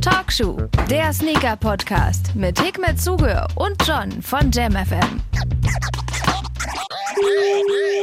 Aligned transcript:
Talkshow, 0.00 0.58
der 0.90 1.12
Sneaker-Podcast 1.12 2.34
mit 2.34 2.60
Hikmet 2.60 3.00
Zuge 3.00 3.46
und 3.54 3.76
John 3.86 4.22
von 4.22 4.50
JamFM. 4.50 5.20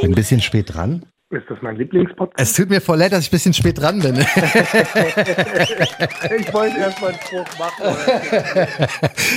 Bin 0.02 0.12
ein 0.12 0.16
bisschen 0.16 0.42
spät 0.42 0.74
dran. 0.74 1.06
Ist 1.32 1.44
das 1.50 1.58
mein 1.62 1.78
Lieblingspodcast? 1.78 2.38
Es 2.38 2.54
tut 2.54 2.70
mir 2.70 2.82
voll 2.82 2.98
leid, 2.98 3.14
dass 3.14 3.22
ich 3.22 3.30
ein 3.30 3.32
bisschen 3.32 3.54
spät 3.54 3.80
dran 3.80 4.00
bin. 4.00 4.16
ich 6.38 6.54
wollte 6.54 6.78
erst 6.78 7.02
mal 7.02 7.08
einen 7.12 7.20
Spruch 7.22 7.46
machen. 7.58 7.96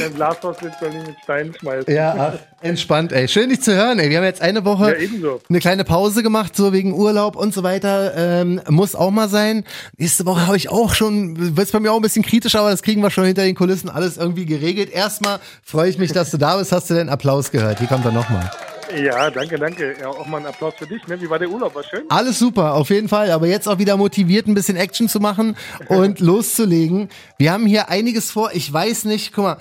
Dein 0.00 0.14
Glashaus 0.14 0.60
wird 0.60 0.74
soll 0.80 0.90
nicht 0.90 1.06
mit 1.06 1.16
Steinen 1.22 1.54
schmeißen. 1.54 1.94
Ja, 1.94 2.32
ach, 2.34 2.34
entspannt, 2.62 3.12
ey. 3.12 3.28
Schön, 3.28 3.50
dich 3.50 3.60
zu 3.62 3.76
hören, 3.76 4.00
ey. 4.00 4.10
Wir 4.10 4.16
haben 4.16 4.24
jetzt 4.24 4.42
eine 4.42 4.64
Woche 4.64 4.90
Ja, 4.90 4.98
ebenso. 4.98 5.40
eine 5.48 5.60
kleine 5.60 5.84
Pause 5.84 6.24
gemacht, 6.24 6.56
so 6.56 6.72
wegen 6.72 6.92
Urlaub 6.94 7.36
und 7.36 7.54
so 7.54 7.62
weiter. 7.62 8.12
Ähm, 8.16 8.60
muss 8.68 8.96
auch 8.96 9.12
mal 9.12 9.28
sein. 9.28 9.62
Nächste 9.96 10.26
Woche 10.26 10.48
habe 10.48 10.56
ich 10.56 10.70
auch 10.70 10.94
schon, 10.94 11.56
wird's 11.56 11.70
bei 11.70 11.78
mir 11.78 11.92
auch 11.92 11.96
ein 11.96 12.02
bisschen 12.02 12.24
kritisch, 12.24 12.56
aber 12.56 12.70
das 12.70 12.82
kriegen 12.82 13.02
wir 13.02 13.10
schon 13.10 13.24
hinter 13.24 13.42
den 13.44 13.54
Kulissen 13.54 13.88
alles 13.88 14.16
irgendwie 14.16 14.46
geregelt. 14.46 14.90
Erstmal 14.92 15.38
freue 15.62 15.90
ich 15.90 15.98
mich, 15.98 16.12
dass 16.12 16.32
du 16.32 16.38
da 16.38 16.56
bist. 16.56 16.72
Hast 16.72 16.90
du 16.90 16.94
den 16.94 17.08
Applaus 17.08 17.52
gehört? 17.52 17.78
Hier 17.78 17.86
kommt 17.86 18.04
er 18.04 18.10
nochmal. 18.10 18.50
Ja, 18.96 19.30
danke, 19.30 19.58
danke. 19.58 19.94
Ja, 20.00 20.08
auch 20.08 20.26
mal 20.26 20.38
einen 20.38 20.46
Applaus 20.46 20.74
für 20.76 20.86
dich. 20.86 21.06
Ne? 21.06 21.20
Wie 21.20 21.28
war 21.28 21.38
der 21.38 21.50
Urlaub? 21.50 21.74
War 21.74 21.84
schön? 21.84 22.02
Alles 22.08 22.38
super, 22.38 22.74
auf 22.74 22.90
jeden 22.90 23.08
Fall. 23.08 23.30
Aber 23.30 23.46
jetzt 23.46 23.68
auch 23.68 23.78
wieder 23.78 23.96
motiviert, 23.96 24.46
ein 24.46 24.54
bisschen 24.54 24.76
Action 24.76 25.08
zu 25.08 25.20
machen 25.20 25.56
und 25.88 26.20
loszulegen. 26.20 27.08
Wir 27.38 27.52
haben 27.52 27.66
hier 27.66 27.88
einiges 27.88 28.30
vor. 28.30 28.50
Ich 28.52 28.72
weiß 28.72 29.04
nicht, 29.06 29.32
guck 29.32 29.44
mal, 29.44 29.56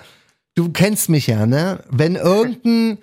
du 0.55 0.71
kennst 0.71 1.09
mich 1.09 1.27
ja, 1.27 1.45
ne? 1.45 1.83
Wenn 1.89 2.15
irgendein 2.15 2.97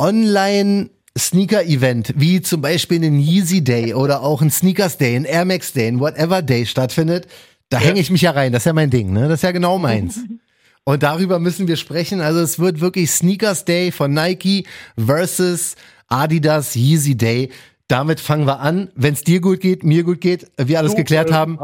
Online- 0.00 0.90
Sneaker-Event, 1.18 2.12
wie 2.16 2.42
zum 2.42 2.60
Beispiel 2.60 3.02
ein 3.02 3.18
Yeezy 3.18 3.64
Day 3.64 3.94
oder 3.94 4.20
auch 4.20 4.42
ein 4.42 4.50
Sneakers 4.50 4.98
Day, 4.98 5.16
ein 5.16 5.24
Air 5.24 5.46
Max 5.46 5.72
Day, 5.72 5.88
ein 5.88 5.98
Whatever 5.98 6.42
Day 6.42 6.66
stattfindet, 6.66 7.26
da 7.70 7.78
hänge 7.78 8.00
ich 8.00 8.10
mich 8.10 8.20
ja 8.20 8.32
rein. 8.32 8.52
Das 8.52 8.60
ist 8.62 8.66
ja 8.66 8.74
mein 8.74 8.90
Ding, 8.90 9.14
ne? 9.14 9.22
Das 9.22 9.38
ist 9.38 9.42
ja 9.42 9.52
genau 9.52 9.78
meins. 9.78 10.20
Und 10.88 11.02
darüber 11.02 11.40
müssen 11.40 11.66
wir 11.66 11.74
sprechen. 11.74 12.20
Also 12.20 12.38
es 12.40 12.60
wird 12.60 12.80
wirklich 12.80 13.10
Sneakers 13.10 13.64
Day 13.64 13.90
von 13.90 14.14
Nike 14.14 14.66
versus 14.96 15.74
Adidas 16.08 16.76
Yeezy 16.76 17.16
Day. 17.16 17.50
Damit 17.88 18.20
fangen 18.20 18.46
wir 18.46 18.60
an. 18.60 18.90
Wenn 18.94 19.14
es 19.14 19.24
dir 19.24 19.40
gut 19.40 19.60
geht, 19.60 19.82
mir 19.82 20.04
gut 20.04 20.20
geht, 20.20 20.46
wir 20.56 20.78
alles 20.78 20.92
Du, 20.92 20.98
geklärt 20.98 21.30
äh, 21.30 21.34
haben, 21.34 21.58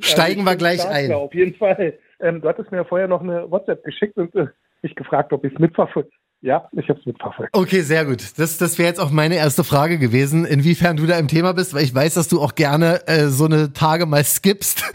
steigen 0.00 0.40
ich 0.40 0.46
wir 0.46 0.56
gleich 0.56 0.80
stark 0.82 0.94
ein. 0.94 1.12
Auf 1.12 1.32
jeden 1.32 1.54
Fall. 1.54 1.98
Ähm, 2.20 2.42
du 2.42 2.48
hattest 2.48 2.70
mir 2.70 2.78
ja 2.78 2.84
vorher 2.84 3.08
noch 3.08 3.22
eine 3.22 3.50
WhatsApp 3.50 3.82
geschickt 3.82 4.18
und 4.18 4.34
äh, 4.34 4.46
mich 4.82 4.94
gefragt, 4.94 5.32
ob 5.32 5.42
ich 5.44 5.54
es 5.54 5.58
mitverfolge. 5.58 6.10
Ja, 6.42 6.68
ich 6.72 6.88
habe 6.88 7.00
es 7.00 7.06
mitverfolgt. 7.06 7.56
Okay, 7.56 7.80
sehr 7.80 8.04
gut. 8.04 8.38
Das, 8.38 8.58
das 8.58 8.78
wäre 8.78 8.88
jetzt 8.88 9.00
auch 9.00 9.10
meine 9.10 9.36
erste 9.36 9.64
Frage 9.64 9.98
gewesen, 9.98 10.44
inwiefern 10.44 10.96
du 10.96 11.06
da 11.06 11.18
im 11.18 11.28
Thema 11.28 11.54
bist, 11.54 11.74
weil 11.74 11.82
ich 11.82 11.94
weiß, 11.94 12.14
dass 12.14 12.28
du 12.28 12.40
auch 12.40 12.54
gerne 12.54 13.00
äh, 13.06 13.24
so 13.26 13.46
eine 13.46 13.72
Tage 13.72 14.06
mal 14.06 14.22
skippst. 14.24 14.84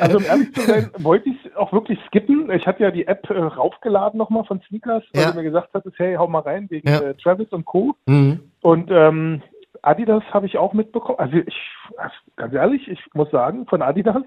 Also 0.00 0.18
um 0.18 0.24
ehrlich 0.24 0.52
zu 0.54 0.60
sein, 0.62 0.90
wollte 0.98 1.28
ich 1.30 1.36
es 1.46 1.56
auch 1.56 1.72
wirklich 1.72 1.98
skippen. 2.08 2.50
Ich 2.50 2.66
hatte 2.66 2.82
ja 2.82 2.90
die 2.90 3.06
App 3.06 3.28
äh, 3.30 3.38
raufgeladen 3.38 4.18
nochmal 4.18 4.44
von 4.44 4.60
Sneakers, 4.68 5.02
weil 5.14 5.22
Ja. 5.22 5.30
du 5.30 5.36
mir 5.38 5.44
gesagt 5.44 5.68
hattest, 5.72 5.98
hey, 5.98 6.16
hau 6.16 6.26
mal 6.28 6.40
rein 6.40 6.66
wegen 6.68 6.88
Ja. 6.88 6.98
äh, 7.00 7.14
Travis 7.14 7.48
und 7.50 7.64
Co. 7.64 7.94
mhm. 8.06 8.40
Und 8.62 8.90
ähm, 8.90 9.42
Adidas 9.82 10.22
habe 10.32 10.46
ich 10.46 10.58
auch 10.58 10.72
mitbekommen. 10.72 11.18
Also 11.20 11.36
ich, 11.36 11.54
also 11.96 12.14
ganz 12.36 12.52
ehrlich, 12.54 12.88
ich 12.88 12.98
muss 13.14 13.30
sagen, 13.30 13.66
von 13.66 13.80
Adidas, 13.82 14.22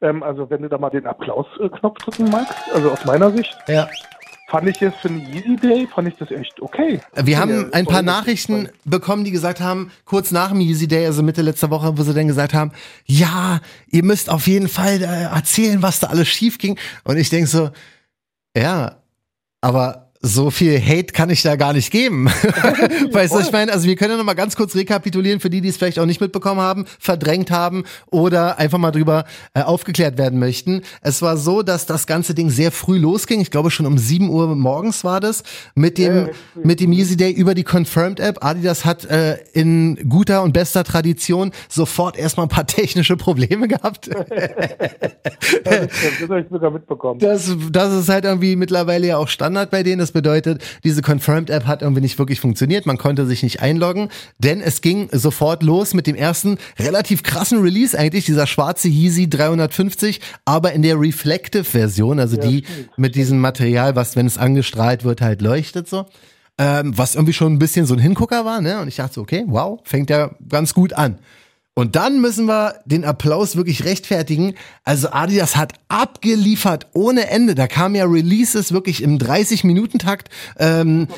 ähm, 0.00 0.22
also 0.22 0.48
wenn 0.50 0.62
du 0.62 0.68
da 0.68 0.78
mal 0.78 0.90
den 0.90 1.06
Applausknopf 1.06 1.98
drücken 1.98 2.30
magst, 2.30 2.54
also 2.74 2.90
aus 2.90 3.04
meiner 3.04 3.30
Sicht, 3.30 3.54
Ja. 3.68 3.86
Fand 4.48 4.68
ich 4.68 4.80
jetzt 4.80 4.98
für 4.98 5.08
einen 5.08 5.20
Yeezy 5.32 5.56
Day, 5.56 5.88
fand 5.92 6.08
ich 6.08 6.16
das 6.16 6.30
echt 6.30 6.60
okay. 6.60 7.00
Wir 7.14 7.38
haben 7.38 7.72
ein 7.72 7.86
paar 7.86 8.02
Nachrichten 8.02 8.68
bekommen, 8.84 9.24
die 9.24 9.30
gesagt 9.30 9.60
haben, 9.60 9.90
kurz 10.04 10.30
nach 10.30 10.50
dem 10.50 10.60
Yeezy 10.60 10.86
Day, 10.86 11.06
also 11.06 11.22
Mitte 11.22 11.42
letzter 11.42 11.70
Woche, 11.70 11.96
wo 11.96 12.02
sie 12.02 12.14
dann 12.14 12.28
gesagt 12.28 12.54
haben, 12.54 12.72
ja, 13.06 13.60
ihr 13.88 14.04
müsst 14.04 14.30
auf 14.30 14.46
jeden 14.46 14.68
Fall 14.68 15.02
äh, 15.02 15.34
erzählen, 15.34 15.82
was 15.82 16.00
da 16.00 16.08
alles 16.08 16.28
schief 16.28 16.58
ging. 16.58 16.78
Und 17.04 17.16
ich 17.16 17.30
denk 17.30 17.48
so, 17.48 17.70
ja, 18.56 18.96
aber 19.60 20.12
so 20.24 20.50
viel 20.50 20.80
Hate 20.80 21.12
kann 21.12 21.28
ich 21.28 21.42
da 21.42 21.56
gar 21.56 21.74
nicht 21.74 21.90
geben. 21.90 22.26
weißt 23.12 23.34
du, 23.34 23.40
ich 23.40 23.52
meine? 23.52 23.72
Also 23.72 23.86
wir 23.86 23.94
können 23.94 24.12
ja 24.12 24.16
noch 24.16 24.24
mal 24.24 24.34
ganz 24.34 24.56
kurz 24.56 24.74
rekapitulieren 24.74 25.38
für 25.38 25.50
die, 25.50 25.60
die 25.60 25.68
es 25.68 25.76
vielleicht 25.76 25.98
auch 25.98 26.06
nicht 26.06 26.20
mitbekommen 26.20 26.60
haben, 26.60 26.86
verdrängt 26.98 27.50
haben 27.50 27.84
oder 28.10 28.58
einfach 28.58 28.78
mal 28.78 28.90
drüber 28.90 29.24
äh, 29.52 29.60
aufgeklärt 29.60 30.16
werden 30.16 30.38
möchten. 30.38 30.82
Es 31.02 31.20
war 31.20 31.36
so, 31.36 31.62
dass 31.62 31.84
das 31.84 32.06
ganze 32.06 32.34
Ding 32.34 32.48
sehr 32.48 32.72
früh 32.72 32.98
losging. 32.98 33.40
Ich 33.40 33.50
glaube 33.50 33.70
schon 33.70 33.84
um 33.84 33.98
7 33.98 34.30
Uhr 34.30 34.54
morgens 34.56 35.04
war 35.04 35.20
das 35.20 35.42
mit 35.74 35.98
dem 35.98 36.14
Ja, 36.14 36.28
mit 36.62 36.80
dem 36.80 36.92
Yeezy 36.92 37.16
Day 37.16 37.30
über 37.30 37.54
die 37.54 37.64
Confirmed 37.64 38.18
App. 38.18 38.42
Adidas 38.42 38.86
hat 38.86 39.04
äh, 39.04 39.36
in 39.52 40.08
guter 40.08 40.42
und 40.42 40.52
bester 40.52 40.84
Tradition 40.84 41.52
sofort 41.68 42.16
erstmal 42.16 42.46
ein 42.46 42.50
paar 42.50 42.66
technische 42.74 43.16
Probleme 43.16 43.68
gehabt. 43.68 44.08
Das, 44.08 44.28
das 45.64 46.28
habe 46.28 46.40
ich 46.40 46.46
sogar 46.50 46.70
mitbekommen. 46.70 47.20
Das, 47.20 47.54
das 47.70 47.92
ist 47.92 48.08
halt 48.08 48.24
irgendwie 48.24 48.56
mittlerweile 48.56 49.06
ja 49.06 49.18
auch 49.18 49.28
Standard 49.28 49.70
bei 49.70 49.82
denen. 49.82 49.98
Das 49.98 50.13
bedeutet, 50.14 50.64
diese 50.82 51.02
Confirmed 51.02 51.50
App 51.50 51.66
hat 51.66 51.82
irgendwie 51.82 52.00
nicht 52.00 52.18
wirklich 52.18 52.40
funktioniert. 52.40 52.86
Man 52.86 52.96
konnte 52.96 53.26
sich 53.26 53.42
nicht 53.42 53.60
einloggen, 53.60 54.08
denn 54.38 54.62
es 54.62 54.80
ging 54.80 55.10
sofort 55.12 55.62
los 55.62 55.92
mit 55.92 56.06
dem 56.06 56.16
ersten 56.16 56.56
relativ 56.78 57.22
krassen 57.22 57.60
Release 57.60 57.98
eigentlich, 57.98 58.24
dieser 58.24 58.46
schwarze 58.46 58.88
Yeezy 58.88 59.28
350, 59.28 60.20
aber 60.46 60.72
in 60.72 60.80
der 60.80 60.98
Reflective 60.98 61.64
Version, 61.64 62.18
also 62.18 62.38
die 62.38 62.64
mit 62.96 63.14
diesem 63.14 63.38
Material, 63.40 63.94
was, 63.94 64.16
wenn 64.16 64.26
es 64.26 64.38
angestrahlt 64.38 65.04
wird, 65.04 65.20
halt 65.20 65.42
leuchtet 65.42 65.88
so. 65.88 66.06
Ähm, 66.56 66.96
was 66.96 67.16
irgendwie 67.16 67.32
schon 67.32 67.52
ein 67.52 67.58
bisschen 67.58 67.84
so 67.84 67.94
ein 67.94 68.00
Hingucker 68.00 68.44
war, 68.44 68.60
ne? 68.60 68.80
Und 68.80 68.86
ich 68.86 68.96
dachte 68.96 69.14
so, 69.14 69.22
okay, 69.22 69.42
wow, 69.48 69.80
fängt 69.82 70.08
ja 70.08 70.30
ganz 70.48 70.72
gut 70.72 70.92
an. 70.92 71.18
Und 71.74 71.96
dann 71.96 72.20
müssen 72.20 72.46
wir 72.46 72.76
den 72.84 73.04
Applaus 73.04 73.56
wirklich 73.56 73.84
rechtfertigen. 73.84 74.54
Also 74.84 75.10
Adidas 75.10 75.56
hat 75.56 75.72
abgeliefert 75.88 76.86
ohne 76.94 77.28
Ende. 77.28 77.56
Da 77.56 77.66
kamen 77.66 77.96
ja 77.96 78.04
Releases 78.04 78.72
wirklich 78.72 79.02
im 79.02 79.18
30-Minuten-Takt. 79.18 80.28
Ähm, 80.58 81.08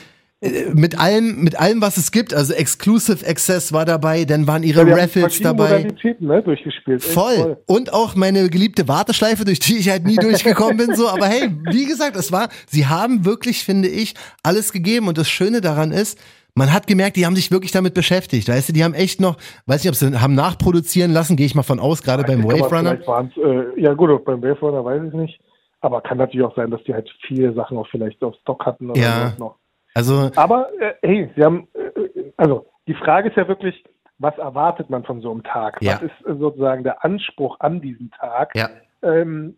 äh, 0.41 0.71
mit 0.75 0.99
allem, 0.99 1.43
mit 1.43 1.59
allem, 1.59 1.81
was 1.81 1.97
es 1.97 2.11
gibt. 2.11 2.35
Also 2.35 2.55
Exclusive 2.55 3.27
Access 3.27 3.73
war 3.73 3.85
dabei, 3.85 4.25
dann 4.25 4.47
waren 4.47 4.63
ihre 4.63 4.81
haben 4.81 4.93
Raffles 4.93 5.41
dabei. 5.41 5.93
Ne, 6.21 6.43
durchgespielt. 6.43 7.03
Echt 7.03 7.13
Voll. 7.13 7.59
Und 7.67 7.93
auch 7.93 8.15
meine 8.15 8.49
geliebte 8.49 8.89
Warteschleife, 8.89 9.45
durch 9.45 9.61
die 9.61 9.77
ich 9.77 9.89
halt 9.89 10.07
nie 10.07 10.17
durchgekommen 10.17 10.77
bin, 10.77 10.95
so. 10.95 11.09
Aber 11.09 11.27
hey, 11.27 11.51
wie 11.71 11.87
gesagt, 11.87 12.17
es 12.17 12.33
war, 12.33 12.49
sie 12.67 12.87
haben 12.87 13.25
wirklich, 13.25 13.65
finde 13.65 13.89
ich, 13.89 14.15
alles 14.43 14.73
gegeben. 14.73 15.09
Und 15.09 15.19
das 15.19 15.29
Schöne 15.29 15.61
daran 15.61 15.91
ist, 15.91 16.19
man 16.57 16.73
hat 16.73 16.87
gemerkt, 16.87 17.17
die 17.17 17.27
haben 17.27 17.37
sich 17.37 17.51
wirklich 17.53 17.71
damit 17.71 17.95
beschäftigt. 17.95 18.49
Weißt 18.49 18.69
du, 18.69 18.73
die 18.73 18.83
haben 18.83 18.95
echt 18.95 19.21
noch, 19.21 19.37
weiß 19.67 19.85
nicht, 19.85 19.91
ob 19.91 19.95
sie 19.95 20.19
haben 20.19 20.35
nachproduzieren 20.35 21.13
lassen, 21.13 21.37
gehe 21.37 21.47
ich 21.47 21.55
mal 21.55 21.63
von 21.63 21.79
aus, 21.79 22.03
gerade 22.03 22.25
beim 22.25 22.43
Wave 22.45 22.75
Runner. 22.75 22.99
Äh, 23.37 23.81
ja 23.81 23.93
gut, 23.93 24.25
beim 24.25 24.43
Wave 24.43 24.59
Runner 24.61 24.85
weiß 24.85 25.03
ich 25.09 25.13
nicht. 25.15 25.41
Aber 25.81 26.01
kann 26.01 26.19
natürlich 26.19 26.45
auch 26.45 26.57
sein, 26.57 26.71
dass 26.71 26.83
die 26.85 26.95
halt 26.95 27.09
viele 27.27 27.53
Sachen 27.53 27.77
auch 27.77 27.87
vielleicht 27.89 28.23
auf 28.25 28.35
Stock 28.41 28.65
hatten 28.65 28.91
oder 28.91 29.01
Ja. 29.01 29.19
sowas 29.21 29.39
noch. 29.39 29.57
Also, 29.95 30.31
Aber 30.35 30.69
äh, 30.81 30.95
hey, 31.03 31.31
sie 31.37 31.45
haben, 31.45 31.69
äh, 31.75 32.33
also 32.37 32.67
die 32.89 32.95
Frage 32.95 33.29
ist 33.29 33.37
ja 33.37 33.47
wirklich, 33.47 33.85
was 34.19 34.37
erwartet 34.39 34.89
man 34.89 35.05
von 35.05 35.21
so 35.21 35.31
einem 35.31 35.43
Tag? 35.43 35.77
Ja. 35.83 35.95
Was 35.95 36.03
ist 36.03 36.39
sozusagen 36.41 36.85
der 36.85 37.05
Anspruch 37.05 37.61
an 37.61 37.81
diesem 37.81 38.11
Tag? 38.13 38.55
ja. 38.57 38.71
Ähm, 39.03 39.57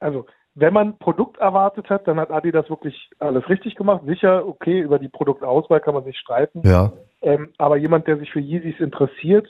also 0.00 0.24
wenn 0.54 0.74
man 0.74 0.98
Produkt 0.98 1.38
erwartet 1.38 1.88
hat, 1.90 2.06
dann 2.08 2.18
hat 2.18 2.30
Adidas 2.30 2.68
wirklich 2.68 3.10
alles 3.18 3.48
richtig 3.48 3.76
gemacht. 3.76 4.02
Sicher, 4.06 4.46
okay, 4.46 4.80
über 4.80 4.98
die 4.98 5.08
Produktauswahl 5.08 5.80
kann 5.80 5.94
man 5.94 6.04
sich 6.04 6.18
streiten. 6.18 6.62
Ja. 6.64 6.92
Ähm, 7.22 7.50
aber 7.58 7.76
jemand, 7.76 8.06
der 8.06 8.18
sich 8.18 8.30
für 8.30 8.40
Yeezys 8.40 8.80
interessiert 8.80 9.48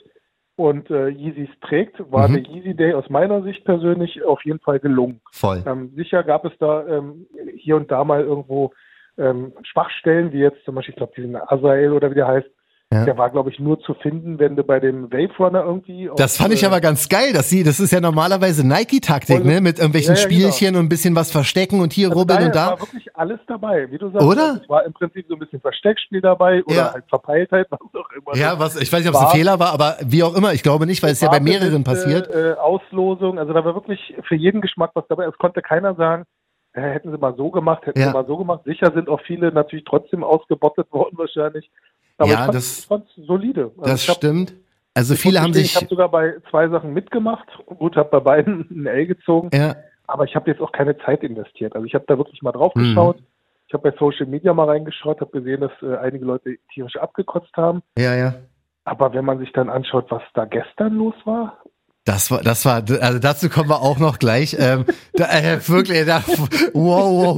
und 0.57 0.89
äh, 0.91 1.07
Yeezys 1.09 1.49
trägt, 1.61 1.99
war 2.11 2.27
Mhm. 2.27 2.33
der 2.33 2.43
Yeezy 2.43 2.75
Day 2.75 2.93
aus 2.93 3.09
meiner 3.09 3.41
Sicht 3.41 3.65
persönlich 3.65 4.23
auf 4.23 4.43
jeden 4.45 4.59
Fall 4.59 4.79
gelungen. 4.79 5.21
Voll. 5.31 5.63
Ähm, 5.65 5.91
sicher 5.95 6.23
gab 6.23 6.45
es 6.45 6.51
da 6.59 6.85
ähm, 6.87 7.25
hier 7.55 7.77
und 7.77 7.89
da 7.89 8.03
mal 8.03 8.21
irgendwo 8.21 8.71
ähm, 9.17 9.53
Schwachstellen, 9.63 10.31
wie 10.31 10.39
jetzt 10.39 10.63
zum 10.65 10.75
Beispiel, 10.75 10.93
ich 10.93 10.97
glaube, 10.97 11.13
diesen 11.15 11.35
Azael 11.35 11.93
oder 11.93 12.11
wie 12.11 12.15
der 12.15 12.27
heißt, 12.27 12.49
Ja. 12.93 13.05
der 13.05 13.17
war, 13.17 13.29
glaube 13.29 13.49
ich, 13.49 13.57
nur 13.59 13.79
zu 13.79 13.93
finden, 13.93 14.37
wenn 14.37 14.57
du 14.57 14.63
bei 14.63 14.81
dem 14.81 15.11
Wave 15.13 15.31
Runner 15.39 15.63
irgendwie. 15.63 16.09
Das 16.17 16.35
fand 16.35 16.53
ich 16.53 16.63
äh, 16.63 16.65
aber 16.65 16.81
ganz 16.81 17.07
geil, 17.07 17.31
dass 17.31 17.49
sie, 17.49 17.63
das 17.63 17.79
ist 17.79 17.91
ja 17.93 18.01
normalerweise 18.01 18.67
Nike-Taktik, 18.67 19.45
ne? 19.45 19.61
Mit 19.61 19.77
irgendwelchen 19.79 20.15
Ja, 20.15 20.21
ja, 20.21 20.27
genau. 20.27 20.37
Spielchen 20.51 20.75
und 20.75 20.85
ein 20.85 20.89
bisschen 20.89 21.15
was 21.15 21.31
verstecken 21.31 21.79
und 21.79 21.93
hier 21.93 22.09
also 22.09 22.19
rubbeln 22.19 22.37
daher 22.39 22.47
und 22.47 22.55
da. 22.55 22.71
war 22.71 22.79
wirklich 22.81 23.15
alles 23.15 23.39
dabei, 23.47 23.89
wie 23.91 23.97
du 23.97 24.09
sagst. 24.11 24.27
Oder? 24.27 24.59
Es 24.61 24.67
war 24.67 24.83
im 24.85 24.91
Prinzip 24.91 25.25
so 25.29 25.35
ein 25.35 25.39
bisschen 25.39 25.61
Versteckspiel 25.61 26.19
dabei 26.19 26.63
oder 26.65 26.91
halt 26.91 27.05
Verpeiltheit, 27.07 27.67
was 27.69 27.79
auch 27.79 28.09
immer. 28.11 28.35
Ja, 28.35 28.59
was, 28.59 28.75
ich 28.75 28.91
weiß 28.91 28.99
nicht, 28.99 29.09
ob 29.09 29.15
es 29.15 29.21
ein 29.21 29.37
Fehler 29.37 29.57
war, 29.57 29.71
aber 29.71 29.95
wie 30.05 30.23
auch 30.23 30.35
immer, 30.35 30.51
ich 30.53 30.61
glaube 30.61 30.85
nicht, 30.85 31.01
weil 31.01 31.11
es 31.11 31.21
ja 31.21 31.29
bei 31.29 31.39
mehreren 31.39 31.85
passiert. 31.85 32.27
Äh, 32.29 32.51
äh, 32.51 32.53
Auslosung, 32.57 33.39
also 33.39 33.53
da 33.53 33.63
war 33.63 33.73
wirklich 33.73 34.15
für 34.27 34.35
jeden 34.35 34.59
Geschmack 34.59 34.91
was 34.95 35.05
dabei. 35.07 35.25
Es 35.27 35.37
konnte 35.37 35.61
keiner 35.61 35.95
sagen, 35.95 36.25
äh, 36.73 36.81
hätten 36.81 37.11
sie 37.11 37.17
mal 37.17 37.35
so 37.37 37.51
gemacht, 37.51 37.85
hätten 37.85 37.99
Ja. 37.99 38.07
sie 38.07 38.13
mal 38.13 38.25
so 38.25 38.37
gemacht. 38.37 38.61
Sicher 38.65 38.91
sind 38.93 39.09
auch 39.09 39.21
viele 39.25 39.51
natürlich 39.51 39.85
trotzdem 39.85 40.23
ausgebottet 40.25 40.87
worden 40.91 41.17
wahrscheinlich. 41.17 41.69
Aber 42.21 42.29
Ja, 42.29 42.33
ich 42.35 42.39
fand, 42.45 42.55
das- 42.55 42.85
fand's 42.85 43.11
solide. 43.15 43.71
Also 43.77 43.81
Das 43.91 44.07
hab- 44.07 44.15
stimmt. 44.17 44.53
Also 44.93 45.15
viele 45.15 45.41
haben 45.41 45.53
sich, 45.53 45.67
Ich 45.67 45.75
habe 45.75 45.87
sogar 45.87 46.09
bei 46.09 46.35
zwei 46.49 46.67
Sachen 46.67 46.93
mitgemacht. 46.93 47.47
Gut, 47.65 47.95
habe 47.95 48.09
bei 48.09 48.19
beiden 48.19 48.67
ein 48.71 48.85
L 48.85 49.05
gezogen. 49.07 49.49
ja, 49.53 49.75
Aber 50.07 50.25
ich 50.25 50.35
habe 50.35 50.49
jetzt 50.51 50.61
auch 50.61 50.71
keine 50.73 50.97
Zeit 50.99 51.23
investiert. 51.23 51.73
Also 51.75 51.85
ich 51.85 51.95
habe 51.95 52.03
da 52.07 52.17
wirklich 52.17 52.41
mal 52.41 52.51
drauf 52.51 52.75
Mhm. 52.75 52.81
geschaut. 52.89 53.17
Ich 53.67 53.73
habe 53.73 53.89
bei 53.89 53.97
Social 53.97 54.25
Media 54.25 54.53
mal 54.53 54.65
reingeschaut, 54.67 55.21
habe 55.21 55.31
gesehen, 55.31 55.61
dass 55.61 55.71
äh, 55.81 55.95
einige 55.97 56.25
Leute 56.25 56.57
tierisch 56.73 56.97
abgekotzt 56.97 57.55
haben. 57.55 57.81
ja, 57.97 58.15
ja. 58.15 58.33
Aber 58.83 59.13
wenn 59.13 59.23
man 59.23 59.37
sich 59.37 59.53
dann 59.53 59.69
anschaut, 59.69 60.07
was 60.09 60.23
da 60.33 60.43
gestern 60.45 60.95
los 60.95 61.13
war, 61.23 61.59
Das 62.03 62.31
war, 62.31 62.41
das 62.41 62.65
war, 62.65 62.83
also 62.99 63.19
dazu 63.19 63.47
kommen 63.47 63.69
wir 63.69 63.79
auch 63.83 63.99
noch 63.99 64.17
gleich. 64.17 64.55
Ähm, 64.57 64.85
da, 65.13 65.29
äh, 65.29 65.59
wirklich, 65.67 66.03
da, 66.07 66.23
wow, 66.73 67.37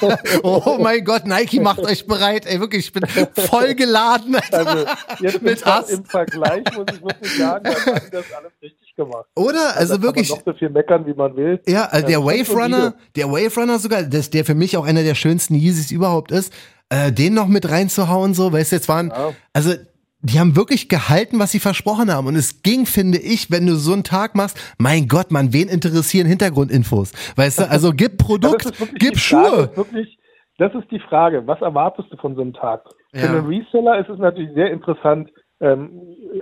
wow. 0.00 0.18
oh 0.42 0.78
mein 0.80 1.04
Gott, 1.04 1.26
Nike 1.26 1.60
macht 1.60 1.80
euch 1.80 2.06
bereit. 2.06 2.46
Ey, 2.46 2.60
wirklich, 2.60 2.86
ich 2.86 2.92
bin 2.94 3.04
voll 3.36 3.74
geladen. 3.74 4.36
Alter, 4.36 4.66
Also 4.66 4.86
jetzt 5.20 5.42
mit 5.42 5.64
Hass. 5.66 5.90
im 5.90 6.06
Vergleich 6.06 6.64
muss 6.74 6.86
ich 6.94 7.02
wirklich 7.02 7.36
sagen, 7.36 7.68
hat 7.68 7.86
Adi 7.88 8.10
das 8.10 8.24
alles 8.32 8.52
richtig 8.62 8.94
gemacht. 8.96 9.26
Oder? 9.34 9.76
Also 9.76 9.96
da 9.98 10.02
wirklich. 10.02 10.28
Kann 10.28 10.38
man 10.38 10.44
noch 10.46 10.52
so 10.54 10.58
viel 10.58 10.70
meckern, 10.70 11.06
wie 11.06 11.12
man 11.14 11.36
will. 11.36 11.60
Ja, 11.66 11.84
also 11.90 12.06
der 12.06 12.24
Wave 12.24 12.50
Runner, 12.52 12.94
der 13.16 13.30
Wave 13.30 13.54
Runner 13.60 13.78
sogar, 13.78 14.02
das, 14.04 14.30
der 14.30 14.46
für 14.46 14.54
mich 14.54 14.78
auch 14.78 14.86
einer 14.86 15.02
der 15.02 15.14
schönsten 15.14 15.54
Yeezys 15.56 15.90
überhaupt 15.90 16.30
ist, 16.32 16.54
äh, 16.88 17.12
den 17.12 17.34
noch 17.34 17.48
mit 17.48 17.68
reinzuhauen, 17.68 18.32
so, 18.32 18.50
weißt 18.50 18.72
du, 18.72 18.76
jetzt 18.76 18.88
waren, 18.88 19.08
Ja. 19.08 19.32
also 19.52 19.74
die 20.20 20.40
haben 20.40 20.56
wirklich 20.56 20.88
gehalten, 20.88 21.38
was 21.38 21.52
sie 21.52 21.60
versprochen 21.60 22.12
haben. 22.12 22.26
Und 22.26 22.36
es 22.36 22.62
ging, 22.62 22.86
finde 22.86 23.18
ich, 23.18 23.50
wenn 23.50 23.66
du 23.66 23.74
so 23.74 23.92
einen 23.92 24.04
Tag 24.04 24.34
machst, 24.34 24.58
mein 24.78 25.08
Gott, 25.08 25.30
man, 25.30 25.52
wen 25.52 25.68
interessieren 25.68 26.26
Hintergrundinfos? 26.26 27.12
Weißt 27.36 27.60
du, 27.60 27.70
also 27.70 27.92
gib 27.92 28.18
Produkt, 28.18 28.66
das 28.66 28.88
gib 28.94 29.18
Schuhe. 29.18 29.70
ist 29.70 29.76
Wirklich, 29.76 30.18
das 30.58 30.74
ist 30.74 30.90
die 30.90 31.00
Frage. 31.00 31.46
Was 31.46 31.60
erwartest 31.60 32.10
du 32.10 32.16
von 32.16 32.34
so 32.34 32.42
einem 32.42 32.54
Tag? 32.54 32.84
Ja. 33.12 33.20
Für 33.20 33.28
einen 33.28 33.46
Reseller 33.46 33.98
ist 33.98 34.08
es 34.08 34.18
natürlich 34.18 34.52
sehr 34.54 34.70
interessant, 34.70 35.30
ähm, 35.60 35.90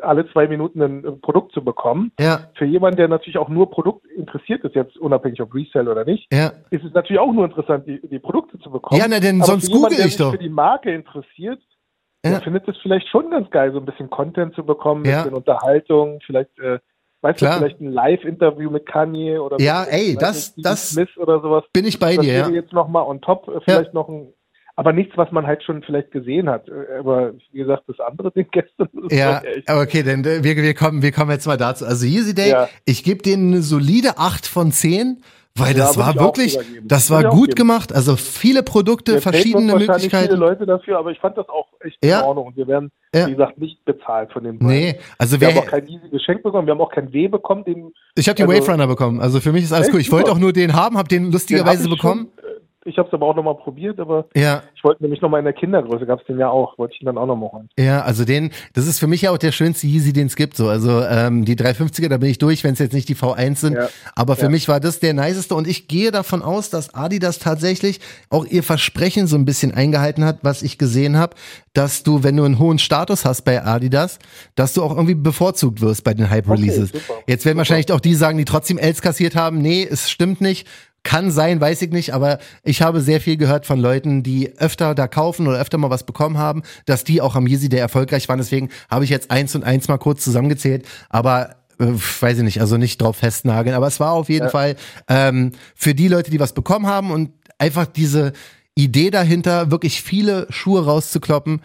alle 0.03 0.29
zwei 0.33 0.49
Minuten 0.49 0.83
ein 0.83 1.05
äh, 1.05 1.13
Produkt 1.13 1.53
zu 1.53 1.63
bekommen. 1.63 2.11
Ja, 2.19 2.49
Für 2.57 2.65
jemanden, 2.65 2.97
der 2.97 3.09
natürlich 3.09 3.39
auch 3.39 3.49
nur 3.49 3.71
Produkt 3.71 4.07
interessiert 4.17 4.65
ist, 4.65 4.75
jetzt 4.75 4.97
unabhängig 4.97 5.41
ob 5.41 5.55
Resell 5.55 5.89
oder 5.89 6.05
nicht, 6.05 6.27
ja. 6.33 6.53
ist 6.71 6.85
es 6.85 6.93
natürlich 6.95 7.21
auch 7.21 7.33
nur 7.33 7.45
interessant, 7.45 7.87
die, 7.87 8.01
die 8.09 8.19
Produkte 8.19 8.59
zu 8.59 8.71
bekommen. 8.71 9.01
Ja, 9.01 9.07
na, 9.09 9.21
denn 9.21 9.37
Aber 9.37 9.47
sonst 9.47 9.71
google 9.71 9.91
der 9.91 10.07
ich 10.07 10.13
sich 10.13 10.17
doch. 10.17 10.33
für 10.33 10.39
die 10.39 10.49
Marke 10.49 10.93
interessiert, 10.93 11.61
Ja. 12.25 12.31
der 12.31 12.41
findet 12.43 12.67
es 12.69 12.77
vielleicht 12.83 13.09
schon 13.09 13.31
ganz 13.31 13.51
geil, 13.51 13.73
so 13.73 13.79
ein 13.79 13.85
bisschen 13.87 14.11
Content 14.11 14.55
zu 14.55 14.65
bekommen, 14.65 15.05
ein 15.05 15.11
Ja. 15.11 15.23
bisschen 15.23 15.37
Unterhaltung, 15.37 16.21
vielleicht, 16.27 16.59
äh, 16.59 16.79
weißt 17.23 17.39
Klar. 17.39 17.53
du, 17.55 17.59
vielleicht 17.59 17.81
ein 17.81 17.93
Live-Interview 17.93 18.71
mit 18.71 18.87
Kanye 18.87 19.39
oder 19.39 19.61
Ja, 19.61 19.85
ey, 19.85 20.15
weiß 20.17 20.19
das- 20.21 20.57
nicht, 20.57 20.67
das- 20.67 20.91
Smith 20.91 21.17
oder 21.17 21.41
sowas. 21.41 21.65
Bin 21.73 21.85
ich 21.87 21.99
bei 21.99 22.17
das 22.17 22.25
dir, 22.25 22.33
ja. 22.33 22.49
jetzt 22.49 22.73
nochmal 22.73 23.05
on 23.05 23.21
top, 23.21 23.49
äh, 23.49 23.61
vielleicht 23.65 23.95
noch 23.95 24.09
ein, 24.09 24.33
aber 24.77 24.93
nichts, 24.93 25.17
was 25.17 25.31
man 25.31 25.47
halt 25.47 25.63
schon 25.63 25.83
vielleicht 25.83 26.11
gesehen 26.11 26.49
hat. 26.51 26.69
Äh, 26.69 26.99
Aber 26.99 27.33
wie 27.53 27.59
gesagt, 27.59 27.85
das 27.87 28.01
andere 28.01 28.33
Ding 28.33 28.49
gestern, 28.53 28.89
Ja, 29.11 29.41
okay, 29.81 30.03
dann 30.03 30.25
äh, 30.25 30.43
wir, 30.43 30.57
wir, 30.57 30.75
kommen, 30.75 31.03
wir 31.03 31.13
kommen 31.13 31.31
jetzt 31.31 31.47
mal 31.47 31.57
dazu. 31.57 31.85
Also 31.85 32.07
Yeezy 32.07 32.35
Day, 32.35 32.51
Ja. 32.51 32.69
ich 32.85 33.05
gebe 33.05 33.23
denen 33.23 33.53
eine 33.53 33.63
solide 33.63 34.19
8 34.19 34.47
von 34.47 34.73
10, 34.73 35.23
weil 35.57 35.77
Ja, 35.77 35.85
das 35.85 35.97
würde 35.97 36.09
war 36.19 36.25
wirklich, 36.25 36.59
das 36.83 37.11
war 37.11 37.23
gut 37.25 37.55
gemacht. 37.55 37.93
Also 37.95 38.17
viele 38.17 38.65
Produkte, 38.65 39.15
Wir 39.15 39.23
verschiedene 39.23 39.77
Möglichkeiten. 39.77 40.27
viele 40.27 40.37
Leute 40.37 40.67
dafür, 40.67 40.99
aber 40.99 41.13
ich 41.13 41.21
fand 41.21 41.39
das 41.39 41.49
auch 41.49 41.69
echt 41.81 42.05
Ja. 42.05 42.21
in 42.21 42.25
Ordnung. 42.27 42.47
Und 42.49 42.57
wir 42.57 42.67
werden, 42.67 42.91
Ja. 43.15 43.29
wie 43.29 43.33
gesagt, 43.33 43.59
nicht 43.59 43.85
bezahlt 43.85 44.33
von 44.33 44.43
dem 44.43 44.59
Nee, 44.61 44.99
also 45.17 45.41
Wir 45.41 45.49
haben 45.49 45.59
auch 45.59 45.67
kein 45.67 45.87
easy 45.87 46.09
Geschenk 46.11 46.43
bekommen, 46.43 46.67
wir 46.67 46.73
haben 46.73 46.81
auch 46.81 46.91
kein 46.91 47.13
W 47.13 47.29
bekommen, 47.29 47.63
den 47.65 47.93
ich 48.17 48.29
habe 48.29 48.35
die 48.37 48.43
also- 48.43 48.53
Wave 48.63 48.73
Runner 48.73 48.87
bekommen. 48.89 49.21
Also 49.21 49.39
für 49.41 49.53
mich 49.53 49.63
ist 49.63 49.73
alles 49.73 49.91
cool. 49.93 50.01
Ich 50.01 50.11
wollte 50.11 50.33
auch 50.33 50.39
nur 50.39 50.53
den 50.53 50.73
haben, 50.75 50.99
habe 50.99 51.09
den 51.09 51.25
Den 51.25 51.33
lustigerweise 51.33 51.85
hab 51.85 51.91
ich 51.91 51.97
bekommen. 52.03 52.29
Schon, 52.41 52.44
ich 52.85 52.99
habe 52.99 53.09
es 53.09 53.15
aber 53.15 53.27
auch 53.27 53.35
nochmal 53.37 53.55
probiert, 53.57 53.99
aber 53.99 54.27
Ja, 54.37 54.63
ich 54.75 54.85
wollte 54.85 55.03
nämlich 55.03 55.21
nochmal 55.23 55.39
in 55.41 55.45
der 55.45 55.55
Kindergröße, 55.55 56.07
gab 56.07 56.21
es 56.21 56.27
den 56.27 56.39
ja 56.39 56.49
auch, 56.51 56.77
wollte 56.79 56.95
ich 56.95 57.01
ihn 57.03 57.07
dann 57.07 57.19
auch 57.19 57.27
nochmal 57.27 57.51
holen. 57.51 57.69
ja, 57.79 58.03
also 58.03 58.25
den, 58.25 58.51
das 58.75 58.87
ist 58.87 58.99
für 58.99 59.07
mich 59.07 59.23
ja 59.23 59.31
auch 59.31 59.39
der 59.39 59.53
schönste 59.53 59.87
Yeezy, 59.87 60.13
den 60.13 60.27
es 60.27 60.37
gibt. 60.37 60.57
So, 60.57 60.69
also 60.69 61.03
ähm, 61.03 61.45
die 61.45 61.57
350er, 61.57 62.09
da 62.09 62.19
bin 62.19 62.29
ich 62.31 62.39
durch, 62.39 62.63
wenn 62.65 62.73
es 62.75 62.79
jetzt 62.79 62.93
nicht 62.93 63.09
die 63.09 63.17
V1 63.17 63.57
sind. 63.57 63.75
Ja. 63.75 63.89
Aber 64.15 64.37
für 64.37 64.45
Ja. 64.45 64.49
mich 64.51 64.69
war 64.69 64.81
das 64.81 65.01
der 65.01 65.15
niceste 65.15 65.55
und 65.55 65.67
ich 65.67 65.89
gehe 65.89 66.11
davon 66.11 66.43
aus, 66.43 66.71
dass 66.71 66.95
Adidas 66.95 67.39
tatsächlich 67.39 68.01
auch 68.31 68.45
ihr 68.47 68.63
Versprechen 68.63 69.27
so 69.27 69.37
ein 69.37 69.45
bisschen 69.45 69.73
eingehalten 69.75 70.25
hat, 70.25 70.39
was 70.43 70.63
ich 70.63 70.79
gesehen 70.79 71.17
habe, 71.17 71.35
dass 71.73 72.03
du, 72.03 72.23
wenn 72.23 72.37
du 72.37 72.45
einen 72.45 72.59
hohen 72.59 72.79
Status 72.79 73.25
hast 73.25 73.43
bei 73.43 73.65
Adidas, 73.65 74.19
dass 74.55 74.75
du 74.75 74.83
auch 74.83 74.91
irgendwie 74.95 75.15
bevorzugt 75.15 75.81
wirst 75.81 76.05
bei 76.05 76.15
den 76.15 76.31
Hype 76.31 76.49
Releases. 76.49 76.91
super. 76.91 77.15
Jetzt 77.27 77.45
werden 77.45 77.55
Super. 77.55 77.59
wahrscheinlich 77.59 77.93
auch 77.93 78.01
die 78.01 78.15
sagen, 78.15 78.39
die 78.39 78.45
trotzdem 78.45 78.79
Els 78.79 79.03
kassiert 79.03 79.35
haben. 79.35 79.59
Nee, 79.59 79.87
es 79.91 80.11
stimmt 80.11 80.41
nicht. 80.41 80.67
Kann 81.05 81.31
sein, 81.31 81.61
weiß 81.61 81.83
ich 81.83 81.91
nicht, 81.91 82.15
aber 82.15 82.39
ich 82.63 82.83
habe 82.83 83.01
sehr 83.01 83.21
viel 83.21 83.37
gehört 83.37 83.67
von 83.67 83.79
Leuten, 83.79 84.23
die 84.23 84.53
öfter 84.59 84.95
da 84.95 85.07
kaufen 85.07 85.47
oder 85.47 85.61
öfter 85.61 85.79
mal 85.79 85.91
was 85.91 86.05
bekommen 86.05 86.39
haben, 86.39 86.63
dass 86.87 87.05
die 87.05 87.21
auch 87.21 87.37
am 87.37 87.47
Yeezy 87.47 87.69
Day 87.69 87.79
erfolgreich 87.79 88.29
waren. 88.29 88.39
Deswegen 88.39 88.71
habe 88.91 89.05
ich 89.05 89.11
jetzt 89.11 89.31
eins 89.31 89.55
und 89.55 89.65
eins 89.65 89.87
mal 89.87 89.99
kurz 89.99 90.25
zusammengezählt, 90.25 90.87
aber 91.11 91.57
äh, 91.79 91.87
weiß 91.87 92.39
ich 92.39 92.45
nicht, 92.45 92.61
also 92.61 92.79
nicht 92.79 93.03
drauf 93.03 93.17
festnageln. 93.17 93.77
Aber 93.77 93.87
es 93.87 94.01
war 94.01 94.13
auf 94.13 94.29
jeden 94.31 94.49
Fall 94.49 94.77
ähm, 95.09 95.53
für 95.75 95.95
die 95.95 96.09
Leute, 96.09 96.31
die 96.31 96.41
was 96.41 96.55
bekommen 96.55 96.87
haben 96.87 97.11
und 97.11 97.31
einfach 97.59 97.87
diese 97.87 98.33
Idee 98.75 99.11
dahinter, 99.11 99.71
wirklich 99.71 100.03
viele 100.03 100.47
Schuhe 100.51 100.85
rauszukloppen. 100.85 101.61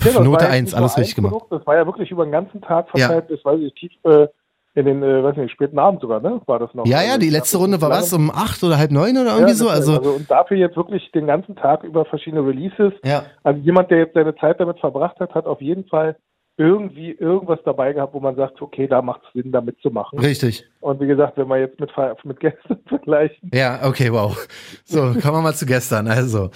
Ja, 0.00 0.06
das 0.06 0.14
war 0.16 0.24
Note 0.24 0.44
jetzt 0.44 0.52
1, 0.52 0.64
nicht 0.70 0.74
alles 0.74 0.98
richtig 0.98 1.14
gemacht. 1.14 1.32
Produkt, 1.32 1.52
Das 1.52 1.66
war 1.66 1.76
ja 1.76 1.86
wirklich 1.86 2.10
über 2.10 2.24
den 2.24 2.32
ganzen 2.32 2.60
Tag 2.60 2.86
Ja. 2.94 3.06
verteilt, 3.06 3.28
bis, 3.28 3.44
weiß 3.44 3.60
ich, 3.60 3.74
tief 3.74 3.92
äh, 4.04 4.26
in 4.74 4.86
den, 4.86 5.02
äh, 5.02 5.22
weiß 5.22 5.36
nicht, 5.36 5.52
späten 5.52 5.78
Abend 5.78 6.00
sogar, 6.00 6.20
ne? 6.20 6.40
War 6.46 6.58
das 6.58 6.72
noch? 6.74 6.86
Ja, 6.86 6.98
Also 6.98 7.10
ja, 7.10 7.18
die 7.18 7.26
ich 7.26 7.32
letzte 7.32 7.58
Runde 7.58 7.80
war 7.82 7.90
was, 7.90 8.12
um 8.12 8.30
acht 8.30 8.62
oder 8.64 8.78
halb 8.78 8.90
neun 8.90 9.16
oder 9.18 9.26
Ja, 9.30 9.36
irgendwie 9.36 9.54
so. 9.54 9.66
das- 9.66 9.86
Also, 9.88 10.00
und 10.12 10.30
dafür 10.30 10.56
jetzt 10.56 10.76
wirklich 10.76 11.10
den 11.12 11.26
ganzen 11.26 11.56
Tag 11.56 11.84
über 11.84 12.04
verschiedene 12.06 12.46
Releases. 12.46 12.92
ja. 13.04 13.24
Also 13.42 13.60
jemand, 13.60 13.90
der 13.90 13.98
jetzt 13.98 14.14
seine 14.14 14.34
Zeit 14.36 14.58
damit 14.60 14.78
verbracht 14.80 15.18
hat, 15.20 15.34
hat 15.34 15.46
auf 15.46 15.60
jeden 15.60 15.84
Fall 15.86 16.16
irgendwie 16.58 17.12
irgendwas 17.12 17.58
dabei 17.64 17.92
gehabt, 17.94 18.12
wo 18.14 18.20
man 18.20 18.36
sagt, 18.36 18.60
okay, 18.60 18.86
da 18.86 19.00
macht 19.02 19.22
es 19.26 19.42
Sinn, 19.42 19.52
da 19.52 19.60
mitzumachen. 19.62 20.18
Richtig. 20.18 20.64
Und 20.80 21.00
wie 21.00 21.06
gesagt, 21.06 21.36
wenn 21.38 21.48
wir 21.48 21.58
jetzt 21.58 21.80
mit, 21.80 21.90
mit 22.24 22.40
gestern 22.40 22.78
vergleichen, 22.86 23.50
Ja, 23.52 23.80
okay, 23.84 24.12
wow. 24.12 24.36
So, 24.84 25.00
kommen 25.00 25.22
wir 25.22 25.40
mal 25.42 25.54
zu 25.54 25.64
gestern. 25.66 26.06
Also, 26.08 26.50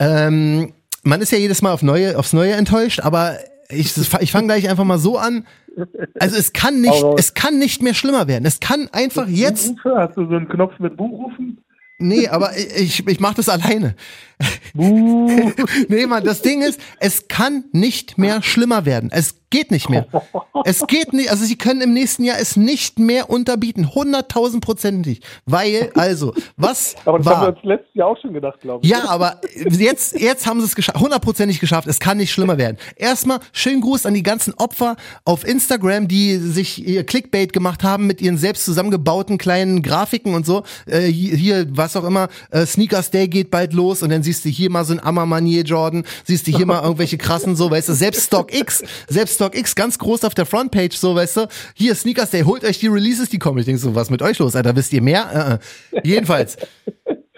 ähm, 0.00 0.72
man 1.04 1.20
ist 1.20 1.32
ja 1.32 1.38
jedes 1.38 1.62
Mal 1.62 1.72
auf 1.72 1.82
neue, 1.82 2.18
aufs 2.18 2.32
Neue 2.32 2.52
enttäuscht, 2.52 3.00
aber 3.00 3.34
ich, 3.70 3.96
ich 4.20 4.32
fange 4.32 4.46
gleich 4.46 4.68
einfach 4.68 4.84
mal 4.84 4.98
so 4.98 5.18
an. 5.18 5.46
Also 6.18 6.36
es 6.36 6.52
kann 6.52 6.80
nicht, 6.80 7.04
es 7.16 7.34
kann 7.34 7.58
nicht 7.58 7.82
mehr 7.82 7.94
schlimmer 7.94 8.28
werden. 8.28 8.44
Es 8.44 8.60
kann 8.60 8.88
einfach 8.92 9.28
jetzt, 9.28 9.74
hast 9.84 10.16
du 10.16 10.26
so 10.26 10.34
einen 10.34 10.48
Knopf 10.48 10.78
mit 10.78 10.96
Buchrufen? 10.96 11.58
nee, 11.98 12.28
aber 12.28 12.56
ich, 12.56 13.06
ich 13.06 13.20
mache 13.20 13.36
das 13.36 13.48
alleine. 13.48 13.94
Buh. 14.74 15.50
nee, 15.88 16.06
Mann, 16.06 16.24
das 16.24 16.42
Ding 16.42 16.62
ist, 16.62 16.80
es 17.00 17.28
kann 17.28 17.64
nicht 17.72 18.18
mehr 18.18 18.42
schlimmer 18.42 18.84
werden. 18.84 19.10
Es 19.12 19.38
geht 19.50 19.70
nicht 19.70 19.88
mehr. 19.88 20.06
Es 20.64 20.86
geht 20.86 21.12
nicht, 21.12 21.30
also 21.30 21.44
sie 21.44 21.56
können 21.56 21.80
im 21.80 21.94
nächsten 21.94 22.24
Jahr 22.24 22.38
es 22.38 22.56
nicht 22.56 22.98
mehr 22.98 23.30
unterbieten. 23.30 23.94
Hunderttausend 23.94 24.62
Prozentig. 24.64 25.20
Weil, 25.46 25.90
also, 25.94 26.34
was 26.56 26.94
Aber 27.04 27.18
das 27.18 27.26
war? 27.26 27.36
haben 27.36 27.42
wir 27.42 27.56
uns 27.56 27.64
letztes 27.64 27.94
Jahr 27.94 28.08
auch 28.08 28.20
schon 28.20 28.34
gedacht, 28.34 28.60
glaube 28.60 28.84
ich. 28.84 28.90
Ja, 28.90 29.08
aber 29.08 29.40
jetzt, 29.54 30.20
jetzt 30.20 30.46
haben 30.46 30.60
sie 30.60 30.66
es 30.66 30.74
geschafft, 30.74 31.00
hundertprozentig 31.00 31.60
geschafft. 31.60 31.88
Es 31.88 32.00
kann 32.00 32.18
nicht 32.18 32.32
schlimmer 32.32 32.58
werden. 32.58 32.76
Erstmal 32.96 33.40
schönen 33.52 33.80
Gruß 33.80 34.04
an 34.04 34.14
die 34.14 34.22
ganzen 34.22 34.52
Opfer 34.54 34.96
auf 35.24 35.46
Instagram, 35.46 36.08
die 36.08 36.36
sich 36.36 36.86
ihr 36.86 37.04
Clickbait 37.04 37.52
gemacht 37.52 37.82
haben 37.82 38.06
mit 38.06 38.20
ihren 38.20 38.36
selbst 38.36 38.64
zusammengebauten 38.64 39.38
kleinen 39.38 39.82
Grafiken 39.82 40.34
und 40.34 40.44
so. 40.44 40.64
Äh, 40.86 41.02
hier, 41.02 41.36
hier, 41.36 41.66
was 41.70 41.96
auch 41.96 42.04
immer, 42.04 42.28
äh, 42.50 42.66
Sneakers 42.66 43.10
Day 43.10 43.28
geht 43.28 43.50
bald 43.50 43.72
los 43.72 44.02
und 44.02 44.10
dann 44.10 44.22
siehst 44.28 44.44
du 44.44 44.50
hier 44.50 44.70
mal 44.70 44.84
so 44.84 44.92
ein 44.92 45.00
Amamanier 45.00 45.62
Jordan, 45.62 46.04
siehst 46.24 46.46
du 46.46 46.54
hier 46.54 46.66
mal 46.66 46.82
irgendwelche 46.82 47.16
krassen 47.16 47.56
so, 47.56 47.70
weißt 47.70 47.88
du, 47.88 47.94
selbst 47.94 48.26
StockX, 48.26 48.82
selbst 49.08 49.36
StockX 49.36 49.74
ganz 49.74 49.98
groß 49.98 50.24
auf 50.24 50.34
der 50.34 50.44
Frontpage 50.44 50.96
so, 50.96 51.14
weißt 51.14 51.38
du, 51.38 51.48
hier 51.74 51.94
Sneakers 51.94 52.30
Day, 52.30 52.42
holt 52.42 52.62
euch 52.64 52.78
die 52.78 52.88
Releases, 52.88 53.30
die 53.30 53.38
kommen. 53.38 53.58
Ich 53.58 53.64
denk 53.64 53.78
so, 53.78 53.94
was 53.94 54.10
mit 54.10 54.20
euch 54.20 54.38
los, 54.38 54.54
Alter, 54.54 54.76
wisst 54.76 54.92
ihr 54.92 55.00
mehr? 55.00 55.60
Äh, 55.92 55.96
äh. 55.96 56.00
Jedenfalls. 56.04 56.58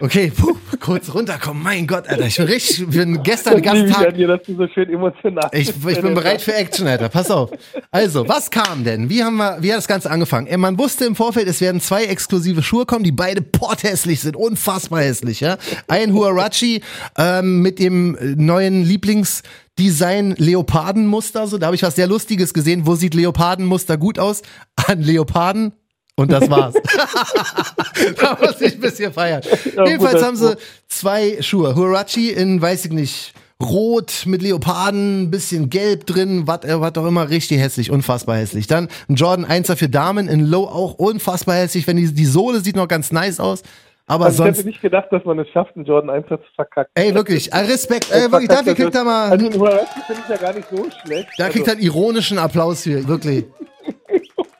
Okay, 0.03 0.31
puh, 0.35 0.55
kurz 0.79 1.13
runterkommen. 1.13 1.61
Mein 1.61 1.85
Gott, 1.85 2.07
Alter, 2.07 2.25
ich 2.25 2.35
bin 2.35 2.47
richtig, 2.47 2.81
ich 2.81 2.87
bin 2.87 3.21
gestern 3.21 3.55
an 3.67 3.87
Tag. 3.91 4.15
dir, 4.15 4.27
dass 4.27 4.41
du 4.47 4.55
so 4.55 4.67
schön 4.67 4.89
emotional 4.91 5.47
Ich, 5.53 5.69
ich 5.69 6.01
bin 6.01 6.15
bereit 6.15 6.41
für 6.41 6.55
Action, 6.55 6.87
Alter. 6.87 7.07
Pass 7.07 7.29
auf. 7.29 7.51
Also, 7.91 8.27
was 8.27 8.49
kam 8.49 8.83
denn? 8.83 9.09
Wie 9.09 9.23
haben 9.23 9.37
wir, 9.37 9.57
wie 9.61 9.71
hat 9.71 9.77
das 9.77 9.87
Ganze 9.87 10.09
angefangen? 10.09 10.47
Äh, 10.47 10.57
Man 10.57 10.79
wusste 10.79 11.05
im 11.05 11.15
Vorfeld, 11.15 11.47
es 11.47 11.61
werden 11.61 11.81
zwei 11.81 12.05
exklusive 12.05 12.63
Schuhe 12.63 12.87
kommen, 12.87 13.03
die 13.03 13.11
beide 13.11 13.43
porthässlich 13.43 14.21
sind, 14.21 14.35
unfassbar 14.35 15.01
hässlich, 15.01 15.39
ja. 15.39 15.57
Ein 15.87 16.13
Huarachi 16.13 16.81
ähm, 17.17 17.61
mit 17.61 17.77
dem 17.77 18.17
neuen 18.37 18.83
Lieblingsdesign 18.83 20.33
Leopardenmuster, 20.37 21.45
so. 21.45 21.59
Da 21.59 21.67
habe 21.67 21.75
ich 21.75 21.83
was 21.83 21.95
sehr 21.95 22.07
Lustiges 22.07 22.55
gesehen. 22.55 22.87
Wo 22.87 22.95
sieht 22.95 23.13
Leopardenmuster 23.13 23.97
gut 23.97 24.17
aus? 24.17 24.41
An 24.87 25.01
Leoparden. 25.01 25.73
Und 26.21 26.31
das 26.31 26.49
war's. 26.49 26.75
da 28.21 28.37
muss 28.39 28.61
ich 28.61 28.75
ein 28.75 28.79
bisschen 28.79 29.11
feiern. 29.11 29.41
Ja, 29.75 29.85
Jedenfalls 29.85 30.13
guter 30.13 30.25
haben 30.25 30.35
sie 30.35 30.55
zwei 30.87 31.41
Schuhe. 31.41 31.75
Huarachi 31.75 32.29
in, 32.29 32.61
weiß 32.61 32.85
ich 32.85 32.91
nicht, 32.91 33.33
rot 33.61 34.23
mit 34.25 34.41
Leoparden, 34.41 35.31
bisschen 35.31 35.69
gelb 35.69 36.05
drin, 36.05 36.43
was 36.45 36.63
äh, 36.63 36.73
auch 36.73 37.05
immer, 37.07 37.29
richtig 37.29 37.59
hässlich, 37.59 37.89
unfassbar 37.89 38.37
hässlich. 38.37 38.67
Dann 38.67 38.87
ein 39.09 39.15
Jordan 39.15 39.45
1er 39.45 39.75
für 39.75 39.89
Damen 39.89 40.27
in 40.27 40.45
Low 40.45 40.65
auch 40.65 40.93
unfassbar 40.95 41.55
hässlich, 41.55 41.87
wenn 41.87 41.97
die, 41.97 42.13
die 42.13 42.25
Sohle 42.25 42.59
sieht 42.59 42.75
noch 42.75 42.87
ganz 42.87 43.11
nice 43.11 43.39
aus. 43.39 43.63
Aber 44.07 44.25
Also 44.25 44.43
ich 44.43 44.47
sonst, 44.47 44.57
hätte 44.59 44.67
nicht 44.67 44.81
gedacht, 44.81 45.07
dass 45.11 45.23
man 45.25 45.39
es 45.39 45.47
schafft, 45.49 45.75
einen 45.75 45.85
Jordan 45.85 46.09
1 46.09 46.27
zu 46.27 46.37
verkacken. 46.55 46.91
ey, 46.95 47.15
wirklich, 47.15 47.51
äh, 47.53 47.57
Respekt, 47.59 48.11
ey, 48.11 48.31
wirklich, 48.31 48.49
dafür 48.49 48.75
kriegt 48.75 48.93
er 48.93 49.03
mal, 49.03 49.31
Also, 49.31 49.51
Huarachi 49.59 50.01
finde 50.05 50.21
ich 50.23 50.29
ja 50.29 50.37
gar 50.37 50.53
nicht 50.53 50.67
so 50.69 50.85
schlecht. 51.03 51.29
da 51.37 51.49
kriegt 51.49 51.67
er 51.67 51.73
einen 51.73 51.81
ironischen 51.81 52.37
Applaus 52.37 52.83
für, 52.83 53.07
wirklich. 53.07 53.45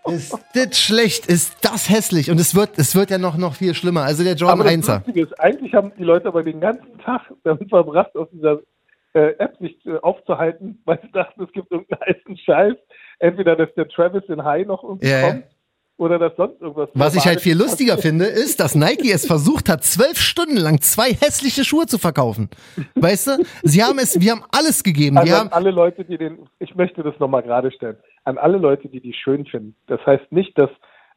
Ist 0.06 0.38
das 0.56 0.80
schlecht, 0.80 1.28
ist 1.28 1.58
das 1.62 1.90
hässlich 1.90 2.32
und 2.32 2.40
es 2.40 2.56
wird, 2.56 2.78
es 2.78 2.96
wird 2.96 3.12
ja 3.12 3.18
noch, 3.18 3.38
noch 3.38 3.56
viel 3.56 3.76
schlimmer. 3.76 4.02
Also 4.04 4.24
der 4.24 4.34
Jordan 4.34 4.62
Aber 4.62 4.70
das 4.70 4.90
1er. 4.90 4.96
Lustige 4.96 5.22
ist, 5.22 5.40
eigentlich 5.40 5.74
haben 5.76 5.92
die 5.98 6.04
Leute 6.04 6.28
aber 6.28 6.44
den 6.44 6.60
ganzen 6.60 6.98
Tag 7.00 7.22
damit 7.44 7.70
verbracht, 7.70 8.16
auf 8.16 8.28
dieser 8.32 8.60
äh, 9.14 9.36
App 9.38 9.58
sich 9.60 9.78
äh, 9.86 9.98
aufzuhalten, 10.02 10.82
weil 10.86 11.00
sie 11.04 11.12
dachten, 11.12 11.44
es 11.44 11.52
gibt 11.52 11.72
irgendeinen 11.72 12.02
heißen 12.02 12.38
Scheiß. 12.38 12.76
entweder, 13.20 13.56
dass 13.56 13.74
der 13.76 13.88
Travis 13.90 14.24
in 14.28 14.44
High 14.44 14.66
noch 14.66 14.84
irgendwie 14.84 15.08
ja. 15.08 15.22
kommt 15.22 15.44
oder 16.02 16.18
dass 16.18 16.36
sonst 16.36 16.60
irgendwas. 16.60 16.90
Was 16.96 17.16
ich 17.16 17.26
halt 17.28 17.42
viel 17.42 17.56
lustiger 17.56 17.98
finde, 18.00 18.26
ist, 18.26 18.60
dass 18.60 18.74
Nike 18.74 19.12
es 19.12 19.28
versucht 19.28 19.70
hat, 19.70 19.84
zwölf 19.84 20.18
Stunden 20.18 20.58
lang 20.58 20.82
zwei 20.82 21.14
hässliche 21.14 21.64
Schuhe 21.64 21.86
zu 21.86 22.00
verkaufen. 22.00 22.50
Weißt 22.96 23.28
du? 23.28 23.46
Sie 23.62 23.84
haben 23.84 24.00
es, 24.00 24.20
wir 24.20 24.32
haben 24.32 24.44
alles 24.52 24.82
gegeben. 24.82 25.18
Also 25.18 25.32
Wir 25.32 25.40
haben, 25.40 25.52
alle 25.52 25.70
Leute, 25.70 26.04
die 26.04 26.18
den, 26.18 26.40
ich 26.58 26.74
möchte 26.76 27.04
das 27.04 27.14
nochmal 27.20 27.44
gerade 27.44 27.72
stellen, 27.72 27.98
an 28.24 28.38
alle 28.38 28.58
Leute, 28.58 28.88
die 28.90 29.02
die 29.02 29.14
schön 29.14 29.46
finden. 29.46 29.76
Das 29.88 30.06
heißt 30.06 30.32
nicht, 30.32 30.58
dass 30.58 30.70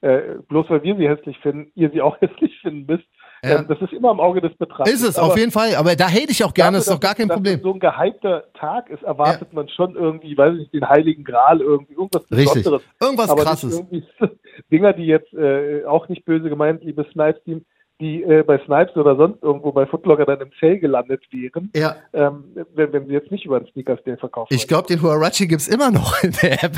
äh, 0.04 0.36
bloß 0.48 0.68
weil 0.68 0.82
wir 0.82 0.96
sie 0.96 1.08
hässlich 1.08 1.38
finden, 1.38 1.72
ihr 1.74 1.90
sie 1.90 2.02
auch 2.02 2.16
hässlich 2.20 2.58
finden 2.60 2.84
müsst. 2.86 3.06
Ja. 3.42 3.58
Ähm, 3.58 3.66
das 3.68 3.80
ist 3.80 3.92
immer 3.92 4.10
im 4.10 4.20
Auge 4.20 4.40
des 4.40 4.54
Betrachters. 4.56 4.92
ist 4.92 5.02
es, 5.02 5.18
Aber 5.18 5.28
auf 5.28 5.38
jeden 5.38 5.50
Fall. 5.50 5.74
Aber 5.76 5.96
da 5.96 6.08
hate 6.08 6.30
ich 6.30 6.44
auch 6.44 6.52
gerne, 6.52 6.78
ist 6.78 6.86
dafür, 6.86 6.96
doch 6.96 7.00
gar 7.00 7.14
kein 7.14 7.28
dass 7.28 7.36
Problem. 7.36 7.56
es 7.56 7.62
so 7.62 7.72
ein 7.72 7.80
gehypter 7.80 8.44
Tag 8.54 8.90
ist, 8.90 9.02
erwartet 9.02 9.52
man 9.52 9.68
schon 9.68 9.94
irgendwie, 9.96 10.36
weiß 10.36 10.54
ich 10.54 10.58
nicht, 10.60 10.74
den 10.74 10.88
Heiligen 10.88 11.24
Gral 11.24 11.60
irgendwie, 11.60 11.94
irgendwas 11.94 12.30
Richtig. 12.30 12.64
Besonderes. 12.64 12.82
Irgendwas 13.00 13.30
aber 13.30 13.42
krasses. 13.44 13.84
Dinger, 14.70 14.92
die 14.92 15.06
jetzt 15.06 15.32
äh, 15.34 15.84
auch 15.86 16.08
nicht 16.08 16.24
böse 16.24 16.48
gemeint, 16.48 16.84
liebe 16.84 17.06
Snipes-Team, 17.12 17.64
die 18.04 18.22
äh, 18.22 18.42
bei 18.42 18.58
Snipes 18.66 18.94
oder 18.96 19.16
sonst 19.16 19.42
irgendwo 19.42 19.72
bei 19.72 19.86
Footlocker 19.86 20.26
dann 20.26 20.40
im 20.40 20.50
Sale 20.60 20.78
gelandet 20.78 21.22
wären, 21.30 21.70
Ja. 21.74 21.96
ähm, 22.12 22.44
wenn, 22.74 22.92
wenn 22.92 23.06
sie 23.06 23.12
jetzt 23.14 23.30
nicht 23.30 23.44
über 23.46 23.58
den 23.60 23.66
Sneakers 23.72 24.02
Day 24.04 24.16
verkauft 24.18 24.52
Ich 24.52 24.68
glaube, 24.68 24.88
den 24.88 25.00
Huarachi 25.00 25.46
gibt's 25.46 25.68
immer 25.68 25.90
noch 25.90 26.22
in 26.22 26.32
der 26.42 26.62
App. 26.64 26.76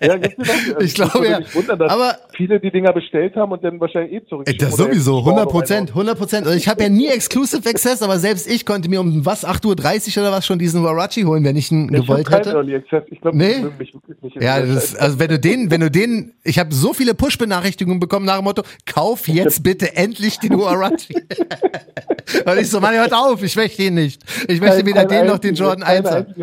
Ja, 0.00 0.16
gibt's? 0.16 0.36
Also 0.74 0.80
Ich 0.80 0.94
glaube, 0.94 1.28
ja. 1.28 1.38
wundern, 1.54 1.78
dass 1.78 1.92
Aber- 1.92 2.16
viele 2.36 2.58
die 2.60 2.70
Dinger 2.70 2.92
bestellt 2.92 3.36
haben 3.36 3.52
und 3.52 3.62
dann 3.62 3.78
wahrscheinlich 3.80 4.12
eh 4.12 4.16
Ey, 4.16 4.26
zurückschicken. 4.26 4.66
Das 4.66 4.76
sowieso, 4.76 5.20
Storno 5.20 5.28
100 5.42 5.48
Prozent, 5.50 5.88
reinhauen. 5.90 6.08
100 6.08 6.18
Prozent. 6.18 6.46
Also 6.46 6.58
ich 6.58 6.68
habe 6.68 6.82
ja 6.82 6.88
nie 6.88 7.06
Exclusive 7.08 7.68
Access, 7.68 8.02
aber 8.02 8.18
selbst 8.18 8.50
ich 8.50 8.66
konnte 8.66 8.88
mir 8.88 9.00
um 9.00 9.24
was, 9.24 9.46
8.30 9.46 10.16
Uhr 10.18 10.22
oder 10.24 10.32
was 10.32 10.44
schon 10.46 10.58
diesen 10.58 10.82
Huarachi 10.82 11.22
holen, 11.22 11.44
wenn 11.44 11.56
ich 11.56 11.70
ihn 11.70 11.84
Ich 11.94 12.00
gewollt 12.02 12.28
hätte. 12.30 12.50
Early 12.50 12.74
Access. 12.76 13.04
Ich 13.10 13.20
glaube, 13.20 13.36
Nee? 13.36 13.64
mich 13.78 13.94
nicht. 14.22 14.42
Ja, 14.42 14.60
das, 14.60 14.96
also 14.96 15.18
wenn 15.18 15.28
du 15.28 15.38
den, 15.38 15.70
wenn 15.70 15.80
du 15.80 15.90
den, 15.90 16.32
ich 16.44 16.58
habe 16.58 16.74
so 16.74 16.92
viele 16.92 17.14
Push-Benachrichtigungen 17.14 18.00
bekommen 18.00 18.26
nach 18.26 18.36
dem 18.36 18.44
Motto, 18.44 18.62
kauf 18.86 19.28
jetzt 19.28 19.62
bitte 19.62 19.96
endlich 19.96 20.31
den 20.38 20.56
Huarachi. 20.56 21.14
Und 22.46 22.58
ich 22.58 22.70
so, 22.70 22.80
Mann, 22.80 22.94
hört 22.94 23.12
auf, 23.12 23.42
ich 23.42 23.56
möchte 23.56 23.82
ihn 23.82 23.94
nicht. 23.94 24.22
Ich 24.48 24.60
möchte 24.60 24.76
Kein- 24.78 24.86
weder 24.86 25.04
den 25.04 25.26
noch 25.26 25.38
den 25.38 25.54
Jordan 25.54 25.84
keine 25.84 26.08
1 26.08 26.10
haben. 26.10 26.34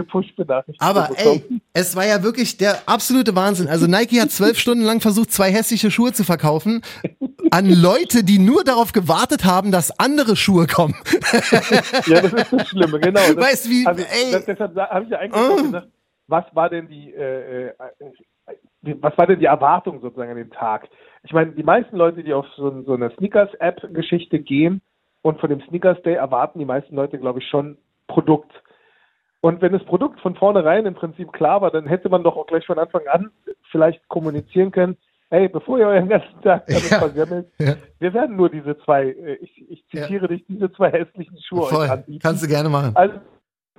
Aber 0.79 1.09
ey, 1.15 1.43
es 1.73 1.95
war 1.95 2.05
ja 2.05 2.21
wirklich 2.21 2.57
der 2.57 2.79
absolute 2.85 3.35
Wahnsinn. 3.35 3.67
Also 3.67 3.87
Nike 3.87 4.19
hat 4.21 4.31
zwölf 4.31 4.59
Stunden 4.59 4.83
lang 4.83 5.01
versucht, 5.01 5.31
zwei 5.31 5.51
hässliche 5.51 5.89
Schuhe 5.91 6.11
zu 6.13 6.23
verkaufen 6.23 6.81
an 7.51 7.67
Leute, 7.69 8.23
die 8.23 8.37
nur 8.39 8.63
darauf 8.63 8.91
gewartet 8.91 9.45
haben, 9.45 9.71
dass 9.71 9.97
andere 9.99 10.35
Schuhe 10.35 10.67
kommen. 10.67 10.95
Ja, 12.07 12.21
das 12.21 12.33
ist 12.33 12.45
das 12.53 12.67
Schlimme, 12.67 12.99
genau. 12.99 13.21
Das, 13.33 13.37
Weißt 13.37 13.69
wie- 13.69 13.87
also, 13.87 14.03
ey. 14.03 14.31
das, 14.31 14.45
deshalb 14.45 14.75
habe 14.75 15.05
ich 15.05 15.09
ja 15.11 15.17
eigentlich 15.19 15.41
Oh. 15.49 15.63
gesagt, 15.63 15.87
was 16.27 16.45
war 16.53 16.69
denn 16.69 16.87
die, 16.87 17.11
äh, 17.13 17.67
äh, 17.69 17.73
was 18.81 19.17
war 19.17 19.27
denn 19.27 19.39
die 19.39 19.45
Erwartung 19.45 19.99
sozusagen 20.01 20.31
an 20.31 20.37
dem 20.37 20.51
Tag? 20.51 20.87
Ich 21.23 21.33
meine, 21.33 21.51
die 21.51 21.63
meisten 21.63 21.97
Leute, 21.97 22.23
die 22.23 22.33
auf 22.33 22.45
so, 22.55 22.81
so 22.83 22.93
eine 22.93 23.11
Sneakers-App-Geschichte 23.11 24.39
gehen 24.39 24.81
und 25.21 25.39
von 25.39 25.49
dem 25.49 25.61
Sneakers 25.67 26.01
Day 26.03 26.15
erwarten 26.15 26.59
die 26.59 26.65
meisten 26.65 26.95
Leute, 26.95 27.19
glaube 27.19 27.39
ich, 27.39 27.47
schon 27.47 27.77
Produkt. 28.07 28.51
Und 29.41 29.61
wenn 29.61 29.71
das 29.73 29.83
Produkt 29.85 30.19
von 30.21 30.35
vornherein 30.35 30.85
im 30.85 30.95
Prinzip 30.95 31.31
klar 31.31 31.61
war, 31.61 31.71
dann 31.71 31.87
hätte 31.87 32.09
man 32.09 32.23
doch 32.23 32.35
auch 32.35 32.47
gleich 32.47 32.65
von 32.65 32.79
Anfang 32.79 33.07
an 33.07 33.31
vielleicht 33.71 34.05
kommunizieren 34.07 34.71
können, 34.71 34.97
hey, 35.29 35.47
bevor 35.47 35.77
ihr 35.77 35.87
euren 35.87 36.09
ganzen 36.09 36.41
Tag 36.41 36.65
damit 36.67 36.89
Ja. 36.89 36.99
versemmelt, 36.99 37.47
Ja. 37.59 37.75
wir 37.99 38.13
werden 38.13 38.35
nur 38.35 38.49
diese 38.49 38.77
zwei, 38.79 39.05
äh, 39.09 39.35
ich, 39.35 39.69
ich 39.69 39.85
zitiere 39.89 40.27
dich, 40.27 40.45
diese 40.47 40.71
zwei 40.71 40.91
hässlichen 40.91 41.37
Schuhe 41.41 41.63
euch 41.63 41.69
Voll, 41.69 41.89
anbieten. 41.89 42.19
kannst 42.21 42.43
du 42.43 42.47
gerne 42.47 42.69
machen. 42.69 42.95
Also 42.95 43.15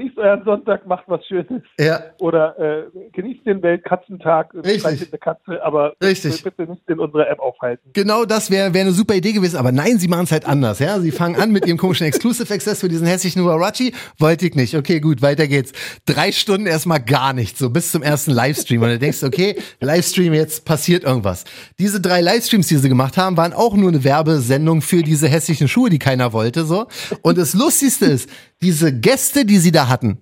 genießt 0.01 0.19
euren 0.19 0.45
Sonntag, 0.45 0.87
macht 0.87 1.05
was 1.09 1.25
Schönes. 1.27 1.63
Ja, 1.79 2.01
Oder 2.19 2.59
äh, 2.59 2.85
genießt 3.13 3.45
den 3.47 3.63
Weltkatzentag, 3.63 4.53
streichelt 4.65 5.13
eine 5.13 5.19
Katze, 5.19 5.63
aber 5.63 5.95
Richtig. 6.03 6.43
bitte 6.43 6.63
nicht 6.63 6.83
in 6.89 6.99
unserer 6.99 7.29
App 7.29 7.39
aufhalten. 7.39 7.91
genau 7.93 8.25
das 8.25 8.51
wäre 8.51 8.73
wär 8.73 8.83
eine 8.83 8.93
super 8.93 9.15
Idee 9.15 9.33
gewesen, 9.33 9.57
aber 9.57 9.73
nein, 9.73 9.99
sie 9.99 10.09
machen 10.09 10.25
es 10.25 10.33
halt 10.33 10.47
anders, 10.47 10.79
ja. 10.79 10.99
Sie 11.01 11.11
fangen 11.11 11.37
an 11.37 11.53
mit 11.53 11.67
ihrem 11.67 11.77
komischen 11.77 12.07
Exclusive 12.07 12.53
Access 12.53 12.81
für 12.81 12.89
diesen 12.89 13.07
hässlichen 13.07 13.43
Huarachi. 13.43 13.93
Wollte 14.19 14.47
ich 14.47 14.55
nicht. 14.55 14.75
Okay, 14.75 15.01
gut, 15.01 15.23
weiter 15.23 15.47
geht's. 15.47 15.73
Drei 16.07 16.33
Stunden 16.33 16.67
erstmal 16.67 17.01
gar 17.01 17.33
nichts, 17.33 17.59
so 17.59 17.71
bis 17.71 17.93
zum 17.93 18.03
ersten 18.03 18.31
Livestream. 18.31 18.83
Und 18.83 18.89
du 18.89 18.99
denkst, 18.99 19.23
okay, 19.23 19.57
Livestream, 19.81 20.33
jetzt 20.33 20.65
passiert 20.65 21.05
irgendwas. 21.05 21.45
Diese 21.79 22.01
drei 22.01 22.21
Livestreams, 22.21 22.69
die 22.69 22.77
sie 22.77 22.89
gemacht 22.89 23.17
haben, 23.17 23.37
waren 23.37 23.53
auch 23.53 23.75
nur 23.75 23.91
eine 23.91 24.03
Werbesendung 24.03 24.81
für 24.81 25.03
diese 25.03 25.29
hässlichen 25.29 25.69
Schuhe, 25.69 25.91
die 25.91 25.99
keiner 25.99 26.33
wollte, 26.33 26.65
so. 26.65 26.87
Und 27.23 27.37
das 27.39 27.55
Lustigste 27.55 28.07
ist, 28.07 28.31
diese 28.63 28.93
Gäste, 28.93 29.45
die 29.45 29.59
sie 29.59 29.73
da 29.73 29.89
hatten, 29.89 30.19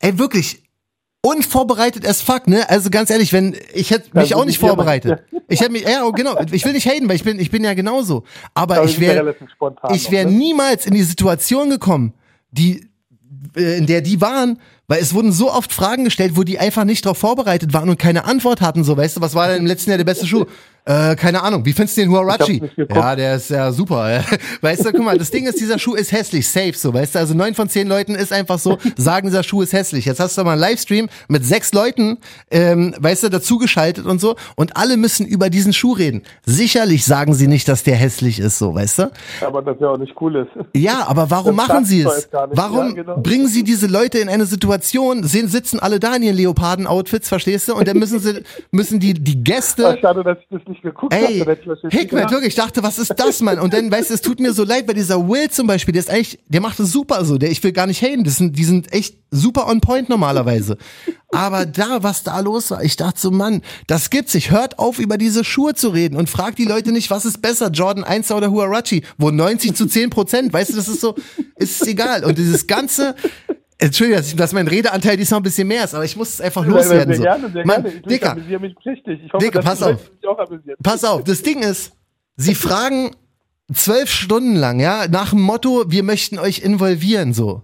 ey, 0.00 0.18
wirklich, 0.18 0.62
unvorbereitet 1.24 2.06
as 2.06 2.20
fuck, 2.20 2.46
ne? 2.46 2.68
Also 2.68 2.90
ganz 2.90 3.08
ehrlich, 3.08 3.32
wenn 3.32 3.56
ich 3.72 3.90
hätte 3.90 4.10
mich 4.12 4.32
Also 4.32 4.36
auch 4.36 4.44
nicht 4.44 4.58
vorbereitet. 4.58 5.24
Ich 5.48 5.60
hätte 5.60 5.72
mich 5.72 5.82
ja 5.84 6.08
genau, 6.10 6.38
ich 6.52 6.64
will 6.64 6.74
nicht 6.74 6.86
haten, 6.86 7.08
weil 7.08 7.16
ich 7.16 7.24
bin 7.24 7.38
ich 7.38 7.50
bin 7.50 7.64
ja 7.64 7.72
genauso, 7.72 8.24
aber 8.52 8.84
ich 8.84 9.00
wäre 9.00 9.34
ich 9.92 10.10
wäre 10.10 10.30
ne? 10.30 10.36
niemals 10.36 10.84
in 10.84 10.92
die 10.92 11.02
Situation 11.02 11.70
gekommen, 11.70 12.12
die 12.50 12.86
äh, 13.56 13.78
in 13.78 13.86
der 13.86 14.02
die 14.02 14.20
waren, 14.20 14.60
weil 14.88 15.00
es 15.00 15.14
wurden 15.14 15.32
so 15.32 15.50
oft 15.52 15.72
Fragen 15.72 16.04
gestellt, 16.04 16.32
wo 16.36 16.42
die 16.42 16.58
einfach 16.58 16.84
nicht 16.84 17.04
darauf 17.04 17.18
vorbereitet 17.18 17.72
waren 17.72 17.88
und 17.88 17.98
keine 17.98 18.24
Antwort 18.24 18.60
hatten, 18.60 18.84
so, 18.84 18.96
weißt 18.96 19.16
du, 19.16 19.20
was 19.20 19.34
war 19.34 19.48
denn 19.48 19.58
im 19.58 19.66
letzten 19.66 19.90
Jahr 19.90 19.98
der 19.98 20.04
beste 20.04 20.26
Schuh? 20.26 20.44
Äh, 20.86 21.16
keine 21.16 21.42
Ahnung, 21.42 21.64
wie 21.64 21.72
findest 21.72 21.96
du 21.96 22.02
den 22.02 22.10
Huarachi? 22.10 22.60
Ja, 22.94 23.16
der 23.16 23.36
ist 23.36 23.48
ja 23.48 23.72
super. 23.72 24.22
Weißt 24.60 24.84
du, 24.84 24.92
guck 24.92 25.02
mal, 25.02 25.16
das 25.16 25.30
Ding 25.30 25.46
ist, 25.46 25.58
dieser 25.58 25.78
Schuh 25.78 25.94
ist 25.94 26.12
hässlich, 26.12 26.46
safe 26.46 26.74
so, 26.74 26.92
weißt 26.92 27.14
du, 27.14 27.20
also 27.20 27.32
neun 27.32 27.54
von 27.54 27.70
zehn 27.70 27.88
Leuten 27.88 28.14
ist 28.14 28.34
einfach 28.34 28.58
so, 28.58 28.76
sagen, 28.98 29.28
dieser 29.28 29.42
Schuh 29.42 29.62
ist 29.62 29.72
hässlich. 29.72 30.04
Jetzt 30.04 30.20
hast 30.20 30.36
du 30.36 30.44
mal 30.44 30.52
einen 30.52 30.60
Livestream 30.60 31.08
mit 31.28 31.42
sechs 31.46 31.72
Leuten, 31.72 32.18
ähm, 32.50 32.94
weißt 32.98 33.22
du, 33.22 33.30
dazugeschaltet 33.30 34.04
und 34.04 34.20
so 34.20 34.36
und 34.56 34.76
alle 34.76 34.98
müssen 34.98 35.24
über 35.24 35.48
diesen 35.48 35.72
Schuh 35.72 35.92
reden. 35.94 36.22
Sicherlich 36.44 37.06
sagen 37.06 37.32
sie 37.32 37.46
nicht, 37.46 37.66
dass 37.66 37.82
der 37.82 37.96
hässlich 37.96 38.38
ist, 38.38 38.58
so, 38.58 38.74
weißt 38.74 38.98
du? 38.98 39.10
Aber 39.40 39.62
das 39.62 39.76
ja 39.80 39.88
auch 39.88 39.96
nicht 39.96 40.12
cool 40.20 40.36
ist. 40.36 40.66
Ja, 40.76 41.06
aber 41.06 41.30
warum 41.30 41.56
Das 41.56 41.66
machen 41.66 41.86
sie 41.86 42.02
es? 42.02 42.28
Warum 42.30 42.88
Ja, 42.88 42.92
genau. 42.92 43.16
bringen 43.22 43.48
sie 43.48 43.64
diese 43.64 43.86
Leute 43.86 44.18
in 44.18 44.28
eine 44.28 44.44
Situation, 44.44 44.73
sehen, 44.82 45.48
sitzen 45.48 45.78
alle 45.78 46.00
da 46.00 46.16
in 46.16 46.22
ihren 46.22 46.36
Leoparden-Outfits, 46.36 47.28
verstehst 47.28 47.68
du? 47.68 47.74
Und 47.74 47.86
dann 47.86 47.98
müssen 47.98 48.18
sie, 48.18 48.42
müssen 48.70 48.98
die, 48.98 49.14
die 49.14 49.42
Gäste, 49.44 49.98
Schade, 50.00 50.24
dass 50.24 50.38
ich 50.38 50.46
das 50.50 50.62
nicht 50.66 50.82
geguckt 50.82 51.14
habe. 51.14 51.26
Ey, 51.26 51.46
wahrscheinlich 51.46 51.80
Hickman, 51.90 52.30
wirklich, 52.30 52.48
ich 52.48 52.54
dachte, 52.54 52.82
was 52.82 52.98
ist 52.98 53.14
das, 53.16 53.40
Mann? 53.40 53.58
Und 53.58 53.72
dann, 53.72 53.90
weißt 53.90 54.10
du, 54.10 54.14
es 54.14 54.20
tut 54.20 54.40
mir 54.40 54.52
so 54.52 54.64
leid, 54.64 54.88
weil 54.88 54.94
dieser 54.94 55.28
Will 55.28 55.50
zum 55.50 55.66
Beispiel, 55.66 55.92
der 55.92 56.00
ist 56.00 56.10
eigentlich, 56.10 56.38
der 56.48 56.60
macht 56.60 56.80
es 56.80 56.92
super 56.92 57.24
so, 57.24 57.38
der, 57.38 57.50
ich 57.50 57.62
will 57.62 57.72
gar 57.72 57.86
nicht 57.86 58.02
haten, 58.02 58.24
das 58.24 58.36
sind, 58.36 58.58
die 58.58 58.64
sind 58.64 58.92
echt 58.92 59.16
super 59.30 59.68
on 59.68 59.80
point 59.80 60.08
normalerweise. 60.08 60.76
Aber 61.32 61.66
da, 61.66 62.02
was 62.02 62.22
da 62.22 62.38
los 62.40 62.70
war, 62.70 62.84
ich 62.84 62.96
dachte 62.96 63.20
so, 63.20 63.30
Mann, 63.30 63.62
das 63.88 64.10
gibt's 64.10 64.34
nicht. 64.34 64.52
Hört 64.52 64.78
auf, 64.78 65.00
über 65.00 65.18
diese 65.18 65.42
Schuhe 65.42 65.74
zu 65.74 65.88
reden 65.88 66.16
und 66.16 66.30
fragt 66.30 66.58
die 66.58 66.64
Leute 66.64 66.92
nicht, 66.92 67.10
was 67.10 67.24
ist 67.24 67.42
besser, 67.42 67.70
Jordan 67.70 68.04
1 68.04 68.30
oder 68.30 68.52
Huarachi, 68.52 69.02
wo 69.18 69.30
90 69.30 69.74
zu 69.74 69.86
10 69.86 70.10
Prozent, 70.10 70.52
weißt 70.52 70.70
du, 70.70 70.76
das 70.76 70.86
ist 70.86 71.00
so, 71.00 71.16
ist 71.56 71.86
egal. 71.88 72.24
Und 72.24 72.38
dieses 72.38 72.68
ganze, 72.68 73.16
Entschuldigung, 73.84 74.18
dass, 74.20 74.28
ich- 74.28 74.36
dass 74.36 74.52
mein 74.52 74.66
Redeanteil 74.68 75.16
diesmal 75.16 75.40
ein 75.40 75.42
bisschen 75.44 75.68
mehr 75.68 75.84
ist, 75.84 75.94
aber 75.94 76.04
ich 76.04 76.16
muss 76.16 76.30
es 76.34 76.40
einfach 76.40 76.62
Sehr, 76.64 76.72
loswerden. 76.72 77.14
sehr 77.14 77.16
so. 77.16 77.22
gerne, 77.22 77.52
sehr 77.52 77.66
Mann, 77.66 77.82
gerne. 77.82 77.96
Ich, 77.98 78.02
Dicker, 78.06 78.34
mich 78.34 78.74
richtig. 78.86 79.20
Ich 79.26 79.32
hoffe, 79.32 79.44
Dicker, 79.44 79.60
pass 79.60 79.82
auf. 79.82 80.10
Pass 80.82 81.04
auf, 81.04 81.24
das 81.24 81.42
Ding 81.42 81.62
ist, 81.62 81.92
sie 82.36 82.54
fragen 82.54 83.10
zwölf 83.72 84.10
Stunden 84.10 84.56
lang, 84.56 84.80
ja, 84.80 85.06
nach 85.08 85.30
dem 85.30 85.40
Motto, 85.40 85.84
wir 85.88 86.02
möchten 86.02 86.38
euch 86.38 86.60
involvieren, 86.60 87.32
so. 87.32 87.62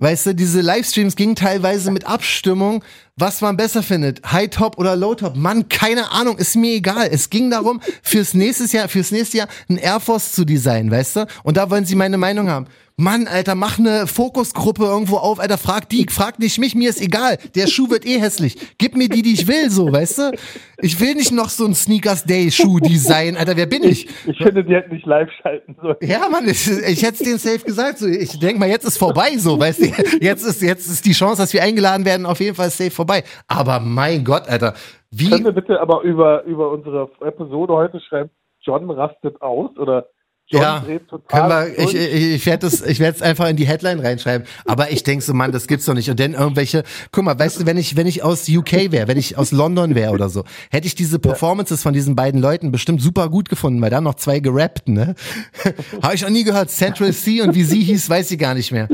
Weißt 0.00 0.26
du, 0.26 0.34
diese 0.34 0.60
Livestreams 0.60 1.16
gingen 1.16 1.34
teilweise 1.34 1.90
mit 1.90 2.06
Abstimmung, 2.06 2.84
was 3.16 3.40
man 3.40 3.56
besser 3.56 3.82
findet, 3.82 4.22
High 4.30 4.48
Top 4.50 4.78
oder 4.78 4.94
Low 4.94 5.16
Top. 5.16 5.34
Mann, 5.36 5.68
keine 5.68 6.12
Ahnung, 6.12 6.38
ist 6.38 6.54
mir 6.54 6.72
egal. 6.74 7.08
Es 7.10 7.30
ging 7.30 7.50
darum, 7.50 7.80
fürs 8.00 8.32
nächste 8.32 8.64
Jahr, 8.76 8.88
fürs 8.88 9.10
nächste 9.10 9.38
Jahr 9.38 9.48
ein 9.68 9.76
Air 9.76 9.98
Force 9.98 10.30
zu 10.34 10.44
designen, 10.44 10.92
weißt 10.92 11.16
du? 11.16 11.26
Und 11.42 11.56
da 11.56 11.68
wollen 11.68 11.84
sie 11.84 11.96
meine 11.96 12.16
Meinung 12.16 12.48
haben. 12.48 12.66
Mann, 13.00 13.28
Alter, 13.28 13.54
mach 13.54 13.78
eine 13.78 14.08
Fokusgruppe 14.08 14.82
irgendwo 14.82 15.18
auf, 15.18 15.38
Alter, 15.38 15.56
frag 15.56 15.88
die, 15.88 16.06
frag 16.10 16.40
nicht 16.40 16.58
mich, 16.58 16.74
mir 16.74 16.90
ist 16.90 17.00
egal. 17.00 17.38
Der 17.54 17.68
Schuh 17.68 17.88
wird 17.90 18.04
eh 18.04 18.18
hässlich. 18.18 18.56
Gib 18.76 18.96
mir 18.96 19.08
die, 19.08 19.22
die 19.22 19.34
ich 19.34 19.46
will, 19.46 19.70
so, 19.70 19.92
weißt 19.92 20.18
du? 20.18 20.32
Ich 20.78 21.00
will 21.00 21.14
nicht 21.14 21.30
noch 21.30 21.48
so 21.48 21.64
ein 21.64 21.74
Sneakers 21.74 22.24
Day 22.24 22.50
Schuh 22.50 22.80
Design, 22.80 23.36
Alter, 23.36 23.56
wer 23.56 23.66
bin 23.66 23.84
ich? 23.84 24.08
Ich 24.26 24.38
finde, 24.38 24.64
die 24.64 24.74
hätten 24.74 24.92
nicht 24.92 25.06
live 25.06 25.30
schalten 25.40 25.76
sollen. 25.80 25.96
Ja, 26.00 26.28
Mann, 26.28 26.48
ich, 26.48 26.68
ich 26.68 27.04
hätte 27.04 27.12
es 27.12 27.18
denen 27.20 27.38
safe 27.38 27.64
gesagt. 27.64 27.98
So, 27.98 28.08
ich 28.08 28.36
denk 28.40 28.58
mal, 28.58 28.68
jetzt 28.68 28.84
ist 28.84 28.98
vorbei, 28.98 29.36
so, 29.36 29.60
weißt 29.60 29.80
du? 29.80 29.84
Jetzt 30.20 30.44
ist, 30.44 30.60
jetzt 30.60 30.88
ist 30.88 31.06
die 31.06 31.12
Chance, 31.12 31.40
dass 31.40 31.52
wir 31.52 31.62
eingeladen 31.62 32.04
werden, 32.04 32.26
auf 32.26 32.40
jeden 32.40 32.56
Fall 32.56 32.70
safe 32.70 32.90
vorbei. 32.90 33.22
Aber 33.46 33.78
mein 33.78 34.24
Gott, 34.24 34.48
Alter, 34.48 34.74
wie, 35.12 35.30
Können 35.30 35.44
wir 35.44 35.52
bitte 35.52 35.80
aber 35.80 36.02
über, 36.02 36.42
über 36.42 36.72
unsere 36.72 37.08
Episode 37.20 37.74
heute 37.74 38.00
schreiben, 38.00 38.30
John 38.60 38.90
rastet 38.90 39.40
aus 39.40 39.70
oder 39.78 40.08
John 40.50 40.62
ja, 40.62 40.82
können 41.26 41.48
wir, 41.50 41.78
ich, 41.78 41.94
ich, 41.94 42.34
ich 42.34 42.46
werde 42.46 42.66
es, 42.66 42.80
ich 42.80 43.00
werde 43.00 43.16
es 43.16 43.22
einfach 43.22 43.48
in 43.48 43.56
die 43.56 43.66
Headline 43.66 44.00
reinschreiben. 44.00 44.46
Aber 44.64 44.90
ich 44.90 45.02
denk 45.02 45.22
so, 45.22 45.34
Mann, 45.34 45.52
das 45.52 45.66
gibt's 45.66 45.84
doch 45.84 45.92
nicht. 45.92 46.08
Und 46.08 46.18
dann 46.18 46.32
irgendwelche, 46.32 46.84
guck 47.12 47.24
mal, 47.24 47.38
weißt 47.38 47.60
du, 47.60 47.66
wenn 47.66 47.76
ich, 47.76 47.96
wenn 47.96 48.06
ich 48.06 48.22
aus 48.22 48.48
UK 48.48 48.90
wäre, 48.90 49.08
wenn 49.08 49.18
ich 49.18 49.36
aus 49.36 49.52
London 49.52 49.94
wäre 49.94 50.10
oder 50.10 50.30
so, 50.30 50.44
hätte 50.70 50.86
ich 50.86 50.94
diese 50.94 51.18
Performances 51.18 51.82
von 51.82 51.92
diesen 51.92 52.16
beiden 52.16 52.40
Leuten 52.40 52.72
bestimmt 52.72 53.02
super 53.02 53.28
gut 53.28 53.50
gefunden, 53.50 53.82
weil 53.82 53.90
da 53.90 54.00
noch 54.00 54.14
zwei 54.14 54.40
gerappt, 54.40 54.88
ne? 54.88 55.14
Habe 56.02 56.14
ich 56.14 56.22
noch 56.22 56.30
nie 56.30 56.44
gehört. 56.44 56.70
Central 56.70 57.12
C 57.12 57.42
und 57.42 57.54
wie 57.54 57.64
sie 57.64 57.82
hieß, 57.82 58.08
weiß 58.08 58.30
ich 58.30 58.38
gar 58.38 58.54
nicht 58.54 58.72
mehr. 58.72 58.88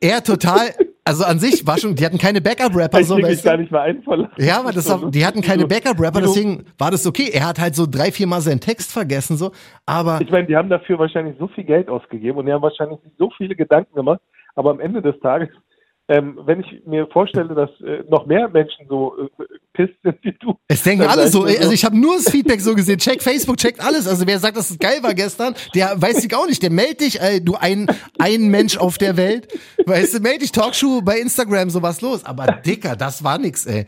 Er 0.00 0.24
total, 0.24 0.74
Also 1.08 1.24
an 1.24 1.38
sich 1.38 1.66
war 1.66 1.78
schon, 1.78 1.94
die 1.94 2.04
hatten 2.04 2.18
keine 2.18 2.42
Backup-Rapper. 2.42 3.00
Ich 3.00 3.06
So, 3.06 3.16
du? 3.16 3.42
gar 3.42 3.56
nicht 3.56 3.72
mehr 3.72 3.80
ein. 3.80 4.02
Ja, 4.36 4.60
aber 4.60 4.72
das, 4.72 4.94
die 5.10 5.24
hatten 5.24 5.40
keine 5.40 5.66
Backup-Rapper, 5.66 6.20
deswegen 6.20 6.66
war 6.76 6.90
das 6.90 7.06
okay. 7.06 7.30
Er 7.32 7.48
hat 7.48 7.58
halt 7.58 7.74
so 7.74 7.86
drei, 7.86 8.12
vier 8.12 8.26
Mal 8.26 8.42
seinen 8.42 8.60
Text 8.60 8.92
vergessen, 8.92 9.38
so. 9.38 9.52
Aber 9.86 10.20
Ich 10.20 10.30
meine, 10.30 10.46
die 10.46 10.54
haben 10.54 10.68
dafür 10.68 10.98
wahrscheinlich 10.98 11.36
so 11.38 11.48
viel 11.48 11.64
Geld 11.64 11.88
ausgegeben 11.88 12.36
und 12.36 12.44
die 12.44 12.52
haben 12.52 12.60
wahrscheinlich 12.60 12.98
so 13.16 13.30
viele 13.38 13.56
Gedanken 13.56 13.94
gemacht, 13.94 14.20
aber 14.54 14.70
am 14.70 14.80
Ende 14.80 15.00
des 15.00 15.18
Tages, 15.20 15.48
ähm, 16.08 16.38
wenn 16.44 16.60
ich 16.60 16.86
mir 16.86 17.06
vorstelle, 17.06 17.54
dass 17.54 17.70
äh, 17.82 18.02
noch 18.08 18.24
mehr 18.24 18.48
Menschen 18.48 18.86
so 18.88 19.14
äh, 19.18 19.44
pisst 19.74 19.94
sind 20.02 20.16
wie 20.22 20.32
du. 20.32 20.54
es 20.66 20.82
denken 20.82 21.06
alle 21.06 21.28
so, 21.28 21.44
also 21.44 21.70
ich 21.70 21.84
habe 21.84 21.98
nur 21.98 22.16
das 22.16 22.30
Feedback 22.30 22.60
so 22.62 22.74
gesehen. 22.74 22.98
Check 22.98 23.22
Facebook, 23.22 23.58
checkt 23.58 23.80
alles. 23.84 24.08
Also 24.08 24.26
wer 24.26 24.38
sagt, 24.38 24.56
dass 24.56 24.70
es 24.70 24.78
geil 24.78 25.02
war 25.02 25.12
gestern, 25.12 25.54
der 25.74 26.00
weiß 26.00 26.24
ich 26.24 26.34
auch 26.34 26.46
nicht. 26.46 26.62
Der 26.62 26.70
meldet 26.70 27.02
dich, 27.02 27.20
ey, 27.20 27.44
du 27.44 27.56
ein, 27.56 27.86
ein 28.18 28.48
Mensch 28.48 28.78
auf 28.78 28.96
der 28.96 29.18
Welt. 29.18 29.48
Weißt 29.84 30.14
du, 30.14 30.20
meld 30.20 30.40
dich 30.40 30.50
Talkshow 30.50 31.02
bei 31.02 31.18
Instagram, 31.18 31.68
so 31.68 31.82
was 31.82 32.00
los. 32.00 32.24
Aber 32.24 32.46
Dicker, 32.46 32.96
das 32.96 33.22
war 33.22 33.38
nix, 33.38 33.66
ey. 33.66 33.84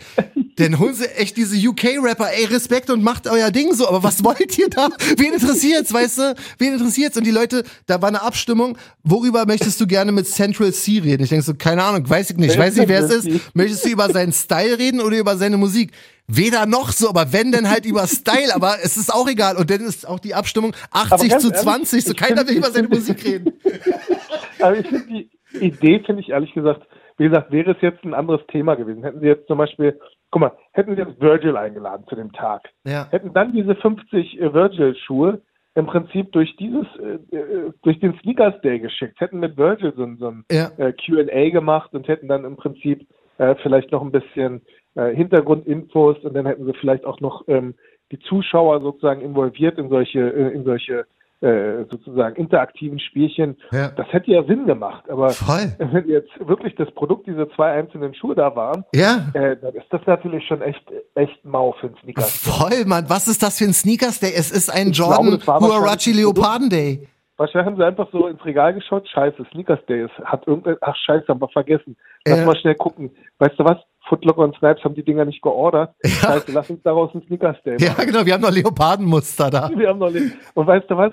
Denn 0.59 0.79
holen 0.79 0.95
sie 0.95 1.07
echt 1.17 1.37
diese 1.37 1.57
UK-Rapper, 1.69 2.29
ey, 2.33 2.47
Respekt 2.47 2.91
und 2.91 3.03
macht 3.03 3.29
euer 3.29 3.51
Ding 3.51 3.73
so. 3.75 3.87
Aber 3.89 4.03
was 4.03 4.25
wollt 4.25 4.59
ihr 4.59 4.71
da? 4.71 4.89
Wen 5.17 5.35
interessiert's, 5.35 5.93
weißt 5.93 6.19
du? 6.19 6.35
Wen 6.59 6.73
interessiert's? 6.73 7.17
Und 7.17 7.27
die 7.27 7.31
Leute, 7.31 7.65
da 7.87 8.01
war 8.01 8.09
eine 8.09 8.23
Abstimmung, 8.23 8.79
worüber 9.03 9.47
möchtest 9.47 9.81
du 9.81 9.87
gerne 9.87 10.13
mit 10.13 10.27
Central 10.27 10.73
C 10.73 10.99
reden? 10.99 11.23
Ich 11.23 11.29
denke 11.31 11.45
so, 11.45 11.55
keine 11.55 11.83
Ahnung, 11.83 12.09
weiß 12.09 12.31
ich 12.31 12.37
nicht. 12.37 12.57
Wer 12.57 12.67
Weiß 12.67 12.77
nicht, 12.77 12.89
wer 12.89 13.01
es 13.01 13.11
ist. 13.11 13.55
Möchtest 13.55 13.85
du 13.85 13.91
über 13.91 14.11
seinen 14.11 14.33
Style 14.33 14.79
reden 14.79 15.01
oder 15.01 15.19
über 15.19 15.37
seine 15.37 15.57
Musik? 15.57 15.93
Weder 16.27 16.67
noch 16.67 16.93
so, 16.93 17.09
aber 17.09 17.33
wenn, 17.33 17.51
dann 17.51 17.69
halt 17.69 17.85
über 17.85 18.07
Style, 18.07 18.55
aber 18.55 18.77
es 18.83 18.97
ist 18.97 19.13
auch 19.13 19.29
egal. 19.29 19.57
Und 19.57 19.71
dann 19.71 19.81
ist 19.81 20.07
auch 20.07 20.21
die 20.21 20.35
Abstimmung 20.35 20.73
80 20.93 21.29
ganz 21.29 21.43
zu 21.43 21.49
ehrlich, 21.49 21.63
20, 21.63 22.05
so 22.05 22.11
ich 22.13 22.17
keiner 22.17 22.47
will 22.47 22.57
über 22.57 22.71
seine 22.71 22.89
Musik 22.89 23.25
reden. 23.25 23.53
Aber 24.61 24.79
ich 24.79 24.87
finde 24.87 25.07
die 25.07 25.31
Idee, 25.59 26.03
finde 26.05 26.23
ich 26.23 26.29
ehrlich 26.29 26.53
gesagt, 26.53 26.87
wie 27.17 27.25
gesagt, 27.25 27.51
wäre 27.51 27.73
es 27.73 27.79
jetzt 27.81 28.05
ein 28.05 28.15
anderes 28.15 28.43
Thema 28.53 28.75
gewesen. 28.75 29.03
Hätten 29.03 29.21
sie 29.21 29.27
jetzt 29.27 29.47
zum 29.47 29.59
Beispiel, 29.59 29.99
guck 30.31 30.41
mal, 30.41 30.53
hätten 30.73 30.95
sie 30.95 31.03
jetzt 31.03 31.21
Virgil 31.21 31.57
eingeladen 31.57 32.05
zu 32.09 32.15
dem 32.17 32.33
Tag, 32.33 32.63
Ja. 32.85 33.09
hätten 33.11 33.33
dann 33.33 33.53
diese 33.53 33.75
50 33.75 34.41
äh, 34.41 34.53
Virgil-Schuhe 34.55 35.41
im 35.75 35.87
Prinzip 35.87 36.33
durch 36.33 36.55
dieses, 36.57 36.87
äh, 36.99 37.37
äh, 37.37 37.73
durch 37.83 37.99
den 38.01 38.19
Sneakers 38.21 38.61
Day 38.63 38.79
geschickt, 38.81 39.21
hätten 39.21 39.39
mit 39.41 39.57
Virgil 39.57 39.93
so, 39.97 40.03
ein- 40.05 40.17
so 40.19 40.29
ein 40.29 40.45
Ja. 40.51 40.71
äh, 40.79 40.93
Q&A 40.93 41.51
gemacht 41.51 41.93
und 41.95 42.09
hätten 42.09 42.29
dann 42.29 42.45
im 42.45 42.57
Prinzip 42.57 43.07
äh, 43.39 43.55
vielleicht 43.63 43.91
noch 43.93 44.03
ein 44.03 44.11
bisschen 44.13 44.61
äh, 44.97 45.15
Hintergrundinfos 45.15 46.19
und 46.25 46.35
dann 46.35 46.47
hätten 46.47 46.67
sie 46.67 46.75
vielleicht 46.75 47.05
auch 47.07 47.21
noch 47.21 47.45
ähm, 47.49 47.75
die 48.11 48.19
Zuschauer 48.19 48.81
sozusagen 48.81 49.21
involviert 49.21 49.79
in 49.79 49.89
solche, 49.89 50.19
äh, 50.21 50.49
in 50.53 50.65
solche 50.65 51.07
äh, 51.41 51.85
sozusagen 51.91 52.37
interaktiven 52.37 52.99
Spielchen. 53.01 53.57
Ja. 53.73 53.89
Das 53.91 54.07
hätte 54.13 54.31
ja 54.31 54.43
Sinn 54.45 54.67
gemacht, 54.67 55.09
aber 55.09 55.31
Voll. 55.31 55.73
wenn 55.79 56.09
jetzt 56.09 56.31
wirklich 56.47 56.75
das 56.77 56.91
Produkt 56.93 57.27
diese 57.27 57.49
zwei 57.57 57.73
einzelnen 57.73 58.15
Schuhe 58.15 58.35
da 58.35 58.55
waren, 58.55 58.85
Ja. 58.95 59.29
äh, 59.35 59.57
dann 59.57 59.75
ist 59.75 59.87
das 59.91 60.03
natürlich 60.07 60.47
schon 60.47 60.61
echt, 60.63 60.83
echt 61.15 61.45
mau 61.45 61.73
für 61.81 61.87
einen 61.89 61.97
Sneaker. 62.03 62.23
Voll, 62.23 62.85
Mann. 62.87 63.05
Was 63.09 63.27
ist 63.29 63.43
das 63.43 63.59
für 63.59 63.65
ein 63.65 63.73
Sneakers 63.73 64.21
Day? 64.21 64.33
Es 64.37 64.51
ist 64.51 64.69
ein 64.71 64.89
Ich 64.89 64.93
glaube, 64.99 65.15
Jordan 65.15 65.47
war 65.47 65.61
Huarachi 65.61 66.13
Leoparden 66.13 66.69
Day. 66.69 67.09
Wahrscheinlich 67.39 67.67
haben 67.69 67.77
sie 67.79 67.87
einfach 67.87 68.09
so 68.13 68.27
ins 68.27 68.45
Regal 68.45 68.75
geschaut, 68.75 69.09
scheiße, 69.09 69.47
Sneakers 69.51 69.79
Day 69.87 70.05
ist, 70.05 70.13
hat 70.25 70.47
irgendein, 70.47 70.77
ach 70.83 70.95
scheiße, 70.95 71.25
haben 71.29 71.41
wir 71.41 71.49
vergessen. 71.49 71.97
Lass 72.27 72.39
Ja. 72.41 72.45
mal 72.45 72.57
schnell 72.57 72.75
gucken. 72.75 73.11
Weißt 73.39 73.59
du 73.59 73.65
was? 73.65 73.79
Footlocker 74.11 74.41
und 74.43 74.57
Snipes 74.57 74.83
haben 74.85 74.95
die 74.95 75.05
Dinger 75.05 75.25
nicht 75.25 75.41
geordert. 75.41 75.95
Scheiße, 76.05 76.53
lass 76.53 76.69
uns 76.69 76.83
daraus 76.83 77.15
ein 77.15 77.23
Sneakers 77.27 77.57
Day 77.65 77.75
machen. 77.81 77.95
Ja, 77.99 78.05
genau. 78.05 78.27
Wir 78.27 78.35
haben 78.35 78.43
noch 78.43 78.51
Leopardenmuster 78.51 79.49
da. 79.51 79.71
Wir 79.75 79.89
haben 79.89 80.01
noch 80.01 80.11
nicht. 80.11 80.35
Und 80.55 80.67
weißt 80.67 80.91
du 80.91 80.97
was? 80.99 81.13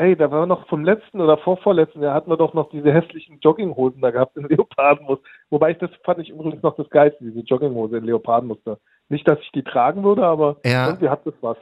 Ey, 0.00 0.14
da 0.16 0.30
war 0.30 0.46
noch 0.46 0.68
vom 0.68 0.84
letzten 0.84 1.20
oder 1.20 1.38
vorvorletzten 1.38 2.00
Jahr 2.02 2.14
hatten 2.14 2.30
wir 2.30 2.36
doch 2.36 2.54
noch 2.54 2.70
diese 2.70 2.92
hässlichen 2.92 3.40
Jogginghosen 3.40 4.00
da 4.00 4.12
gehabt 4.12 4.36
in 4.36 4.44
Leopardenmuster. 4.48 5.24
Wobei 5.50 5.72
ich 5.72 5.78
das 5.78 5.90
fand 6.04 6.20
ich 6.20 6.30
übrigens 6.30 6.62
noch 6.62 6.76
das 6.76 6.88
Geilste, 6.90 7.24
diese 7.24 7.40
Jogginghose 7.40 7.96
in 7.98 8.04
Leopardenmuster. 8.04 8.78
Nicht, 9.08 9.28
dass 9.28 9.40
ich 9.42 9.50
die 9.52 9.64
tragen 9.64 10.04
würde, 10.04 10.24
aber 10.24 10.56
Ja. 10.64 10.86
irgendwie 10.86 11.08
hat 11.08 11.26
das 11.26 11.34
was. 11.40 11.56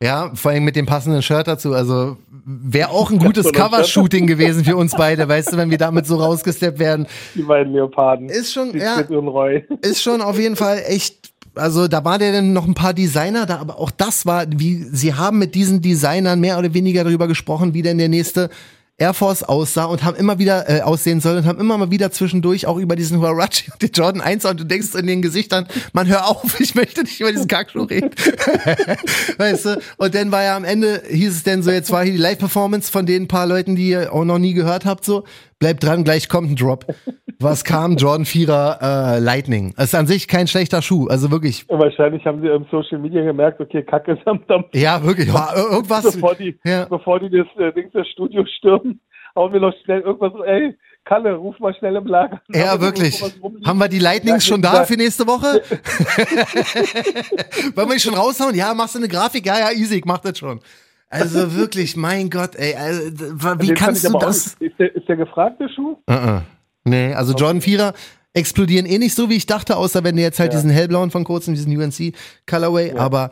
Ja, 0.00 0.30
vor 0.34 0.50
allem 0.52 0.64
mit 0.64 0.74
dem 0.76 0.86
passenden 0.86 1.22
Shirt 1.22 1.46
dazu. 1.48 1.74
Also 1.74 2.16
wäre 2.44 2.90
auch 2.90 3.10
ein 3.10 3.18
gutes. 3.24 3.52
Cover-Shooting 3.52 4.26
gewesen 4.28 4.64
für 4.64 4.76
uns 4.76 4.96
beide, 4.96 5.28
weißt 5.28 5.52
du, 5.52 5.56
wenn 5.56 5.70
wir 5.70 5.78
damit 5.78 6.06
so 6.06 6.16
rausgesteppt 6.16 6.78
werden. 6.78 7.06
Die 7.34 7.42
beiden 7.42 7.72
Leoparden. 7.72 8.28
Ist 8.28 8.52
schon, 8.52 8.76
ja, 8.76 9.00
ist 9.80 10.02
schon 10.02 10.20
auf 10.22 10.38
jeden 10.38 10.56
Fall 10.56 10.82
echt. 10.86 11.31
Also 11.54 11.88
da 11.88 12.04
waren 12.04 12.20
ja 12.20 12.32
dann 12.32 12.52
noch 12.52 12.66
ein 12.66 12.74
paar 12.74 12.94
Designer 12.94 13.46
da, 13.46 13.58
aber 13.58 13.78
auch 13.78 13.90
das 13.90 14.24
war, 14.26 14.46
wie 14.48 14.86
sie 14.90 15.14
haben 15.14 15.38
mit 15.38 15.54
diesen 15.54 15.82
Designern 15.82 16.40
mehr 16.40 16.58
oder 16.58 16.72
weniger 16.72 17.04
darüber 17.04 17.28
gesprochen, 17.28 17.74
wie 17.74 17.82
denn 17.82 17.98
der 17.98 18.08
nächste 18.08 18.50
Air 18.98 19.14
Force 19.14 19.42
aussah 19.42 19.86
und 19.86 20.04
haben 20.04 20.16
immer 20.16 20.38
wieder 20.38 20.68
äh, 20.68 20.82
aussehen 20.82 21.20
soll 21.20 21.38
und 21.38 21.46
haben 21.46 21.58
immer 21.58 21.76
mal 21.76 21.90
wieder 21.90 22.12
zwischendurch 22.12 22.66
auch 22.66 22.76
über 22.76 22.94
diesen 22.94 23.20
Huarachi 23.20 23.72
und 23.72 23.82
den 23.82 23.90
Jordan 23.90 24.20
1 24.20 24.44
und 24.44 24.60
du 24.60 24.64
denkst 24.64 24.94
in 24.94 25.06
den 25.06 25.22
Gesichtern, 25.22 25.66
man 25.92 26.06
hör 26.06 26.28
auf, 26.28 26.60
ich 26.60 26.74
möchte 26.74 27.02
nicht 27.02 27.18
über 27.20 27.32
diesen 27.32 27.48
Kackschuh 27.48 27.82
reden. 27.82 28.10
weißt 29.38 29.64
du? 29.64 29.80
Und 29.96 30.14
dann 30.14 30.30
war 30.30 30.44
ja 30.44 30.56
am 30.56 30.64
Ende, 30.64 31.02
hieß 31.08 31.36
es 31.36 31.42
denn 31.42 31.62
so, 31.62 31.70
jetzt 31.70 31.90
war 31.90 32.04
hier 32.04 32.12
die 32.12 32.18
Live-Performance 32.18 32.92
von 32.92 33.04
den 33.04 33.28
paar 33.28 33.46
Leuten, 33.46 33.76
die 33.76 33.88
ihr 33.88 34.12
auch 34.12 34.24
noch 34.24 34.38
nie 34.38 34.52
gehört 34.52 34.84
habt, 34.84 35.04
so, 35.04 35.24
bleibt 35.62 35.84
dran, 35.84 36.02
gleich 36.02 36.28
kommt 36.28 36.50
ein 36.50 36.56
Drop. 36.56 36.86
Was 37.38 37.62
kam? 37.62 37.94
Jordan 37.96 38.24
4er 38.24 38.80
äh, 38.80 39.18
Lightning. 39.20 39.74
Das 39.76 39.86
ist 39.86 39.94
an 39.94 40.08
sich 40.08 40.26
kein 40.26 40.48
schlechter 40.48 40.82
Schuh, 40.82 41.06
also 41.06 41.30
wirklich, 41.30 41.64
wahrscheinlich 41.68 42.26
haben 42.26 42.42
sie 42.42 42.48
im 42.48 42.66
Social 42.68 42.98
Media 42.98 43.22
gemerkt, 43.22 43.60
okay, 43.60 43.84
Kacke 43.84 44.12
ist 44.12 44.26
am 44.26 44.44
Dampf. 44.48 44.66
ja, 44.72 45.04
wirklich, 45.04 45.32
war 45.32 45.56
irgendwas. 45.56 46.14
Bevor 46.14 46.34
die, 46.34 46.58
ja. 46.64 46.86
bevor 46.86 47.20
die 47.20 47.30
das 47.30 47.46
äh, 47.58 47.72
Ding 47.72 47.90
das 47.92 48.08
Studio 48.08 48.44
stürmen, 48.58 49.00
hauen 49.36 49.52
wir 49.52 49.60
noch 49.60 49.72
schnell 49.84 50.00
irgendwas, 50.00 50.32
ey, 50.44 50.76
Kalle, 51.04 51.34
ruf 51.34 51.58
mal 51.60 51.74
schnell 51.74 51.94
im 51.94 52.06
Lager. 52.06 52.40
Ja, 52.48 52.80
wirklich. 52.80 53.22
Haben 53.64 53.78
wir 53.78 53.88
die 53.88 54.00
Lightnings 54.00 54.44
schon 54.44 54.62
da 54.62 54.84
für 54.84 54.94
nächste 54.94 55.28
Woche? 55.28 55.46
Wollen 57.76 57.88
wir 57.88 57.94
die 57.94 58.00
schon 58.00 58.14
raushauen? 58.14 58.54
Ja, 58.54 58.74
machst 58.74 58.96
du 58.96 58.98
eine 58.98 59.08
Grafik? 59.08 59.46
Ja, 59.46 59.58
ja, 59.58 59.70
easy, 59.72 59.98
ich 59.98 60.04
mach 60.04 60.18
das 60.18 60.38
schon. 60.38 60.60
Also 61.12 61.54
wirklich, 61.54 61.96
mein 61.96 62.30
Gott, 62.30 62.56
ey, 62.56 62.74
also, 62.74 63.02
wie 63.60 63.66
Den 63.66 63.76
kannst 63.76 64.02
du 64.04 64.14
auch 64.14 64.20
das? 64.20 64.56
Ist 64.60 64.78
der, 64.78 64.94
ist 64.96 65.06
der 65.08 65.16
gefragte 65.16 65.68
Schuh? 65.68 65.96
Uh 66.08 66.12
-uh. 66.12 66.40
Nee, 66.84 67.12
also 67.14 67.34
Jordan 67.34 67.60
4er 67.60 67.92
explodieren 68.32 68.86
eh 68.86 68.98
nicht 68.98 69.14
so, 69.14 69.28
wie 69.28 69.36
ich 69.36 69.44
dachte, 69.46 69.76
außer 69.76 70.04
wenn 70.04 70.16
du 70.16 70.22
jetzt 70.22 70.40
halt 70.40 70.52
Ja. 70.52 70.58
diesen 70.58 70.70
hellblauen 70.70 71.10
von 71.10 71.24
kurzem, 71.24 71.54
diesen 71.54 71.76
UNC 71.76 72.14
Colorway, 72.48 72.92
aber 72.96 73.30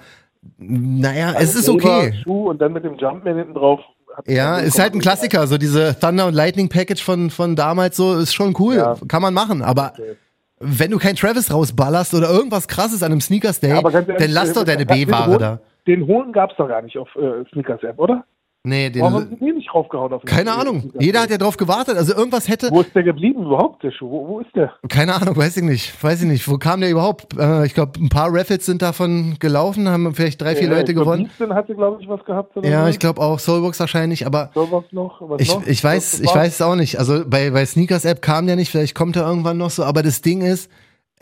naja, 0.59 1.35
es 1.39 1.55
ist 1.55 1.69
okay. 1.69 2.13
Schuh 2.23 2.51
und 2.51 2.61
dann 2.61 2.73
mit 2.75 2.85
dem 2.85 2.97
Jumpman 2.97 3.37
hinten 3.37 3.55
drauf. 3.55 3.81
Ja, 4.27 4.59
ist 4.59 4.79
halt 4.79 4.95
ein 4.95 5.01
Klassiker, 5.01 5.47
so 5.47 5.57
diese 5.57 5.99
Thunder 5.99 6.27
und 6.27 6.35
Lightning 6.35 6.69
Package 6.69 7.03
von, 7.03 7.31
von 7.31 7.57
damals 7.57 7.97
so, 7.97 8.19
ist 8.19 8.35
schon 8.35 8.55
cool, 8.59 8.75
Ja. 8.77 8.97
kann 9.09 9.23
man 9.23 9.33
machen, 9.33 9.63
aber 9.63 9.93
Okay. 9.95 10.17
wenn 10.59 10.91
du 10.91 10.99
kein 10.99 11.17
Travis 11.17 11.51
rausballerst 11.53 12.13
oder 12.15 12.29
irgendwas 12.29 12.69
krasses 12.69 13.03
an 13.03 13.13
einem 13.13 13.21
Sneakers 13.23 13.61
Day, 13.61 13.81
dann 13.83 14.31
lass 14.31 14.53
doch 14.53 14.65
deine 14.65 14.83
äh, 14.83 14.87
den 14.87 15.07
B-Ware 15.07 15.39
da. 15.39 15.61
Den 15.91 16.07
hohen 16.07 16.33
gab's 16.33 16.55
doch 16.57 16.69
gar 16.69 16.83
nicht 16.83 16.97
auf 16.97 17.09
äh, 17.17 17.45
Sneakers 17.53 17.83
App, 17.83 17.99
oder? 17.99 18.25
Nee, 18.63 18.93
Warum 18.99 19.15
haben 19.15 19.31
den, 19.31 19.39
sie 19.39 19.45
den 19.47 19.57
nicht 19.57 19.71
draufgehauen 19.73 20.13
auf 20.13 20.21
den 20.21 20.29
keine 20.29 20.51
äh, 20.51 20.53
Ahnung. 20.53 20.93
Jeder 20.99 21.23
hat 21.23 21.31
ja 21.31 21.39
drauf 21.39 21.57
gewartet, 21.57 21.97
also 21.97 22.15
irgendwas 22.15 22.47
hätte, 22.47 22.69
Wo 22.71 22.83
ist 22.83 22.95
der 22.95 23.03
geblieben 23.03 23.43
überhaupt, 23.47 23.83
der 23.83 23.91
Schuh? 23.91 24.11
Wo, 24.11 24.29
wo 24.29 24.41
ist 24.41 24.55
der? 24.55 24.75
keine 24.89 25.15
Ahnung, 25.15 25.35
weiß 25.35 25.57
ich 25.57 25.63
nicht, 25.63 26.05
weiß 26.05 26.23
ich 26.23 26.29
nicht, 26.29 26.47
wo 26.47 26.59
kam 26.59 26.83
der 26.83 26.91
überhaupt? 26.91 27.35
Äh, 27.39 27.65
ich 27.65 27.73
glaube, 27.73 27.93
ein 27.99 28.11
paar 28.11 28.29
Raffles 28.31 28.67
sind 28.67 28.83
davon 28.83 29.37
gelaufen, 29.41 29.89
haben 29.89 30.15
vielleicht 30.15 30.43
drei, 30.43 30.55
vier 30.55 30.69
Ja, 30.69 30.75
Leute 30.77 30.93
ich 30.93 30.97
glaub, 30.97 31.07
gewonnen. 31.07 31.23
Houston 31.23 31.55
hatte, 31.55 31.75
glaube 31.75 32.03
ich, 32.03 32.09
was 32.09 32.23
gehabt. 32.27 32.55
Ja, 32.63 32.85
so. 32.85 32.91
ich 32.91 32.99
glaube 32.99 33.23
auch, 33.23 33.39
Soulbox 33.39 33.81
wahrscheinlich, 33.81 34.27
aber 34.27 34.51
was 34.55 34.85
noch? 34.93 35.23
Was 35.23 35.41
Ich, 35.41 35.55
noch? 35.55 35.67
ich 35.67 35.83
weiß, 35.83 36.21
ich 36.21 36.35
weiß 36.35 36.53
es 36.53 36.63
auch 36.63 36.77
nicht. 36.77 36.99
Also 36.99 37.25
bei, 37.27 37.51
bei 37.53 37.65
Sneakers 37.65 38.05
App 38.05 38.21
kam 38.21 38.47
der 38.47 38.57
nicht, 38.57 38.71
vielleicht 38.71 38.95
kommt 38.95 39.17
er 39.17 39.27
irgendwann 39.27 39.57
noch 39.57 39.71
so, 39.71 39.85
aber 39.85 40.03
das 40.03 40.21
Ding 40.21 40.43
ist, 40.43 40.71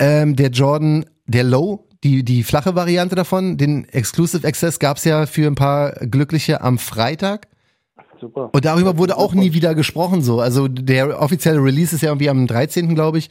ähm, 0.00 0.35
der 0.35 0.50
Jordan, 0.50 1.07
der 1.26 1.44
Low, 1.44 1.88
die, 2.04 2.22
die 2.22 2.44
flache 2.44 2.74
Variante 2.74 3.14
davon, 3.16 3.56
den 3.56 3.88
Exclusive 3.88 4.46
Access 4.46 4.78
gab's 4.78 5.04
ja 5.04 5.26
für 5.26 5.46
ein 5.46 5.54
paar 5.56 5.92
Glückliche 6.06 6.61
am 6.61 6.78
Freitag. 6.78 7.48
Super. 8.20 8.50
Und 8.52 8.64
darüber 8.64 8.98
wurde 8.98 9.16
auch 9.16 9.34
nie 9.34 9.52
wieder 9.52 9.74
gesprochen 9.74 10.22
so. 10.22 10.40
Also 10.40 10.66
der 10.68 11.20
offizielle 11.20 11.62
Release 11.62 11.94
ist 11.94 12.02
ja 12.02 12.08
irgendwie 12.11 12.28
am 12.30 12.46
13. 12.46 12.94
glaube 12.94 13.18
ich. 13.18 13.28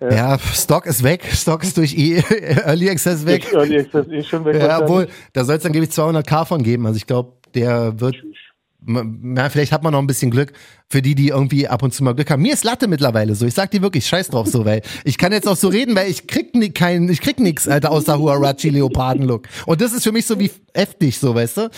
Ja. 0.00 0.38
Stock 0.38 0.86
ist 0.86 1.02
weg, 1.02 1.24
Stock 1.32 1.62
ist 1.62 1.76
durch 1.76 1.96
e 1.96 2.16
Early 2.64 2.90
Access 2.90 3.24
weg. 3.26 3.52
Early 3.52 3.78
Access 3.78 4.06
eh 4.08 4.22
schon 4.22 4.44
weg. 4.44 4.56
Ja, 4.56 4.82
obwohl, 4.82 5.08
da 5.32 5.44
soll 5.44 5.56
es 5.56 5.62
dann, 5.62 5.72
gebe 5.72 5.84
ich, 5.84 5.92
200k 5.92 6.44
von 6.44 6.62
geben. 6.62 6.84
Also 6.86 6.96
ich 6.96 7.06
glaube, 7.06 7.32
der 7.54 8.00
wird 8.00 8.16
M- 8.16 8.32
Ja, 8.86 9.48
vielleicht 9.48 9.72
hat 9.72 9.82
man 9.82 9.92
noch 9.92 9.98
ein 10.00 10.06
bisschen 10.06 10.30
Glück 10.30 10.52
für 10.88 11.00
die, 11.00 11.14
die 11.14 11.28
irgendwie 11.28 11.66
ab 11.66 11.82
und 11.82 11.92
zu 11.94 12.04
mal 12.04 12.12
Glück 12.14 12.30
haben. 12.30 12.42
Mir 12.42 12.52
ist 12.52 12.64
Latte 12.64 12.86
mittlerweile 12.86 13.34
so. 13.34 13.46
Ich 13.46 13.54
sag 13.54 13.70
dir 13.70 13.80
wirklich, 13.82 14.06
scheiß 14.06 14.28
drauf 14.28 14.46
so, 14.46 14.64
weil 14.64 14.82
ich 15.04 15.16
kann 15.18 15.32
jetzt 15.32 15.48
auch 15.48 15.56
so 15.56 15.68
reden, 15.68 15.96
weil 15.96 16.10
ich 16.10 16.26
krieg 16.26 16.54
ni 16.54 16.70
kein, 16.70 17.08
ich 17.08 17.20
krieg 17.20 17.40
nix, 17.40 17.66
Alter, 17.66 17.90
außer 17.90 18.18
Huarachi 18.18 18.68
Leoparden-Look. 18.68 19.48
Und 19.66 19.80
das 19.80 19.92
ist 19.92 20.04
für 20.04 20.12
mich 20.12 20.26
so 20.26 20.38
wie 20.38 20.50
heftig, 20.74 21.18
so, 21.18 21.34
weißt 21.34 21.56
du? 21.56 21.60
Ja. 21.62 21.68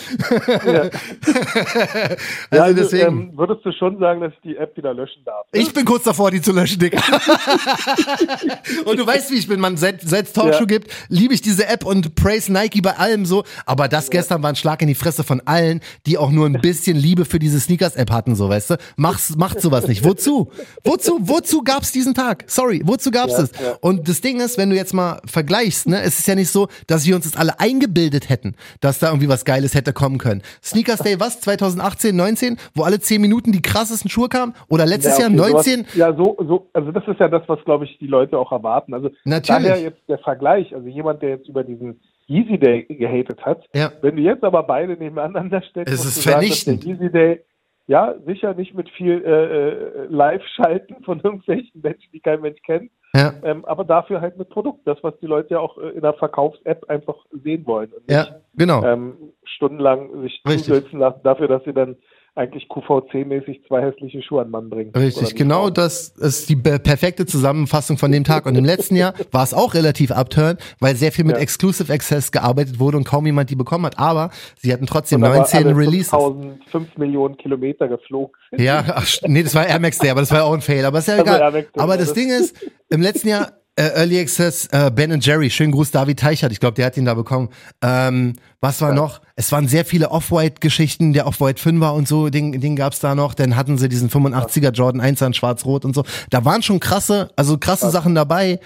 also, 0.91 2.17
Ja, 2.53 2.63
also, 2.63 2.83
deswegen. 2.83 3.07
ähm, 3.07 3.33
würdest 3.37 3.65
du 3.65 3.73
schon 3.73 3.99
sagen, 3.99 4.21
dass 4.21 4.33
ich 4.33 4.41
die 4.43 4.57
App 4.57 4.77
wieder 4.77 4.93
löschen 4.95 5.23
darf? 5.25 5.47
ich 5.53 5.73
bin 5.73 5.85
kurz 5.85 6.05
davor, 6.05 6.31
die 6.31 6.41
zu 6.41 6.53
löschen, 6.53 6.79
Digga. 6.81 6.99
und 8.85 8.99
du 8.99 9.07
weißt, 9.07 9.31
wie 9.31 9.37
ich 9.37 9.49
bin, 9.49 9.61
man. 9.61 9.77
Seit 9.77 10.01
seit 10.03 10.27
es 10.27 10.33
Talkshow 10.33 10.61
Ja. 10.61 10.67
gibt, 10.67 10.91
liebe 11.09 11.35
ich 11.35 11.43
diese 11.43 11.67
App 11.67 11.85
und 11.85 12.15
praise 12.15 12.53
Nike 12.53 12.81
bei 12.81 12.97
allem 12.97 13.27
so. 13.27 13.45
Aber 13.67 13.89
das 13.89 14.11
gestern 14.11 14.43
war 14.43 14.51
ein 14.51 14.57
Schlag 14.57 14.81
in 14.83 14.89
die 14.89 14.95
Fresse 14.95 15.25
von 15.25 15.41
allen, 15.45 15.81
die 16.07 16.19
auch 16.19 16.31
nur 16.31 16.47
ein 16.47 16.61
bisschen 16.61 16.96
bisschen 16.97 17.09
Liebe 17.09 17.25
für 17.25 17.39
diese 17.39 17.61
Sneakers-App 17.61 18.11
hatten, 18.11 18.35
so, 18.35 18.49
weißt 18.49 18.71
du? 18.71 18.77
Mach's, 18.97 19.37
macht 19.37 19.61
sowas 19.61 19.87
nicht. 19.89 20.05
Wozu? 20.05 20.51
Wozu, 20.85 21.19
wozu 21.21 21.63
gab's 21.63 21.93
diesen 21.93 22.15
Tag? 22.15 22.45
Sorry, 22.47 22.83
wozu 22.85 23.11
gab's 23.11 23.33
Ja, 23.33 23.45
es? 23.45 23.53
ja. 23.61 23.77
Und 23.81 24.09
das 24.09 24.21
Ding 24.21 24.41
ist, 24.41 24.59
wenn 24.59 24.71
du 24.71 24.77
jetzt 24.77 24.93
mal 24.95 25.21
vergleichst, 25.27 25.89
ne, 25.89 26.03
es 26.03 26.19
ist 26.19 26.27
ja 26.29 26.35
nicht 26.35 26.51
so, 26.51 26.69
dass 26.87 27.07
wir 27.07 27.15
uns 27.15 27.25
das 27.31 27.37
alle 27.37 27.61
eingebildet 27.61 28.29
hätten, 28.29 28.55
dass 28.81 28.99
da 28.99 29.09
irgendwie 29.09 29.29
was 29.29 29.45
Geiles 29.45 29.75
hätte 29.75 29.93
kommen 29.93 30.19
können. 30.19 30.43
Sneakers 30.63 31.01
Day, 31.01 31.21
was? 31.21 31.41
2018, 31.41 32.15
19, 32.15 32.57
wo 32.75 32.83
alle 32.83 33.01
10 33.01 33.21
Minuten 33.21 33.53
die 33.53 33.63
krassesten 33.63 34.11
Schuhe 34.11 34.29
kamen? 34.29 34.55
Oder 34.69 34.87
letztes 34.87 35.19
Ja, 35.19 35.29
Jahr 35.29 35.31
okay, 35.41 35.53
19? 35.53 35.79
Sowas, 35.81 35.95
ja, 35.95 36.15
so, 36.17 36.37
so, 36.47 36.69
also 36.73 36.93
das 36.93 37.05
ist 37.07 37.21
ja 37.21 37.29
das, 37.29 37.43
was, 37.47 37.59
glaube 37.65 37.85
ich, 37.85 37.99
die 37.99 38.07
Leute 38.07 38.39
auch 38.39 38.53
erwarten. 38.53 38.95
Also 38.95 39.11
Natürlich. 39.25 39.67
daher 39.67 39.81
jetzt 39.81 40.01
der 40.09 40.19
Vergleich, 40.19 40.75
also 40.75 40.87
jemand, 40.89 41.23
der 41.23 41.31
jetzt 41.31 41.49
über 41.49 41.65
diesen 41.65 42.01
Yeezy 42.29 42.59
Day 42.59 42.85
gehatet 42.85 43.45
hat, 43.45 43.65
Ja. 43.75 43.93
wenn 44.03 44.17
du 44.17 44.23
jetzt 44.23 44.43
aber 44.45 44.63
beide 44.65 44.97
nebeneinander 44.97 45.63
stellst, 45.71 45.93
Es 45.93 46.05
ist 46.05 46.23
sagen, 46.23 46.47
dass 46.49 46.63
vernichtend. 46.65 46.85
der 46.85 46.93
Yeezy 46.95 47.13
Day, 47.13 47.41
ja, 47.89 48.15
sicher 48.27 48.53
nicht 48.55 48.75
mit 48.75 48.91
viel 48.91 49.23
äh, 49.25 49.31
äh, 49.31 50.07
Live-Schalten 50.09 51.05
von 51.05 51.21
irgendwelchen 51.25 51.81
Menschen, 51.83 52.11
die 52.13 52.21
kein 52.21 52.41
Mensch 52.41 52.61
kennt, 52.63 52.91
Ja. 53.15 53.33
ähm, 53.45 53.65
aber 53.65 53.85
dafür 53.85 54.21
halt 54.21 54.37
mit 54.39 54.49
Produkt, 54.49 54.81
das, 54.87 54.99
was 55.03 55.17
die 55.21 55.27
Leute 55.27 55.55
ja 55.55 55.61
auch 55.61 55.79
äh, 55.79 55.91
in 55.91 56.01
der 56.03 56.15
Verkaufs-App 56.15 56.89
einfach 56.91 57.17
sehen 57.45 57.65
wollen 57.67 57.93
und 57.93 58.09
nicht 58.09 58.17
Ja, 58.17 58.41
genau. 58.57 58.83
ähm, 58.85 59.15
stundenlang 59.45 60.23
sich 60.23 60.43
zusitzen 60.45 60.99
lassen 60.99 61.21
dafür, 61.23 61.47
dass 61.49 61.63
sie 61.65 61.73
dann 61.73 61.97
eigentlich 62.37 62.69
QVC-mäßig 62.69 63.67
zwei 63.67 63.83
hässliche 63.83 64.23
Schuhe 64.23 64.43
an 64.43 64.51
Mann 64.51 64.69
bringen. 64.69 64.93
Richtig, 64.95 65.35
genau 65.35 65.71
das 65.71 66.11
ist 66.11 66.49
die 66.49 66.57
perfekte 66.57 67.25
Zusammenfassung 67.27 67.97
von 67.97 68.13
dem 68.13 68.25
Tag. 68.25 68.47
Und 68.47 68.57
im 68.57 68.65
letzten 68.65 68.95
Jahr 68.95 69.15
war 69.33 69.43
es 69.43 69.55
auch 69.55 69.75
relativ 69.75 70.11
upturn, 70.11 70.59
weil 70.79 70.97
sehr 70.97 71.13
viel 71.13 71.25
mit 71.25 71.37
Ja. 71.37 71.43
Exclusive 71.43 71.93
Access 71.93 72.31
gearbeitet 72.33 72.79
wurde 72.79 72.99
und 72.99 73.05
kaum 73.05 73.25
jemand 73.27 73.51
die 73.51 73.57
bekommen 73.57 73.87
hat. 73.87 73.99
Aber 73.99 74.31
sie 74.59 74.73
hatten 74.73 74.87
trotzdem 74.87 75.23
Und 75.23 75.29
aber 75.29 75.39
19 75.39 75.67
alle 75.67 75.77
Releases. 75.77 76.11
5000, 76.11 76.65
5 76.71 76.99
Millionen 76.99 77.37
Kilometer 77.39 77.89
geflogen. 77.89 78.35
Ja, 78.57 78.85
ach, 78.87 79.07
nee, 79.27 79.43
das 79.43 79.55
war 79.55 79.67
Air 79.67 79.81
Max 79.81 79.99
Day, 79.99 80.11
aber 80.11 80.21
das 80.21 80.31
war 80.31 80.39
ja 80.39 80.45
auch 80.45 80.53
ein 80.55 80.61
Fail. 80.61 80.85
Aber 80.85 80.99
ist 80.99 81.09
ja 81.09 81.15
Also 81.15 81.25
egal. 81.25 81.53
Day, 81.53 81.67
aber 81.77 81.97
das 81.97 82.13
Ding 82.13 82.29
ist, 82.29 82.55
im 82.91 83.01
letzten 83.01 83.29
Jahr 83.29 83.53
Early 83.79 84.19
Access 84.21 84.69
äh, 84.73 84.91
Ben 84.91 85.21
Jerry, 85.21 85.51
schönen 85.51 85.73
Gruß 85.73 85.91
David 85.91 86.19
Teichert, 86.19 86.51
ich 86.51 86.61
glaube, 86.61 86.75
der 86.75 86.87
hat 86.87 86.97
ihn 86.97 87.05
da 87.05 87.13
bekommen. 87.13 87.51
Ähm, 87.83 88.37
was 88.61 88.81
war 88.81 88.95
noch? 88.95 89.21
Es 89.37 89.53
waren 89.53 89.69
sehr 89.69 89.85
viele 89.85 90.11
Off-White-Geschichten, 90.11 91.13
der 91.13 91.27
Off-White 91.27 91.63
5er 91.63 91.91
und 91.91 92.09
so, 92.09 92.31
den, 92.31 92.59
den 92.61 92.75
gab's 92.75 93.01
da 93.01 93.15
noch. 93.15 93.35
Dann 93.35 93.55
hatten 93.55 93.77
sie 93.77 93.91
diesen 93.91 94.09
85er 94.09 94.73
Jordan 94.73 95.03
1 95.03 95.21
an 95.23 95.35
Schwarz-Rot 95.35 95.85
und 95.85 95.95
so. 95.95 96.05
Da 96.31 96.45
waren 96.47 96.63
schon 96.63 96.81
krasse, 96.81 97.31
also 97.37 97.59
krasse 97.59 97.91
Sachen 97.91 98.15
dabei. 98.15 98.61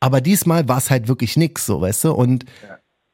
Aber 0.00 0.20
diesmal 0.20 0.68
war 0.68 0.78
es 0.78 0.90
halt 0.90 1.08
wirklich 1.08 1.36
nix, 1.36 1.66
so, 1.66 1.80
weißt 1.80 2.04
du? 2.04 2.12
Und 2.12 2.44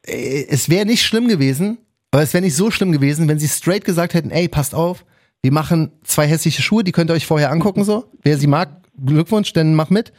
äh, 0.06 0.46
es 0.48 0.68
wäre 0.68 0.86
nicht 0.86 1.02
schlimm 1.02 1.28
gewesen, 1.28 1.78
aber 2.10 2.22
es 2.22 2.32
wäre 2.32 2.42
nicht 2.42 2.56
so 2.56 2.70
schlimm 2.70 2.92
gewesen, 2.92 3.28
wenn 3.28 3.38
sie 3.38 3.48
straight 3.48 3.84
gesagt 3.84 4.14
hätten, 4.14 4.30
ey, 4.30 4.48
passt 4.48 4.74
auf, 4.74 5.04
wir 5.42 5.52
machen 5.52 5.92
zwei 6.04 6.26
hässliche 6.26 6.62
Schuhe, 6.62 6.84
die 6.84 6.92
könnt 6.92 7.10
ihr 7.10 7.14
euch 7.14 7.26
vorher 7.26 7.50
angucken, 7.50 7.84
so. 7.84 8.06
Wer 8.22 8.38
sie 8.38 8.46
mag, 8.46 8.70
Glückwunsch, 9.04 9.52
dann 9.52 9.74
mach 9.74 9.90
mit. 9.90 10.12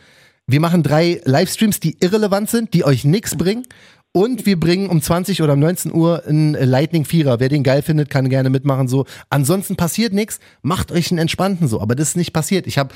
Wir 0.48 0.60
machen 0.60 0.84
drei 0.84 1.22
Livestreams, 1.26 1.80
die 1.80 1.98
irrelevant 2.02 2.50
sind, 2.50 2.74
die 2.74 2.86
euch 2.86 3.04
nix 3.04 3.36
bringen. 3.36 3.64
Und 4.14 4.46
wir 4.46 4.58
bringen 4.60 4.90
um 4.90 5.02
20 5.02 5.42
oder 5.42 5.54
um 5.54 5.60
19 5.60 5.94
Uhr 5.94 6.24
einen 6.26 6.54
Lightning 6.54 7.04
Vierer. 7.04 7.40
Wer 7.40 7.50
den 7.50 7.64
geil 7.64 7.82
findet, 7.82 8.10
kann 8.10 8.30
gerne 8.30 8.50
mitmachen. 8.50 8.88
So, 8.88 9.06
ansonsten 9.30 9.76
passiert 9.76 10.14
nichts. 10.14 10.40
Macht 10.62 10.92
euch 10.92 11.12
einen 11.12 11.18
entspannten 11.18 11.68
so. 11.68 11.82
Aber 11.82 11.96
das 11.96 12.10
ist 12.10 12.16
nicht 12.16 12.32
passiert. 12.32 12.66
Ich 12.68 12.78
habe 12.78 12.94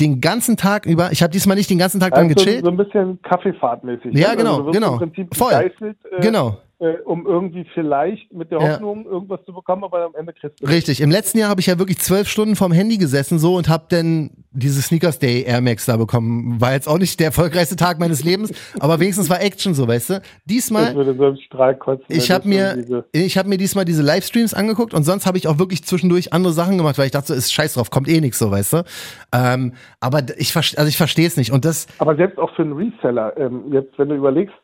den 0.00 0.20
ganzen 0.20 0.56
Tag 0.56 0.84
über, 0.84 1.10
ich 1.10 1.22
habe 1.22 1.32
diesmal 1.32 1.56
nicht 1.56 1.70
den 1.70 1.78
ganzen 1.78 2.00
Tag 2.00 2.12
dran 2.12 2.24
Also 2.24 2.34
gechillt. 2.34 2.64
so 2.64 2.70
ein 2.70 2.76
bisschen 2.76 3.22
Kaffeefahrtmäßig. 3.22 4.14
Ja, 4.14 4.34
genau, 4.34 4.58
also 4.58 4.70
genau. 4.72 4.92
Im 4.94 4.98
Prinzip 4.98 5.34
Voll. 5.34 5.52
äh, 5.54 5.92
Genau. 6.20 6.58
Äh, 6.80 6.98
um 7.04 7.26
irgendwie 7.26 7.66
vielleicht 7.74 8.32
mit 8.32 8.50
der 8.50 8.60
Ja. 8.60 8.72
Hoffnung 8.74 9.04
irgendwas 9.04 9.40
zu 9.44 9.52
bekommen, 9.52 9.84
aber 9.84 10.04
am 10.04 10.14
Ende 10.14 10.32
kriegst 10.32 10.60
du 10.60 10.66
Richtig. 10.66 11.00
Im 11.00 11.10
letzten 11.10 11.38
Jahr 11.38 11.48
habe 11.50 11.60
ich 11.60 11.66
ja 11.66 11.78
wirklich 11.78 11.98
zwölf 11.98 12.28
Stunden 12.28 12.54
vorm 12.56 12.72
Handy 12.72 12.98
gesessen 12.98 13.38
so 13.38 13.56
und 13.56 13.68
habe 13.68 13.86
dann 13.88 14.30
diese 14.52 14.80
Sneakers 14.82 15.18
Day 15.18 15.42
Air 15.42 15.60
Max 15.60 15.86
da 15.86 15.96
bekommen. 15.96 16.60
War 16.60 16.72
jetzt 16.72 16.88
auch 16.88 16.98
nicht 16.98 17.18
der 17.20 17.26
erfolgreichste 17.26 17.76
Tag 17.76 17.98
meines 17.98 18.24
Lebens, 18.24 18.52
aber 18.80 19.00
wenigstens 19.00 19.28
war 19.30 19.40
Action 19.40 19.74
so, 19.74 19.86
weißt 19.88 20.10
du. 20.10 20.14
Ich 20.14 20.20
Diesmal, 20.46 20.94
würde 20.94 21.14
so 21.14 21.26
im 21.28 21.36
Strahl 21.36 21.76
kotzen. 21.76 22.06
ich 22.08 22.30
habe 22.30 22.48
mir, 22.48 23.04
ich 23.12 23.36
habe 23.38 23.48
mir 23.48 23.58
diesmal 23.58 23.84
diese 23.84 24.02
Livestreams 24.02 24.54
angeguckt 24.54 24.94
und 24.94 25.02
sonst 25.04 25.26
habe 25.26 25.36
ich 25.38 25.48
auch 25.48 25.58
wirklich 25.58 25.84
zwischendurch 25.84 26.32
andere 26.32 26.52
Sachen 26.52 26.78
gemacht, 26.78 26.98
weil 26.98 27.06
ich 27.06 27.12
dachte, 27.12 27.28
so, 27.28 27.34
ist 27.34 27.52
scheiß 27.52 27.74
drauf, 27.74 27.90
kommt 27.90 28.08
eh 28.08 28.20
nichts 28.20 28.38
so, 28.38 28.50
weißt 28.50 28.72
du. 28.72 28.84
Ähm, 29.32 29.72
aber 30.00 30.22
ich, 30.36 30.54
also 30.56 30.86
ich 30.86 30.96
verstehe 30.96 31.26
es 31.26 31.36
nicht 31.36 31.52
und 31.52 31.64
das, 31.64 31.86
Aber 31.98 32.16
selbst 32.16 32.38
auch 32.38 32.54
für 32.54 32.62
einen 32.62 32.72
Reseller, 32.72 33.36
ähm, 33.36 33.64
jetzt 33.72 33.98
wenn 33.98 34.08
du 34.08 34.14
überlegst, 34.14 34.54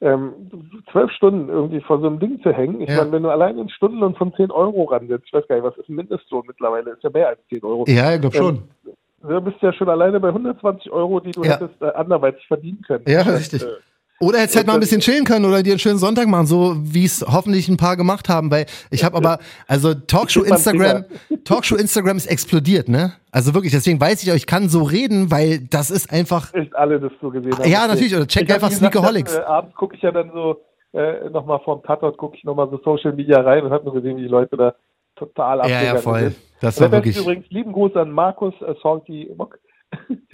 ähm, 0.00 0.32
zwölf 0.90 1.10
Stunden 1.12 1.48
irgendwie 1.48 1.80
vor 1.80 2.00
so 2.00 2.06
einem 2.06 2.18
Ding 2.18 2.40
zu 2.42 2.52
hängen, 2.52 2.80
ich 2.80 2.88
Ja. 2.88 2.98
meine, 2.98 3.12
wenn 3.12 3.22
du 3.22 3.30
allein 3.30 3.58
in 3.58 3.68
Stundenlohn 3.68 4.14
von 4.14 4.32
10 4.34 4.50
Euro 4.50 4.84
ransetzt, 4.84 5.24
ich 5.26 5.32
weiß 5.32 5.46
gar 5.48 5.56
nicht, 5.56 5.64
was 5.64 5.76
ist 5.76 5.88
ein 5.88 5.96
Mindestlohn 5.96 6.44
mittlerweile, 6.46 6.90
ist 6.92 7.02
ja 7.02 7.10
mehr 7.10 7.28
als 7.28 7.38
10 7.48 7.62
Euro. 7.62 7.84
ja, 7.86 8.14
ich 8.14 8.20
glaube 8.20 8.36
schon. 8.36 8.54
Ähm, 8.56 8.94
Du 9.22 9.38
bist 9.42 9.60
ja 9.60 9.70
schon 9.74 9.90
alleine 9.90 10.18
bei 10.18 10.28
120 10.28 10.90
Euro, 10.90 11.20
die 11.20 11.32
du 11.32 11.44
Ja. 11.44 11.52
hättest 11.60 11.82
äh, 11.82 11.88
anderweitig 11.90 12.46
verdienen 12.46 12.80
können. 12.86 13.04
Ja, 13.06 13.20
Und, 13.20 13.28
richtig. 13.34 13.62
Äh, 13.62 13.66
Oder 14.22 14.40
jetzt 14.40 14.54
halt 14.54 14.66
mal 14.66 14.74
ein 14.74 14.80
bisschen 14.80 15.00
chillen 15.00 15.24
können 15.24 15.46
oder 15.46 15.62
dir 15.62 15.70
einen 15.70 15.78
schönen 15.78 15.98
Sonntag 15.98 16.28
machen, 16.28 16.44
so 16.44 16.74
wie 16.76 17.06
es 17.06 17.24
hoffentlich 17.26 17.70
ein 17.70 17.78
paar 17.78 17.96
gemacht 17.96 18.28
haben, 18.28 18.50
weil 18.50 18.66
ich 18.90 19.02
habe 19.02 19.16
aber, 19.16 19.38
also 19.66 19.94
Talkshow 19.94 20.42
Instagram, 20.44 21.06
Talkshow 21.44 21.76
Instagram 21.76 22.18
ist 22.18 22.26
explodiert, 22.26 22.90
ne? 22.90 23.14
Also 23.32 23.54
wirklich, 23.54 23.72
deswegen 23.72 23.98
weiß 23.98 24.22
ich 24.22 24.30
auch, 24.30 24.36
ich 24.36 24.46
kann 24.46 24.68
so 24.68 24.82
reden, 24.82 25.30
weil 25.30 25.60
das 25.60 25.90
ist 25.90 26.12
einfach, 26.12 26.52
echt 26.52 26.76
alle 26.76 27.00
das 27.00 27.12
so 27.22 27.30
gesehen 27.30 27.56
haben. 27.56 27.70
Ja, 27.70 27.86
natürlich, 27.86 28.14
oder 28.14 28.26
check 28.26 28.42
Ich 28.42 28.52
einfach 28.52 28.70
Sneakerholics. 28.70 29.36
Äh, 29.36 29.40
abends 29.40 29.74
gucke 29.74 29.96
ich 29.96 30.02
ja 30.02 30.12
dann 30.12 30.30
so 30.34 30.60
äh, 30.92 31.30
nochmal 31.30 31.60
vorm 31.64 31.82
Tatort, 31.82 32.18
gucke 32.18 32.36
ich 32.36 32.44
nochmal 32.44 32.68
so 32.68 32.78
Social 32.84 33.14
Media 33.14 33.40
rein 33.40 33.64
und 33.64 33.70
habe 33.70 33.84
nur 33.84 33.94
gesehen, 33.94 34.18
wie 34.18 34.22
die 34.22 34.28
Leute 34.28 34.54
da 34.54 34.74
total 35.16 35.58
ja, 35.58 35.62
abgegangen 35.62 35.94
ja, 35.94 35.96
voll. 35.96 36.20
sind. 36.20 36.36
Das 36.60 36.78
war 36.78 36.92
wirklich, 36.92 37.16
übrigens, 37.16 37.48
lieben 37.48 37.72
Gruß 37.72 37.96
an 37.96 38.10
Markus 38.10 38.52
äh, 38.60 38.74
Salty 38.82 39.32
Mock. 39.34 39.58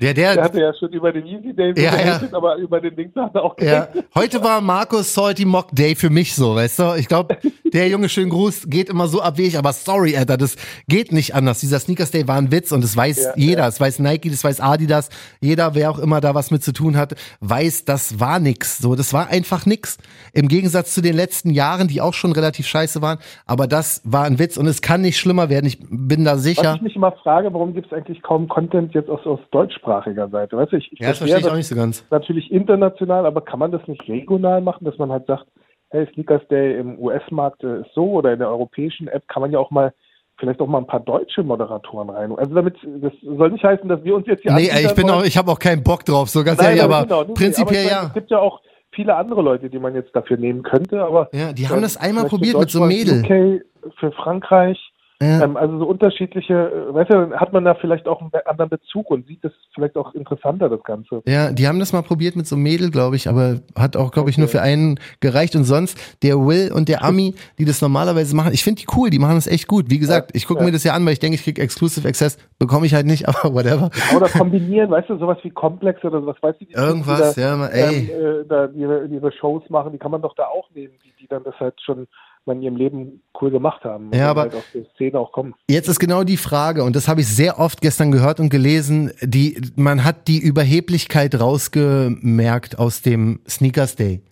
Der, 0.00 0.14
Der 0.14 0.34
der, 0.34 0.44
hatte 0.44 0.60
ja 0.60 0.74
schon 0.74 0.92
über 0.92 1.12
den 1.12 1.26
Easy 1.26 1.54
Day 1.54 1.72
Ja, 1.76 1.96
ja. 1.98 2.20
aber 2.32 2.56
über 2.56 2.80
den 2.80 2.94
Dings 2.94 3.14
hat 3.16 3.34
er 3.34 3.42
auch 3.42 3.56
ja, 3.58 3.88
heute 4.14 4.42
war 4.42 4.60
Markus 4.60 5.14
Salty 5.14 5.44
Mock 5.44 5.68
Day 5.72 5.94
für 5.94 6.10
mich 6.10 6.34
so, 6.34 6.54
weißt 6.54 6.78
du? 6.78 6.94
Ich 6.98 7.08
glaube, 7.08 7.38
der 7.76 7.88
Junge 7.88 8.08
schönen 8.08 8.30
Gruß 8.30 8.70
geht 8.70 8.88
immer 8.88 9.06
so 9.06 9.20
abwegig, 9.20 9.58
aber 9.58 9.74
sorry, 9.74 10.16
Alter, 10.16 10.38
das 10.38 10.56
geht 10.88 11.12
nicht 11.12 11.34
anders. 11.34 11.60
Dieser 11.60 11.78
Sneakers 11.78 12.10
Day 12.10 12.26
war 12.26 12.36
ein 12.36 12.50
Witz 12.50 12.72
und 12.72 12.82
das 12.82 12.96
weiß 12.96 13.22
Ja, 13.22 13.32
jeder. 13.36 13.62
Das 13.66 13.78
weiß 13.78 13.98
Nike, 13.98 14.30
das 14.30 14.42
weiß 14.42 14.62
Adidas. 14.62 15.10
Jeder, 15.42 15.74
wer 15.74 15.90
auch 15.90 15.98
immer 15.98 16.22
da 16.22 16.34
was 16.34 16.50
mit 16.50 16.62
zu 16.62 16.72
tun 16.72 16.96
hat, 16.96 17.14
weiß, 17.40 17.84
das 17.84 18.18
war 18.18 18.40
nix. 18.40 18.78
So, 18.78 18.94
das 18.94 19.12
war 19.12 19.28
einfach 19.28 19.66
nix. 19.66 19.98
Im 20.32 20.48
Gegensatz 20.48 20.94
zu 20.94 21.02
den 21.02 21.14
letzten 21.14 21.50
Jahren, 21.50 21.86
die 21.86 22.00
auch 22.00 22.14
schon 22.14 22.32
relativ 22.32 22.66
scheiße 22.66 23.02
waren. 23.02 23.18
Aber 23.44 23.66
das 23.66 24.00
war 24.04 24.24
ein 24.24 24.38
Witz 24.38 24.56
und 24.56 24.66
es 24.66 24.80
kann 24.80 25.02
nicht 25.02 25.18
schlimmer 25.18 25.50
werden. 25.50 25.66
Ich 25.66 25.78
bin 25.90 26.24
da 26.24 26.32
Was 26.36 26.42
sicher. 26.44 26.74
ich 26.76 26.80
mich 26.82 26.96
immer 26.96 27.12
frage, 27.12 27.52
warum 27.52 27.74
gibt 27.74 27.88
es 27.88 27.92
eigentlich 27.92 28.22
kaum 28.22 28.48
Content 28.48 28.94
jetzt 28.94 29.10
aus, 29.10 29.20
aus 29.26 29.40
deutschsprachiger 29.50 30.30
Seite? 30.30 30.56
Weißt 30.56 30.72
du, 30.72 30.76
ich, 30.78 30.90
ich 30.92 30.98
Ja, 31.00 31.08
das 31.10 31.18
verstehe 31.18 31.40
ich 31.40 31.46
auch 31.46 31.54
nicht 31.56 31.68
so 31.68 31.74
ganz. 31.76 32.04
natürlich 32.10 32.50
international, 32.50 33.26
aber 33.26 33.42
kann 33.42 33.58
man 33.58 33.70
das 33.70 33.86
nicht 33.86 34.08
regional 34.08 34.62
machen, 34.62 34.86
dass 34.86 34.96
man 34.96 35.10
halt 35.10 35.26
sagt, 35.26 35.44
hey, 35.90 36.06
Sneakers 36.14 36.46
Day 36.48 36.78
im 36.78 36.98
US-Markt 36.98 37.62
äh, 37.64 37.80
ist 37.80 37.94
so 37.94 38.12
oder 38.12 38.32
in 38.32 38.38
der 38.38 38.48
europäischen 38.48 39.08
App 39.08 39.26
kann 39.28 39.42
man 39.42 39.52
ja 39.52 39.58
auch 39.58 39.70
mal 39.70 39.92
vielleicht 40.38 40.60
auch 40.60 40.66
mal 40.66 40.78
ein 40.78 40.86
paar 40.86 41.00
deutsche 41.00 41.42
Moderatoren 41.42 42.10
rein. 42.10 42.32
Also 42.36 42.54
damit, 42.54 42.76
das 43.00 43.12
soll 43.22 43.50
nicht 43.50 43.64
heißen, 43.64 43.88
dass 43.88 44.02
wir 44.04 44.14
uns 44.14 44.26
jetzt 44.26 44.42
hier 44.42 44.52
Nee, 44.52 44.68
ey, 44.68 44.84
ich 44.84 44.94
bin 44.94 45.08
wollen. 45.08 45.20
auch, 45.20 45.24
ich 45.24 45.36
habe 45.38 45.50
auch 45.50 45.58
keinen 45.58 45.82
Bock 45.82 46.04
drauf, 46.04 46.28
so 46.28 46.44
ganz 46.44 46.58
Nein, 46.58 46.76
ehrlich, 46.76 46.82
aber 46.82 47.02
genau, 47.04 47.24
prinzipiell 47.34 47.86
aber 47.86 47.94
meine, 47.94 48.02
ja. 48.02 48.06
Es 48.08 48.14
gibt 48.14 48.30
ja 48.30 48.38
auch 48.38 48.60
viele 48.90 49.16
andere 49.16 49.42
Leute, 49.42 49.70
die 49.70 49.78
man 49.78 49.94
jetzt 49.94 50.14
dafür 50.14 50.36
nehmen 50.36 50.62
könnte, 50.62 51.02
aber 51.02 51.28
Ja, 51.32 51.52
die 51.52 51.68
haben 51.68 51.82
das 51.82 51.96
einmal 51.96 52.26
probiert 52.26 52.58
mit 52.58 52.70
so 52.70 52.80
einem 52.80 52.88
Mädel. 52.88 53.22
UK, 53.22 53.94
für 53.98 54.12
Frankreich, 54.12 54.78
Ja. 55.20 55.44
ähm, 55.44 55.56
also 55.56 55.78
so 55.78 55.86
unterschiedliche, 55.86 56.52
äh, 56.54 56.94
weißt 56.94 57.10
du, 57.10 57.30
hat 57.32 57.52
man 57.52 57.64
da 57.64 57.74
vielleicht 57.74 58.06
auch 58.06 58.20
einen 58.20 58.30
anderen 58.44 58.68
Bezug 58.68 59.10
und 59.10 59.26
sieht 59.26 59.42
das 59.42 59.52
vielleicht 59.74 59.96
auch 59.96 60.14
interessanter, 60.14 60.68
das 60.68 60.82
Ganze. 60.82 61.22
Ja, 61.26 61.52
die 61.52 61.66
haben 61.66 61.78
das 61.78 61.94
mal 61.94 62.02
probiert 62.02 62.36
mit 62.36 62.46
so 62.46 62.54
einem 62.54 62.64
Mädel, 62.64 62.90
glaube 62.90 63.16
ich, 63.16 63.28
aber 63.28 63.60
hat 63.78 63.96
auch, 63.96 64.10
glaube 64.10 64.28
ich, 64.28 64.36
nur 64.36 64.48
für 64.48 64.60
einen 64.60 65.00
gereicht. 65.20 65.56
Und 65.56 65.64
sonst 65.64 65.98
der 66.22 66.36
Will 66.36 66.70
und 66.70 66.90
der 66.90 67.02
Ami, 67.02 67.34
die 67.58 67.64
das 67.64 67.80
normalerweise 67.80 68.36
machen, 68.36 68.52
ich 68.52 68.62
finde 68.62 68.82
die 68.82 68.86
cool, 68.94 69.08
die 69.08 69.18
machen 69.18 69.36
das 69.36 69.46
echt 69.46 69.68
gut. 69.68 69.86
Wie 69.88 69.98
gesagt, 69.98 70.32
ich 70.34 70.46
gucke 70.46 70.60
ja. 70.60 70.66
mir 70.66 70.72
das 70.72 70.84
ja 70.84 70.92
an, 70.92 71.06
weil 71.06 71.14
ich 71.14 71.18
denke, 71.18 71.36
ich 71.36 71.44
krieg 71.44 71.58
Exclusive 71.58 72.06
Access, 72.06 72.36
bekomme 72.58 72.84
ich 72.84 72.92
halt 72.92 73.06
nicht, 73.06 73.26
aber 73.28 73.54
whatever. 73.54 73.90
Oder 74.14 74.28
kombinieren, 74.28 74.90
weißt 74.90 75.08
du, 75.08 75.16
sowas 75.16 75.38
wie 75.42 75.50
Komplex 75.50 76.04
oder 76.04 76.20
sowas, 76.20 76.36
weißt 76.42 76.60
du, 76.60 76.66
die 76.66 76.74
Irgendwas, 76.74 77.34
die 77.34 77.40
da, 77.40 77.56
ja, 77.56 77.66
ey. 77.66 78.10
Ähm, 78.10 78.42
äh, 78.42 78.44
da 78.46 78.68
ihre, 78.74 79.06
ihre 79.06 79.32
Shows 79.32 79.62
machen, 79.70 79.92
die 79.92 79.98
kann 79.98 80.10
man 80.10 80.20
doch 80.20 80.34
da 80.34 80.44
auch 80.44 80.68
nehmen, 80.74 80.92
die, 81.04 81.12
die 81.18 81.26
dann 81.26 81.42
das 81.42 81.58
halt 81.58 81.80
schon 81.80 82.06
in 82.54 82.62
ihrem 82.62 82.76
Leben 82.76 83.22
cool 83.40 83.50
gemacht 83.50 83.84
haben. 83.84 84.10
Ja, 84.14 84.30
aber- 84.30 84.42
halt 84.42 84.54
aus 84.54 84.64
der 84.72 84.84
Szene 84.94 85.18
auch 85.18 85.32
kommen. 85.32 85.54
Jetzt 85.68 85.88
ist 85.88 85.98
genau 85.98 86.24
die 86.24 86.36
Frage, 86.36 86.84
und 86.84 86.94
das 86.96 87.08
habe 87.08 87.20
ich 87.20 87.28
sehr 87.28 87.58
oft 87.58 87.80
gestern 87.80 88.12
gehört 88.12 88.38
und 88.40 88.48
gelesen, 88.50 89.10
die, 89.22 89.60
man 89.76 90.04
hat 90.04 90.28
die 90.28 90.38
Überheblichkeit 90.38 91.38
rausgemerkt 91.40 92.78
aus 92.78 93.02
dem 93.02 93.40
Sneakers 93.48 93.96
Day. 93.96 94.22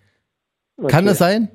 Kann 0.77 0.85
Okay. 1.01 1.05
das 1.05 1.17
sein? 1.19 1.49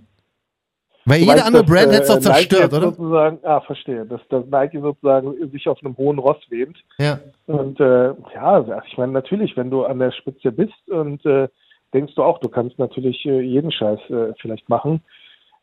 Weil 1.06 1.20
jede 1.20 1.44
andere 1.44 1.64
Brand 1.64 1.88
äh, 1.88 1.94
hätte 1.94 2.02
es 2.02 2.08
doch 2.08 2.16
Nike 2.16 2.48
zerstört, 2.48 2.72
oder? 2.74 2.90
Sozusagen, 2.90 3.38
ah, 3.42 3.60
verstehe. 3.62 4.04
Dass, 4.04 4.20
dass 4.28 4.44
Nike 4.46 4.80
sozusagen 4.80 5.34
sich 5.50 5.66
auf 5.66 5.78
einem 5.82 5.96
hohen 5.96 6.18
Ross 6.18 6.36
wähnt. 6.50 6.76
Ja. 6.98 7.18
Und 7.46 7.80
äh, 7.80 8.08
ja, 8.34 8.42
also 8.42 8.72
ich 8.86 8.96
meine, 8.98 9.12
natürlich, 9.12 9.56
wenn 9.56 9.70
du 9.70 9.84
an 9.84 9.98
der 9.98 10.12
Spitze 10.12 10.52
bist 10.52 10.88
und 10.88 11.24
äh, 11.24 11.48
denkst 11.94 12.14
du 12.14 12.22
auch, 12.22 12.38
du 12.38 12.48
kannst 12.48 12.78
natürlich 12.78 13.24
äh, 13.24 13.40
jeden 13.40 13.72
Scheiß 13.72 13.98
äh, 14.10 14.34
vielleicht 14.40 14.68
machen. 14.68 15.02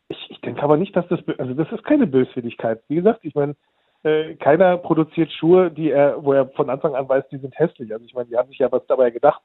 Ich, 0.08 0.30
ich 0.30 0.40
denke 0.40 0.62
aber 0.62 0.76
nicht, 0.76 0.96
dass 0.96 1.06
das, 1.08 1.20
also 1.38 1.54
das 1.54 1.70
ist 1.70 1.84
keine 1.84 2.06
Böswilligkeit. 2.06 2.82
Wie 2.88 2.96
gesagt, 2.96 3.20
ich 3.22 3.34
meine, 3.34 3.54
äh, 4.02 4.34
keiner 4.36 4.78
produziert 4.78 5.30
Schuhe, 5.32 5.70
die 5.70 5.90
er, 5.90 6.22
wo 6.24 6.32
er 6.32 6.48
von 6.50 6.70
Anfang 6.70 6.94
an 6.94 7.08
weiß, 7.08 7.24
die 7.30 7.38
sind 7.38 7.58
hässlich. 7.58 7.92
Also 7.92 8.04
ich 8.04 8.14
meine, 8.14 8.28
die 8.28 8.36
haben 8.36 8.48
sich 8.48 8.58
ja 8.58 8.70
was 8.72 8.86
dabei 8.86 9.10
gedacht. 9.10 9.42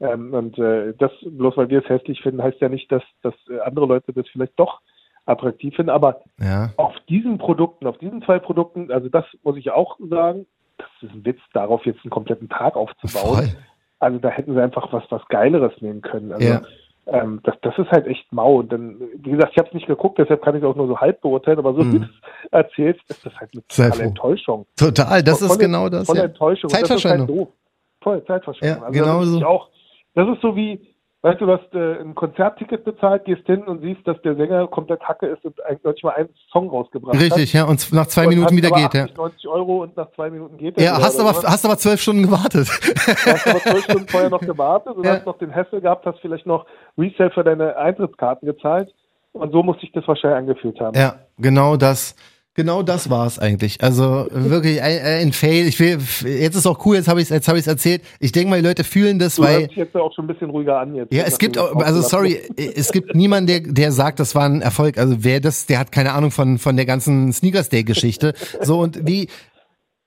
Ähm, 0.00 0.34
und 0.34 0.58
äh, 0.58 0.94
das, 0.98 1.12
bloß 1.24 1.56
weil 1.56 1.68
wir 1.68 1.82
es 1.82 1.88
hässlich 1.88 2.20
finden, 2.20 2.42
heißt 2.42 2.60
ja 2.60 2.68
nicht, 2.68 2.90
dass, 2.90 3.02
dass 3.22 3.34
äh, 3.48 3.60
andere 3.60 3.86
Leute 3.86 4.12
das 4.12 4.28
vielleicht 4.28 4.58
doch 4.58 4.80
attraktiv 5.24 5.76
finden. 5.76 5.90
Aber 5.90 6.22
Ja. 6.40 6.72
auf 6.76 6.94
diesen 7.08 7.38
Produkten, 7.38 7.86
auf 7.86 7.98
diesen 7.98 8.22
zwei 8.22 8.38
Produkten, 8.38 8.90
also 8.90 9.08
das 9.08 9.24
muss 9.44 9.56
ich 9.56 9.70
auch 9.70 9.98
sagen, 10.00 10.46
das 10.78 10.88
ist 11.02 11.14
ein 11.14 11.24
Witz, 11.24 11.40
darauf 11.52 11.86
jetzt 11.86 12.00
einen 12.04 12.10
kompletten 12.10 12.48
Tag 12.48 12.76
aufzubauen. 12.76 13.36
Voll. 13.36 13.56
Also 14.00 14.18
da 14.18 14.30
hätten 14.30 14.54
sie 14.54 14.60
einfach 14.60 14.92
was, 14.92 15.04
was 15.10 15.24
Geileres 15.28 15.80
nehmen 15.80 16.00
können. 16.00 16.32
Also 16.32 16.44
Ja. 16.44 16.62
Ähm, 17.06 17.40
das, 17.44 17.54
das 17.62 17.76
ist 17.78 17.90
halt 17.90 18.06
echt 18.06 18.32
mau. 18.32 18.62
Dann, 18.62 18.96
wie 19.16 19.30
gesagt, 19.32 19.52
ich 19.52 19.58
habe 19.58 19.68
es 19.68 19.74
nicht 19.74 19.86
geguckt, 19.86 20.18
deshalb 20.18 20.42
kann 20.42 20.54
ich 20.56 20.62
es 20.62 20.68
auch 20.68 20.76
nur 20.76 20.86
so 20.86 20.98
halb 21.00 21.20
beurteilen, 21.20 21.58
aber 21.58 21.74
so 21.74 21.80
wie 21.92 21.98
du 21.98 22.04
es 22.04 22.10
erzählst, 22.52 23.00
ist 23.10 23.24
das 23.26 23.34
halt 23.34 23.50
eine 23.52 23.60
Mhm. 23.62 23.68
Totale. 23.68 24.02
Enttäuschung. 24.04 24.66
Total, 24.76 25.22
das 25.22 25.40
ist 25.42 25.48
Volle- 25.48 25.58
genau 25.58 25.88
das. 25.88 26.06
Volle 26.06 26.20
Ja. 26.20 26.24
Enttäuschung. 26.26 26.70
Und 26.70 26.76
Zeitverschwendung. 26.76 27.26
Das 27.26 27.34
ist 27.36 27.40
halt 27.40 27.48
doof. 27.48 27.54
Voll 28.02 28.24
Zeitverschwendung. 28.24 28.78
Ja, 28.82 28.86
also 28.86 28.98
genau 29.00 29.22
so. 29.40 29.46
auch, 29.46 29.68
das 30.14 30.28
ist 30.28 30.40
so 30.42 30.54
wie, 30.56 30.80
weißt 31.22 31.40
du, 31.40 31.46
du 31.46 31.52
hast 31.52 31.74
äh, 31.74 32.00
ein 32.00 32.14
Konzertticket 32.14 32.84
bezahlt, 32.84 33.24
gehst 33.24 33.46
hin 33.46 33.62
und 33.62 33.80
siehst, 33.80 34.06
dass 34.06 34.20
der 34.22 34.34
Sänger 34.34 34.66
komplett 34.66 35.00
Hacke 35.02 35.26
ist 35.26 35.44
und 35.44 35.54
eigentlich 35.64 35.84
noch 35.84 35.92
nicht 35.92 36.04
mal 36.04 36.10
einen 36.14 36.28
Song 36.50 36.68
rausgebracht 36.68 37.14
hat. 37.14 37.22
Richtig, 37.22 37.52
ja, 37.52 37.64
und 37.64 37.92
nach 37.92 38.06
zwei 38.06 38.24
Und 38.24 38.30
Minuten 38.30 38.56
wieder 38.56 38.70
geht, 38.70 38.94
ja. 38.94 39.04
80, 39.04 39.16
90 39.16 39.48
Euro 39.48 39.82
und 39.82 39.96
nach 39.96 40.10
zwei 40.12 40.30
Minuten 40.30 40.58
geht 40.58 40.76
er 40.76 40.84
Ja, 40.84 41.00
hast 41.00 41.18
aber, 41.20 41.30
hast 41.30 41.64
aber 41.64 41.78
zwölf 41.78 42.00
Stunden 42.00 42.22
gewartet. 42.22 42.68
Du 42.68 43.30
hast 43.32 43.46
aber 43.46 43.60
zwölf 43.60 43.84
Stunden 43.84 44.08
vorher 44.08 44.30
noch 44.30 44.40
gewartet 44.40 44.96
und 44.96 45.04
Ja. 45.06 45.14
hast 45.14 45.26
noch 45.26 45.38
den 45.38 45.54
Hassel 45.54 45.80
gehabt, 45.80 46.04
hast 46.06 46.18
vielleicht 46.20 46.46
noch 46.46 46.66
Resale 46.98 47.30
für 47.30 47.44
deine 47.44 47.76
Eintrittskarten 47.76 48.46
gezahlt. 48.46 48.92
Und 49.32 49.50
so 49.52 49.62
muss 49.62 49.80
sich 49.80 49.90
das 49.92 50.06
wahrscheinlich 50.06 50.38
angefühlt 50.38 50.78
haben. 50.80 50.96
Ja, 50.98 51.14
genau 51.38 51.76
das. 51.76 52.14
Genau 52.54 52.82
das 52.82 53.08
war 53.08 53.26
es 53.26 53.38
eigentlich. 53.38 53.82
Also 53.82 54.26
wirklich 54.30 54.82
ein, 54.82 55.00
ein 55.00 55.32
Fail. 55.32 55.66
Ich 55.66 55.80
will, 55.80 55.98
jetzt 56.24 56.54
ist 56.54 56.66
auch 56.66 56.84
cool, 56.84 56.96
jetzt 56.96 57.08
habe 57.08 57.18
ich 57.20 57.24
es 57.24 57.30
jetzt 57.30 57.48
hab 57.48 57.56
ich's 57.56 57.66
erzählt. 57.66 58.02
Ich 58.20 58.30
denke 58.32 58.50
mal, 58.50 58.60
die 58.60 58.66
Leute 58.68 58.84
fühlen 58.84 59.18
das, 59.18 59.36
Du 59.36 59.42
weil 59.42 59.70
jetzt 59.74 59.96
auch 59.96 60.12
schon 60.14 60.26
ein 60.26 60.28
bisschen 60.28 60.50
ruhiger 60.50 60.78
an 60.78 60.94
jetzt. 60.94 61.14
Ja, 61.14 61.22
es 61.24 61.32
nachdem 61.32 61.52
gibt, 61.52 61.58
auch- 61.58 61.76
also 61.76 62.02
sorry, 62.02 62.42
hast. 62.58 62.76
es 62.76 62.92
gibt 62.92 63.14
niemanden, 63.14 63.46
der, 63.46 63.60
der 63.60 63.90
sagt, 63.92 64.20
das 64.20 64.34
war 64.34 64.44
ein 64.44 64.60
Erfolg. 64.60 64.98
Also 64.98 65.24
wer 65.24 65.40
das, 65.40 65.64
der 65.64 65.78
hat 65.78 65.92
keine 65.92 66.12
Ahnung 66.12 66.30
von, 66.30 66.58
von 66.58 66.76
der 66.76 66.84
ganzen 66.84 67.32
Sneakers 67.32 67.70
Day 67.70 67.84
Geschichte. 67.84 68.34
So 68.60 68.80
und 68.80 69.06
wie, 69.06 69.28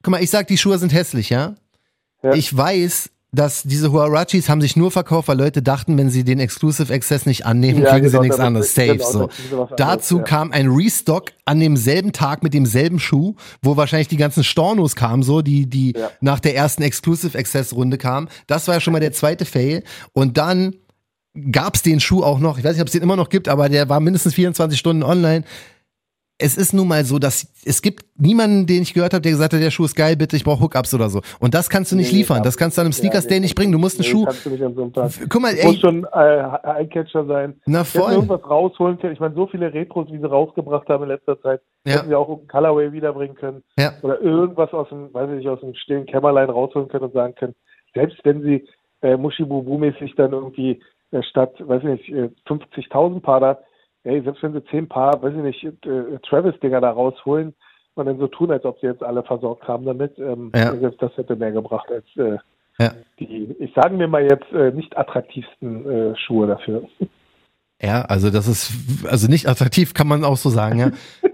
guck 0.04 0.12
mal, 0.12 0.22
ich 0.22 0.30
sag, 0.30 0.46
die 0.48 0.58
Schuhe 0.60 0.78
sind 0.78 0.94
hässlich, 0.94 1.32
ja? 1.32 1.56
Ja. 2.22 2.34
Ich 2.36 2.56
weiß, 2.56 3.10
dass 3.36 3.64
diese 3.64 3.92
Huarachis 3.92 4.50
haben 4.50 4.62
sich 4.62 4.76
nur 4.76 4.92
verkauft, 4.92 5.28
weil 5.28 5.38
Leute 5.38 5.62
dachten, 5.62 5.98
wenn 5.98 6.10
sie 6.10 6.24
den 6.24 6.40
Exclusive 6.40 6.94
Access 6.94 7.26
nicht 7.26 7.46
annehmen, 7.46 7.84
Ja, 7.84 7.92
kriegen 7.92 8.06
sie 8.06 8.12
genau, 8.12 8.22
nichts 8.24 8.38
damit- 8.38 8.48
anderes. 8.48 8.74
Safe, 8.74 8.98
genau, 8.98 9.12
so. 9.12 9.30
sie 9.50 9.52
anderes, 9.54 9.70
Dazu 9.78 10.18
ja. 10.18 10.24
kam 10.24 10.52
ein 10.52 10.68
Restock 10.70 11.32
an 11.46 11.60
demselben 11.60 12.12
Tag 12.12 12.42
mit 12.44 12.54
demselben 12.54 13.00
Schuh, 13.00 13.36
wo 13.62 13.78
wahrscheinlich 13.78 14.08
die 14.08 14.18
ganzen 14.18 14.44
Stornos 14.44 14.96
kamen, 14.96 15.22
so, 15.24 15.42
die, 15.42 15.68
die 15.70 15.94
Ja. 15.98 16.10
nach 16.22 16.40
der 16.40 16.56
ersten 16.56 16.82
Exclusive 16.84 17.38
Access 17.38 17.74
Runde 17.74 17.98
kamen. 17.98 18.28
Das 18.48 18.68
war 18.68 18.76
ja 18.76 18.82
schon 18.82 18.94
mal 18.94 19.00
der 19.00 19.12
zweite 19.14 19.46
Fail. 19.46 19.84
Und 20.14 20.38
dann 20.38 20.76
gab's 21.52 21.82
den 21.82 22.00
Schuh 22.00 22.24
auch 22.24 22.40
noch. 22.40 22.58
Ich 22.58 22.64
weiß 22.64 22.74
nicht, 22.74 22.82
ob 22.82 22.88
es 22.88 22.94
den 22.94 23.02
immer 23.04 23.18
noch 23.18 23.30
gibt, 23.30 23.50
aber 23.50 23.68
der 23.68 23.90
war 23.90 24.00
mindestens 24.00 24.34
24 24.36 24.80
Stunden 24.80 25.04
online. 25.04 25.44
Es 26.38 26.58
ist 26.58 26.74
nun 26.74 26.90
mal 26.90 27.06
so, 27.06 27.18
dass 27.18 27.48
es 27.66 27.82
gibt 27.82 28.04
niemanden, 28.18 28.68
den 28.68 28.82
ich 28.82 28.94
gehört 28.94 29.14
habe, 29.14 29.22
der 29.22 29.32
gesagt 29.32 29.54
hat, 29.54 29.62
der 29.62 29.72
Schuh 29.72 29.86
ist 29.86 29.96
geil, 29.96 30.18
bitte, 30.18 30.36
ich 30.36 30.44
brauche 30.44 30.62
Hookups 30.62 30.94
oder 30.94 31.10
so. 31.10 31.22
Und 31.40 31.54
das 31.54 31.70
kannst 31.70 31.94
du 31.94 31.96
nicht 31.96 32.12
Nee, 32.12 32.18
liefern. 32.20 32.44
Das 32.44 32.58
kannst 32.58 32.78
du 32.78 32.82
an 32.82 32.88
einem 32.88 32.92
Ja, 32.92 32.98
Sneakers 32.98 33.24
nee, 33.24 33.30
Day 33.30 33.40
nicht 33.40 33.56
bringen. 33.56 33.72
Du 33.72 33.78
musst 33.80 33.98
einen 33.98 34.06
nee, 34.06 34.12
Schuh. 34.12 34.26
kannst 34.26 34.46
du 34.46 34.50
nicht 34.50 34.62
an 34.62 34.76
so 34.76 34.82
einem 34.82 34.92
Tag. 34.94 35.12
Guck 35.30 35.42
mal, 35.42 35.54
Es 35.54 35.64
muss 35.64 35.76
ey, 35.76 35.80
schon 35.80 36.04
äh, 36.12 36.58
Eyecatcher 36.82 37.26
sein. 37.26 37.62
na 37.66 37.86
voll. 37.86 38.12
irgendwas 38.12 38.44
rausholen 38.50 39.00
können. 39.00 39.14
Ich 39.14 39.22
meine, 39.22 39.34
so 39.34 39.48
viele 39.48 39.74
Retros, 39.74 40.12
wie 40.12 40.18
sie 40.18 40.26
rausgebracht 40.30 40.90
haben 40.90 41.04
in 41.04 41.10
letzter 41.10 41.42
Zeit, 41.42 41.62
Ja. 41.88 41.94
hätten 42.00 42.10
wir 42.10 42.20
auch 42.20 42.28
einen 42.28 42.48
Colorway 42.50 42.92
wiederbringen 42.92 43.36
können. 43.36 43.64
Ja. 43.80 43.94
Oder 44.02 44.20
irgendwas 44.20 44.74
aus 44.74 44.90
dem, 44.90 45.14
weiß 45.14 45.30
ich 45.30 45.38
nicht, 45.38 45.48
aus 45.48 45.62
dem 45.62 45.74
stillen 45.74 46.06
Kämmerlein 46.06 46.50
rausholen 46.50 46.90
können 46.90 47.06
und 47.06 47.14
sagen 47.14 47.36
können, 47.36 47.56
selbst 47.94 48.18
wenn 48.26 48.42
sie 48.42 48.68
äh, 49.02 49.16
Mushibubu-mäßig 49.16 50.16
dann 50.18 50.34
irgendwie 50.34 50.82
äh, 51.12 51.24
statt, 51.24 51.54
weiß 51.60 51.82
ich 51.84 51.90
nicht, 51.90 52.10
äh, 52.10 52.30
50.000 52.46 53.22
Paar 53.22 53.40
da, 53.40 53.60
ey, 54.06 54.22
selbst 54.22 54.42
wenn 54.44 54.54
sie 54.54 54.64
10 54.66 54.88
Paar, 54.88 55.22
weiß 55.22 55.34
ich 55.34 55.42
nicht, 55.42 55.64
äh, 55.86 56.18
Travis-Dinger 56.28 56.80
da 56.82 56.92
rausholen 56.92 57.54
und 57.96 58.06
dann 58.06 58.18
so 58.20 58.28
tun, 58.28 58.52
als 58.52 58.64
ob 58.66 58.80
sie 58.80 58.88
jetzt 58.88 59.04
alle 59.04 59.24
versorgt 59.24 59.68
haben 59.68 59.86
damit, 59.86 60.18
ähm, 60.20 60.52
Ja. 60.56 60.76
selbst 60.78 61.02
das 61.02 61.16
hätte 61.18 61.36
mehr 61.36 61.52
gebracht 61.52 61.90
als 61.92 62.06
äh, 62.18 62.38
Ja. 62.80 62.92
die, 63.20 63.56
ich 63.60 63.74
sagen 63.74 64.00
wir 64.00 64.08
mal 64.08 64.24
jetzt, 64.24 64.52
äh, 64.54 64.72
nicht 64.72 64.98
attraktivsten 64.98 65.90
äh, 65.90 66.16
Schuhe 66.18 66.48
dafür. 66.48 66.84
Ja, 67.82 68.02
also 68.04 68.30
das 68.30 68.48
ist, 68.48 68.72
also 69.10 69.28
nicht 69.28 69.48
attraktiv, 69.50 69.94
kann 69.94 70.08
man 70.08 70.24
auch 70.24 70.38
so 70.38 70.50
sagen, 70.50 70.80
ja. 70.80 70.92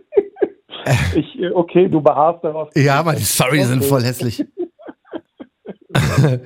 Ich, 1.15 1.39
äh, 1.39 1.51
okay, 1.51 1.87
du 1.87 2.01
beharrst 2.01 2.43
darauf. 2.43 2.69
Ja, 2.75 2.99
aber 2.99 3.13
die 3.13 3.21
Sorry 3.21 3.57
die 3.59 3.63
sind 3.65 3.79
Okay. 3.81 3.87
voll 3.89 4.01
hässlich. 4.03 4.43
Wir 5.93 6.39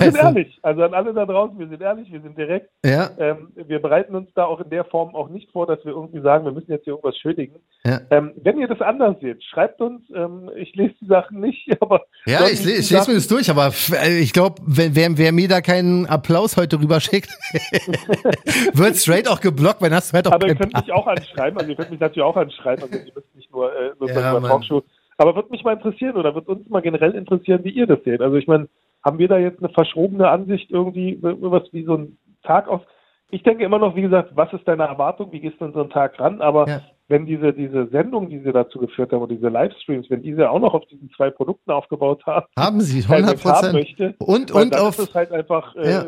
sind 0.00 0.02
Also, 0.02 0.18
ehrlich. 0.18 0.58
Also 0.62 0.82
an 0.82 0.94
alle 0.94 1.12
da 1.12 1.26
draußen, 1.26 1.58
wir 1.58 1.68
sind 1.68 1.80
ehrlich, 1.82 2.10
wir 2.12 2.20
sind 2.20 2.36
direkt. 2.38 2.70
Ja, 2.84 3.10
Ähm, 3.18 3.48
wir 3.54 3.80
bereiten 3.80 4.14
uns 4.14 4.28
da 4.34 4.44
auch 4.44 4.60
in 4.60 4.70
der 4.70 4.84
Form 4.84 5.14
auch 5.14 5.28
nicht 5.28 5.50
vor, 5.52 5.66
dass 5.66 5.84
wir 5.84 5.92
irgendwie 5.92 6.20
sagen, 6.20 6.44
wir 6.44 6.52
müssen 6.52 6.70
jetzt 6.70 6.84
hier 6.84 6.92
irgendwas 6.92 7.16
schuldigen. 7.18 7.56
ja. 7.84 8.00
Ähm, 8.10 8.32
wenn 8.42 8.58
ihr 8.58 8.68
das 8.68 8.80
anders 8.80 9.16
seht, 9.20 9.42
schreibt 9.44 9.80
uns. 9.80 10.02
Ähm, 10.14 10.50
ich 10.56 10.74
lese 10.74 10.94
die 11.00 11.06
Sachen 11.06 11.40
nicht, 11.40 11.68
aber 11.80 12.02
Ja, 12.26 12.46
ich, 12.50 12.64
le- 12.64 12.72
ich 12.72 12.90
lese 12.90 13.08
mir 13.10 13.16
das 13.16 13.28
durch, 13.28 13.50
aber 13.50 13.72
äh, 14.04 14.18
ich 14.18 14.32
glaube, 14.32 14.62
wer, 14.66 15.16
wer 15.18 15.32
mir 15.32 15.48
da 15.48 15.60
keinen 15.60 16.06
Applaus 16.06 16.56
heute 16.56 16.80
rüberschickt, 16.80 17.30
wird 18.74 18.96
straight 18.96 19.28
auch 19.28 19.40
geblockt, 19.40 19.82
wenn 19.82 19.90
du 19.90 19.96
halt 19.96 20.26
auch 20.26 20.32
Aber 20.32 20.46
ihr 20.48 20.54
könnt 20.54 20.74
mich 20.74 20.92
auch 20.92 21.06
anschreiben, 21.06 21.58
also 21.58 21.70
ihr 21.70 21.76
könnt 21.76 21.90
mich 21.90 22.00
natürlich 22.00 22.22
auch 22.24 22.36
anschreiben, 22.36 22.84
also 22.84 22.96
ihr 22.96 23.12
müsst 23.14 23.34
nicht 23.34 23.52
nur, 23.52 23.72
äh, 23.72 23.92
nur 23.98 24.10
Ja. 24.10 24.40
Talkshow. 24.40 24.82
Aber 25.18 25.34
wird 25.34 25.50
mich 25.50 25.64
mal 25.64 25.74
interessieren 25.74 26.16
oder 26.16 26.34
wird 26.34 26.48
uns 26.48 26.68
mal 26.68 26.82
generell 26.82 27.12
interessieren, 27.14 27.64
wie 27.64 27.70
ihr 27.70 27.86
das 27.86 28.02
seht. 28.04 28.20
Also 28.20 28.36
ich 28.36 28.46
meine, 28.46 28.68
haben 29.04 29.18
wir 29.18 29.28
da 29.28 29.38
jetzt 29.38 29.60
eine 29.62 29.70
verschrobene 29.72 30.28
Ansicht 30.28 30.70
irgendwie, 30.70 31.18
was 31.20 31.62
wie 31.72 31.84
so 31.84 31.94
ein 31.94 32.18
Tag 32.42 32.68
aus? 32.68 32.82
Ich 33.30 33.42
denke 33.42 33.64
immer 33.64 33.78
noch, 33.78 33.96
wie 33.96 34.02
gesagt, 34.02 34.30
was 34.34 34.52
ist 34.52 34.68
deine 34.68 34.84
Erwartung, 34.84 35.32
wie 35.32 35.40
gehst 35.40 35.60
du 35.60 35.64
an 35.64 35.72
so 35.72 35.80
einen 35.80 35.90
Tag 35.90 36.18
ran? 36.20 36.40
Aber 36.40 36.68
Ja. 36.68 36.80
wenn 37.08 37.26
diese, 37.26 37.52
diese 37.52 37.88
Sendung, 37.88 38.28
die 38.30 38.38
sie 38.40 38.52
dazu 38.52 38.78
geführt 38.78 39.10
haben, 39.12 39.22
und 39.22 39.30
diese 39.32 39.48
Livestreams, 39.48 40.08
wenn 40.10 40.22
diese 40.22 40.48
auch 40.50 40.60
noch 40.60 40.74
auf 40.74 40.84
diesen 40.86 41.10
zwei 41.16 41.30
Produkten 41.30 41.70
aufgebaut 41.72 42.24
haben, 42.26 42.46
Haben 42.58 42.80
sie, 42.80 43.00
äh, 43.00 43.02
100 43.02 43.28
wenn 43.28 43.36
ich 43.36 43.44
haben 43.44 43.72
Prozent. 43.72 44.14
Und, 44.20 44.50
und 44.52 44.76
auf, 44.78 45.14
halt 45.14 45.32
einfach, 45.32 45.74
äh, 45.76 45.90
Ja. 45.90 46.04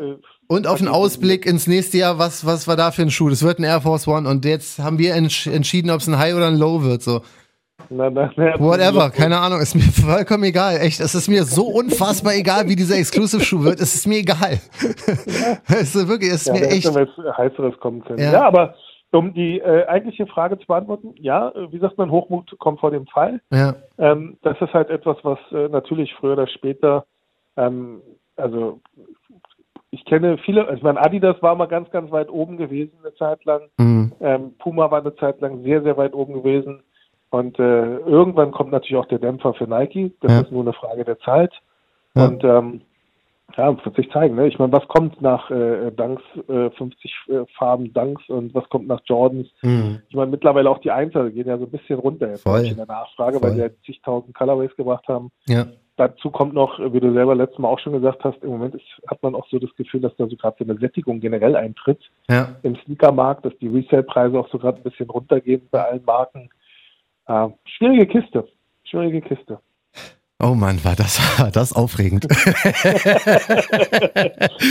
und 0.47 0.67
auf 0.67 0.79
einen 0.79 0.87
Ausblick 0.87 1.45
ins 1.45 1.67
nächste 1.67 1.97
Jahr, 1.97 2.19
was, 2.19 2.45
was 2.45 2.67
war 2.67 2.77
da 2.77 2.91
für 2.91 3.01
ein 3.01 3.11
Schuh? 3.11 3.29
Das 3.29 3.43
wird 3.43 3.59
ein 3.59 3.63
Air 3.65 3.81
Force 3.81 4.07
One 4.07 4.29
und 4.29 4.45
jetzt 4.45 4.79
haben 4.79 4.97
wir 4.97 5.13
entsch 5.15 5.47
entschieden, 5.47 5.89
ob 5.89 5.99
es 5.99 6.07
ein 6.07 6.17
High 6.17 6.35
oder 6.35 6.47
ein 6.47 6.57
Low 6.57 6.83
wird, 6.83 7.01
so. 7.01 7.21
Na, 7.89 8.09
na, 8.09 8.31
na, 8.35 8.59
Whatever, 8.59 9.09
keine 9.09 9.37
Ahnung, 9.39 9.59
ist 9.59 9.75
mir 9.75 9.81
vollkommen 9.81 10.43
egal. 10.43 10.77
Echt, 10.77 10.99
es 10.99 11.15
ist 11.15 11.27
mir 11.27 11.43
so 11.43 11.63
unfassbar 11.67 12.33
egal, 12.35 12.67
wie 12.67 12.75
dieser 12.75 12.97
Exclusive-Schuh 12.97 13.63
wird. 13.63 13.79
Es 13.79 13.95
ist 13.95 14.07
mir 14.07 14.19
egal. 14.19 14.59
es 15.67 15.95
ist 15.95 16.07
wirklich, 16.07 16.31
es 16.31 16.41
ist 16.41 16.47
Ja, 16.47 16.53
mir 16.53 16.67
echt. 16.67 16.85
was 16.93 17.37
Heißeres 17.37 17.79
kommen 17.79 18.03
können. 18.03 18.19
Ja. 18.19 18.31
Ja, 18.33 18.47
aber 18.47 18.75
um 19.11 19.33
die 19.33 19.59
äh, 19.59 19.85
eigentliche 19.87 20.27
Frage 20.27 20.59
zu 20.59 20.67
beantworten, 20.67 21.15
ja, 21.17 21.49
äh, 21.49 21.71
wie 21.71 21.79
sagt 21.79 21.97
man, 21.97 22.11
Hochmut 22.11 22.55
kommt 22.59 22.79
vor 22.79 22.91
dem 22.91 23.07
Fall. 23.07 23.41
Ja, 23.51 23.75
Ähm, 23.97 24.37
das 24.43 24.59
ist 24.61 24.73
halt 24.73 24.89
etwas, 24.89 25.17
was 25.23 25.39
äh, 25.51 25.67
natürlich 25.69 26.13
früher 26.19 26.33
oder 26.33 26.47
später, 26.47 27.05
ähm, 27.57 28.01
also 28.35 28.79
ich 29.91 30.05
kenne 30.05 30.37
viele, 30.45 30.61
also 30.65 30.75
ich 30.77 30.83
meine, 30.83 31.01
Adidas 31.01 31.41
war 31.41 31.55
mal 31.55 31.65
ganz, 31.65 31.89
ganz 31.89 32.11
weit 32.11 32.29
oben 32.29 32.57
gewesen 32.57 32.93
eine 33.03 33.13
Zeit 33.15 33.43
lang. 33.45 33.61
mhm. 33.77 34.11
Ähm, 34.21 34.53
Puma 34.59 34.91
war 34.91 35.01
eine 35.01 35.15
Zeit 35.15 35.41
lang 35.41 35.63
sehr, 35.63 35.81
sehr 35.81 35.97
weit 35.97 36.13
oben 36.13 36.33
gewesen. 36.33 36.83
Und 37.31 37.59
äh, 37.59 37.97
irgendwann 37.97 38.51
kommt 38.51 38.71
natürlich 38.71 38.97
auch 39.01 39.07
der 39.07 39.19
Dämpfer 39.19 39.53
für 39.53 39.67
Nike. 39.67 40.11
Das 40.21 40.31
Ja. 40.31 40.39
ist 40.41 40.51
nur 40.51 40.61
eine 40.61 40.73
Frage 40.73 41.05
der 41.05 41.19
Zeit. 41.19 41.51
Ja. 42.15 42.25
Und 42.27 42.43
ähm, 42.43 42.81
ja, 43.57 43.83
wird 43.83 43.95
sich 43.95 44.09
zeigen. 44.11 44.35
Ne? 44.35 44.47
Ich 44.47 44.59
meine, 44.59 44.71
was 44.71 44.87
kommt 44.87 45.21
nach 45.21 45.49
äh, 45.51 45.91
Dunks, 45.91 46.23
äh, 46.47 46.69
50 46.71 47.11
äh, 47.27 47.33
Farben 47.57 47.91
Dunks 47.93 48.27
und 48.29 48.53
was 48.53 48.67
kommt 48.69 48.87
nach 48.87 49.01
Jordans? 49.05 49.47
Mhm. 49.61 50.01
Ich 50.09 50.15
meine, 50.15 50.31
mittlerweile 50.31 50.69
auch 50.69 50.79
die 50.79 50.91
Einzel 50.91 51.31
gehen 51.31 51.47
ja 51.47 51.57
so 51.57 51.65
ein 51.65 51.71
bisschen 51.71 51.99
runter 51.99 52.29
jetzt 52.29 52.45
in 52.45 52.77
der 52.77 52.85
Nachfrage, 52.85 53.39
Voll. 53.39 53.49
weil 53.49 53.55
sie 53.55 53.61
ja 53.61 53.69
zigtausend 53.85 54.35
Colorways 54.35 54.75
gebracht 54.75 55.07
haben. 55.07 55.31
ja. 55.47 55.65
Dazu 55.97 56.31
kommt 56.31 56.53
noch, 56.53 56.79
wie 56.79 57.01
du 57.01 57.11
selber 57.11 57.35
letztes 57.35 57.59
Mal 57.59 57.67
auch 57.67 57.79
schon 57.79 57.91
gesagt 57.91 58.23
hast, 58.23 58.41
im 58.41 58.51
Moment 58.51 58.73
ist, 58.73 58.85
hat 59.09 59.21
man 59.21 59.35
auch 59.35 59.45
so 59.49 59.59
das 59.59 59.75
Gefühl, 59.75 59.99
dass 59.99 60.15
da 60.15 60.27
so 60.27 60.37
gerade 60.37 60.55
so 60.57 60.63
eine 60.63 60.79
Sättigung 60.79 61.19
generell 61.19 61.57
eintritt 61.57 61.99
ja. 62.29 62.55
im 62.63 62.77
Sneakermarkt, 62.77 63.43
dass 63.43 63.51
die 63.57 63.67
Resale-Preise 63.67 64.39
auch 64.39 64.47
so 64.49 64.59
gerade 64.59 64.77
ein 64.77 64.83
bisschen 64.83 65.09
runtergehen 65.09 65.67
bei 65.71 65.83
allen 65.83 66.05
Marken. 66.05 66.49
Äh, 67.29 67.47
schwierige 67.77 68.07
Kiste. 68.07 68.47
Schwierige 68.83 69.21
Kiste. 69.21 69.59
Oh 70.41 70.55
Mann, 70.55 70.83
war 70.83 70.95
das, 70.95 71.19
war 71.39 71.51
das 71.51 71.73
aufregend. 71.73 72.25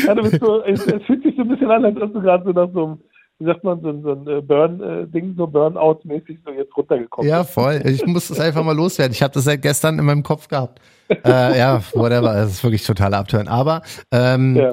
Ja, 0.07 0.15
so, 0.41 0.63
es, 0.65 0.87
es 0.87 1.03
fühlt 1.05 1.23
sich 1.23 1.35
so 1.37 1.43
ein 1.43 1.49
bisschen 1.49 1.71
an, 1.71 1.85
als 1.85 2.01
ob 2.01 2.13
du 2.13 2.21
gerade 2.21 2.45
so 2.45 2.51
nach 2.53 2.69
so 2.73 2.85
einem, 2.87 2.99
wie 3.39 3.45
sagt 3.45 3.65
man, 3.65 3.81
so, 3.81 3.89
ein- 3.91 4.03
so 4.03 4.13
ein 4.13 4.27
äh, 4.27 4.41
Burn-Ding, 4.41 5.35
so 5.37 5.45
Burnout-mäßig 5.47 6.39
so 6.45 6.53
jetzt 6.53 6.77
runtergekommen 6.77 7.29
ja, 7.31 7.45
voll. 7.45 7.83
Ich 7.85 8.05
muss 8.07 8.29
das 8.29 8.41
einfach 8.41 8.65
mal 8.65 8.75
loswerden. 8.77 9.13
Ich 9.13 9.23
habe 9.23 9.35
das 9.35 9.45
seit 9.45 9.63
gestern 9.63 9.99
in 9.99 10.05
meinem 10.05 10.23
Kopf 10.23 10.49
gehabt. 10.49 10.81
Äh, 11.25 11.59
ja, 11.59 11.83
whatever. 11.95 12.33
Das 12.35 12.51
ist 12.51 12.65
wirklich 12.65 12.85
totaler 12.85 13.19
Abturn. 13.19 13.49
Aber 13.49 13.83
ähm, 14.11 14.57
Ja. 14.57 14.73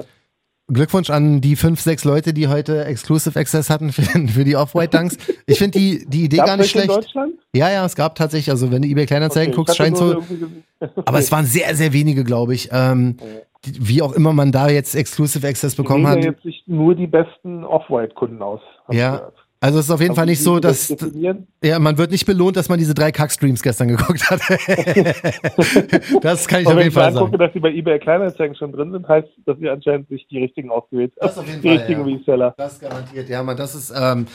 Glückwunsch 0.68 1.10
an 1.10 1.40
die 1.40 1.54
fünf, 1.54 1.80
sechs 1.80 2.02
Leute, 2.04 2.32
die 2.34 2.48
heute 2.48 2.84
Exclusive 2.86 3.38
Access 3.38 3.70
hatten 3.70 3.92
für, 3.92 4.02
für 4.02 4.42
die 4.44 4.56
Off-White 4.56 4.98
Dunks. 4.98 5.16
Ich 5.46 5.58
finde 5.58 5.78
die, 5.78 6.04
die 6.08 6.24
Idee 6.24 6.38
Gab's 6.38 6.48
gar 6.48 6.56
nicht 6.56 6.74
welche 6.74 6.86
in 6.88 6.92
schlecht. 6.92 7.06
Deutschland? 7.14 7.34
Ja, 7.56 7.70
ja, 7.70 7.84
es 7.84 7.96
gab 7.96 8.14
tatsächlich, 8.14 8.50
also 8.50 8.70
wenn 8.70 8.82
du 8.82 8.88
eBay 8.88 9.06
Kleinanzeigen 9.06 9.52
Okay, 9.52 9.56
guckst, 9.56 9.72
ich 9.74 9.78
scheint 9.78 9.96
so, 9.96 10.22
aber 11.04 11.18
es 11.18 11.30
waren 11.32 11.44
sehr, 11.46 11.74
sehr 11.74 11.92
wenige, 11.92 12.22
glaube 12.24 12.54
ich. 12.54 12.68
Ähm, 12.72 13.16
die- 13.64 13.88
wie 13.88 14.02
auch 14.02 14.12
immer 14.12 14.32
man 14.32 14.52
da 14.52 14.68
jetzt 14.68 14.94
Exclusive 14.94 15.46
Access 15.46 15.74
Die 15.74 15.82
bekommen 15.82 16.04
wählen 16.04 16.16
hat. 16.18 16.24
ja 16.24 16.30
jetzt 16.32 16.44
nicht 16.44 16.68
nur 16.68 16.94
die 16.94 17.06
besten 17.06 17.64
Off-White-Kunden 17.64 18.40
aus. 18.42 18.60
ich 18.90 18.96
Ja, 18.98 19.32
also 19.58 19.78
es 19.78 19.86
ist 19.86 19.90
auf 19.90 20.00
jeden 20.00 20.10
Also 20.10 20.20
Fall 20.20 20.26
nicht 20.26 20.42
so, 20.42 20.60
dass 20.60 20.94
ja, 21.64 21.78
man 21.78 21.96
wird 21.98 22.10
nicht 22.10 22.26
belohnt, 22.26 22.56
dass 22.56 22.68
man 22.68 22.78
diese 22.78 22.92
drei 22.94 23.10
Kack-Streams 23.10 23.62
gestern 23.62 23.88
geguckt 23.88 24.30
hat. 24.30 24.40
das 26.22 26.46
kann 26.46 26.60
ich 26.60 26.66
auf 26.66 26.72
wenn 26.76 26.78
jeden 26.82 26.88
ich 26.90 26.94
mir 26.94 27.00
Fall 27.00 27.04
angucke, 27.08 27.30
sagen. 27.32 27.38
dass 27.38 27.52
sie 27.54 27.60
bei 27.60 27.70
eBay 27.72 27.98
Kleinanzeigen 27.98 28.54
schon 28.56 28.72
drin 28.72 28.92
sind, 28.92 29.08
heißt, 29.08 29.28
dass 29.46 29.58
sie 29.58 29.68
anscheinend 29.68 30.08
sich 30.08 30.26
die 30.28 30.38
richtigen 30.38 30.70
ausgewählt 30.70 31.12
haben. 31.20 31.28
Das 31.28 31.38
auf 31.38 31.46
jeden 31.48 31.62
Die 31.62 31.68
Fall, 31.68 31.76
richtigen 31.78 32.06
ja. 32.08 32.16
Reseller. 32.16 32.54
Das 32.58 32.78
garantiert, 32.80 33.28
ja, 33.28 33.42
man, 33.42 33.56
das 33.56 33.74
ist, 33.74 33.92
ähm, 33.98 34.26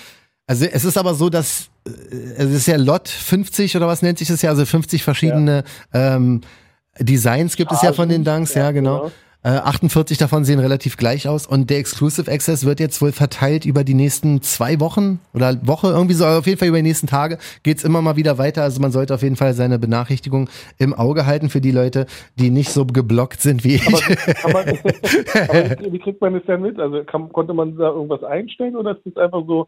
also 0.51 0.65
es 0.65 0.83
ist 0.83 0.97
aber 0.97 1.13
so, 1.13 1.29
dass 1.29 1.69
äh, 1.87 1.91
es 2.37 2.51
ist 2.51 2.67
ja 2.67 2.75
Lot 2.75 3.07
50 3.07 3.77
oder 3.77 3.87
was 3.87 4.01
nennt 4.01 4.19
sich 4.19 4.27
das 4.27 4.41
ja, 4.41 4.49
also 4.49 4.65
50 4.65 5.01
verschiedene 5.01 5.63
ähm, 5.93 6.41
Designs 6.99 7.55
gibt 7.55 7.71
es 7.71 7.81
ja 7.81 7.93
von 7.93 8.09
den 8.09 8.25
Dunks, 8.25 8.53
ja, 8.53 8.63
Ja, 8.63 8.71
genau. 8.71 8.97
genau. 8.97 9.11
Äh, 9.43 9.57
48 9.57 10.17
davon 10.19 10.43
sehen 10.43 10.59
relativ 10.59 10.97
gleich 10.97 11.27
aus 11.27 11.47
und 11.47 11.69
der 11.69 11.79
Exclusive 11.79 12.29
Access 12.29 12.65
wird 12.65 12.81
jetzt 12.81 13.01
wohl 13.01 13.13
verteilt 13.13 13.65
über 13.65 13.85
die 13.85 13.93
nächsten 13.93 14.41
zwei 14.41 14.79
Wochen 14.81 15.19
oder 15.33 15.57
Woche, 15.65 15.87
irgendwie 15.87 16.13
so, 16.13 16.25
auf 16.25 16.45
jeden 16.45 16.59
Fall 16.59 16.67
über 16.67 16.77
die 16.77 16.83
nächsten 16.83 17.07
Tage 17.07 17.37
geht's 17.63 17.85
immer 17.85 18.01
mal 18.01 18.17
wieder 18.17 18.37
weiter. 18.37 18.61
Also 18.61 18.81
man 18.81 18.91
sollte 18.91 19.15
auf 19.15 19.23
jeden 19.23 19.37
Fall 19.37 19.53
seine 19.53 19.79
Benachrichtigung 19.79 20.49
im 20.77 20.93
Auge 20.93 21.25
halten 21.25 21.49
für 21.49 21.61
die 21.61 21.71
Leute, 21.71 22.05
die 22.35 22.51
nicht 22.51 22.71
so 22.71 22.85
geblockt 22.85 23.41
sind 23.41 23.63
wie 23.63 23.75
ich. 23.75 23.85
Kann 23.85 24.51
man, 24.51 24.67
aber 25.49 25.79
wie, 25.79 25.93
wie 25.93 25.99
kriegt 25.99 26.21
man 26.21 26.33
das 26.33 26.43
denn 26.45 26.61
mit? 26.61 26.77
Also 26.77 27.03
kann, 27.05 27.29
konnte 27.29 27.53
man 27.53 27.77
da 27.77 27.87
irgendwas 27.87 28.23
einstellen 28.23 28.75
oder 28.75 28.91
ist 28.91 29.01
das 29.05 29.15
einfach 29.15 29.43
so, 29.47 29.67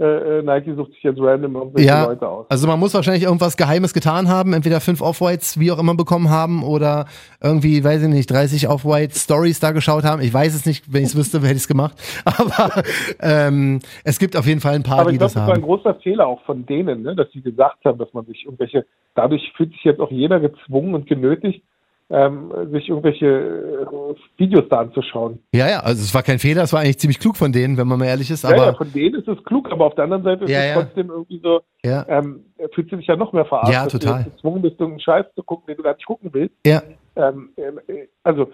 äh, 0.00 0.38
äh, 0.38 0.42
Nike 0.42 0.74
sucht 0.74 0.92
sich 0.92 1.02
jetzt 1.02 1.18
random 1.20 1.56
irgendwelche 1.56 1.88
Ja, 1.88 2.04
Leute 2.06 2.28
aus? 2.28 2.46
also 2.48 2.66
man 2.68 2.78
muss 2.78 2.94
wahrscheinlich 2.94 3.24
irgendwas 3.24 3.56
Geheimes 3.56 3.92
getan 3.92 4.28
haben, 4.28 4.52
entweder 4.52 4.80
fünf 4.80 5.00
Off-Whites, 5.00 5.58
wie 5.58 5.72
auch 5.72 5.78
immer, 5.78 5.94
bekommen 5.96 6.30
haben 6.30 6.62
oder 6.62 7.06
irgendwie, 7.42 7.82
weiß 7.82 8.02
ich 8.02 8.08
nicht, 8.08 8.30
30 8.30 8.68
Off-White-Stories 8.68 9.60
da 9.60 9.72
geschaut 9.72 10.04
haben. 10.04 10.22
Ich 10.22 10.32
weiß 10.32 10.54
es 10.54 10.66
nicht, 10.66 10.92
wenn 10.92 11.02
ich 11.02 11.08
es 11.08 11.16
wüsste, 11.16 11.38
hätte 11.42 11.52
ich 11.52 11.58
es 11.58 11.68
gemacht. 11.68 11.96
Aber 12.24 12.82
ähm, 13.20 13.80
es 14.04 14.18
gibt 14.18 14.36
auf 14.36 14.46
jeden 14.46 14.60
Fall 14.60 14.74
ein 14.74 14.82
paar, 14.84 15.00
Aber 15.00 15.10
die 15.10 15.16
ich 15.16 15.18
glaube, 15.18 15.32
das 15.34 15.34
das 15.34 15.46
war 15.48 15.54
ein 15.54 15.62
haben. 15.62 15.66
großer 15.68 15.94
Fehler 15.96 16.26
auch 16.26 16.42
von 16.44 16.64
denen, 16.66 17.02
ne, 17.02 17.16
dass 17.16 17.30
sie 17.32 17.40
gesagt 17.42 17.84
haben, 17.84 17.98
dass 17.98 18.12
man 18.12 18.24
sich 18.26 18.44
irgendwelche, 18.44 18.86
dadurch 19.14 19.52
fühlt 19.56 19.72
sich 19.72 19.84
jetzt 19.84 20.00
auch 20.00 20.10
jeder 20.10 20.38
gezwungen 20.40 20.94
und 20.94 21.06
genötigt, 21.08 21.62
ähm, 22.10 22.50
sich 22.72 22.88
irgendwelche 22.88 23.26
äh, 23.26 24.14
Videos 24.38 24.64
da 24.70 24.78
anzuschauen. 24.80 25.40
Ja, 25.54 25.68
ja, 25.68 25.80
also 25.80 26.00
es 26.02 26.14
war 26.14 26.22
kein 26.22 26.38
Fehler, 26.38 26.62
es 26.62 26.72
war 26.72 26.80
eigentlich 26.80 26.98
ziemlich 26.98 27.18
klug 27.20 27.36
von 27.36 27.52
denen, 27.52 27.76
wenn 27.76 27.86
man 27.86 27.98
mal 27.98 28.06
ehrlich 28.06 28.30
ist, 28.30 28.44
ja, 28.44 28.56
ja, 28.56 28.62
aber 28.62 28.76
von 28.76 28.92
denen 28.92 29.16
ist 29.16 29.28
es 29.28 29.42
klug, 29.44 29.70
aber 29.70 29.86
auf 29.86 29.94
der 29.94 30.04
anderen 30.04 30.22
Seite 30.22 30.44
ist 30.44 30.50
Ja, 30.50 30.60
es 30.60 30.68
ja. 30.68 30.82
trotzdem 30.82 31.10
irgendwie 31.10 31.40
so, 31.42 31.60
ja, 31.84 32.06
ähm, 32.08 32.44
fühlt 32.74 32.90
sich 32.90 33.06
ja 33.06 33.16
noch 33.16 33.32
mehr 33.32 33.44
verarscht, 33.44 33.72
Ja, 33.72 33.84
dass 33.84 33.92
total. 33.92 34.12
du 34.12 34.18
jetzt 34.24 34.34
gezwungen 34.36 34.62
bist, 34.62 34.80
irgendeinen 34.80 35.00
Scheiß 35.00 35.26
zu 35.34 35.42
gucken, 35.42 35.66
den 35.66 35.76
du 35.76 35.82
gar 35.82 35.94
nicht 35.94 36.06
gucken 36.06 36.30
willst. 36.32 36.54
ja, 36.66 36.82
Ähm, 37.16 37.50
äh, 37.56 38.06
also 38.22 38.50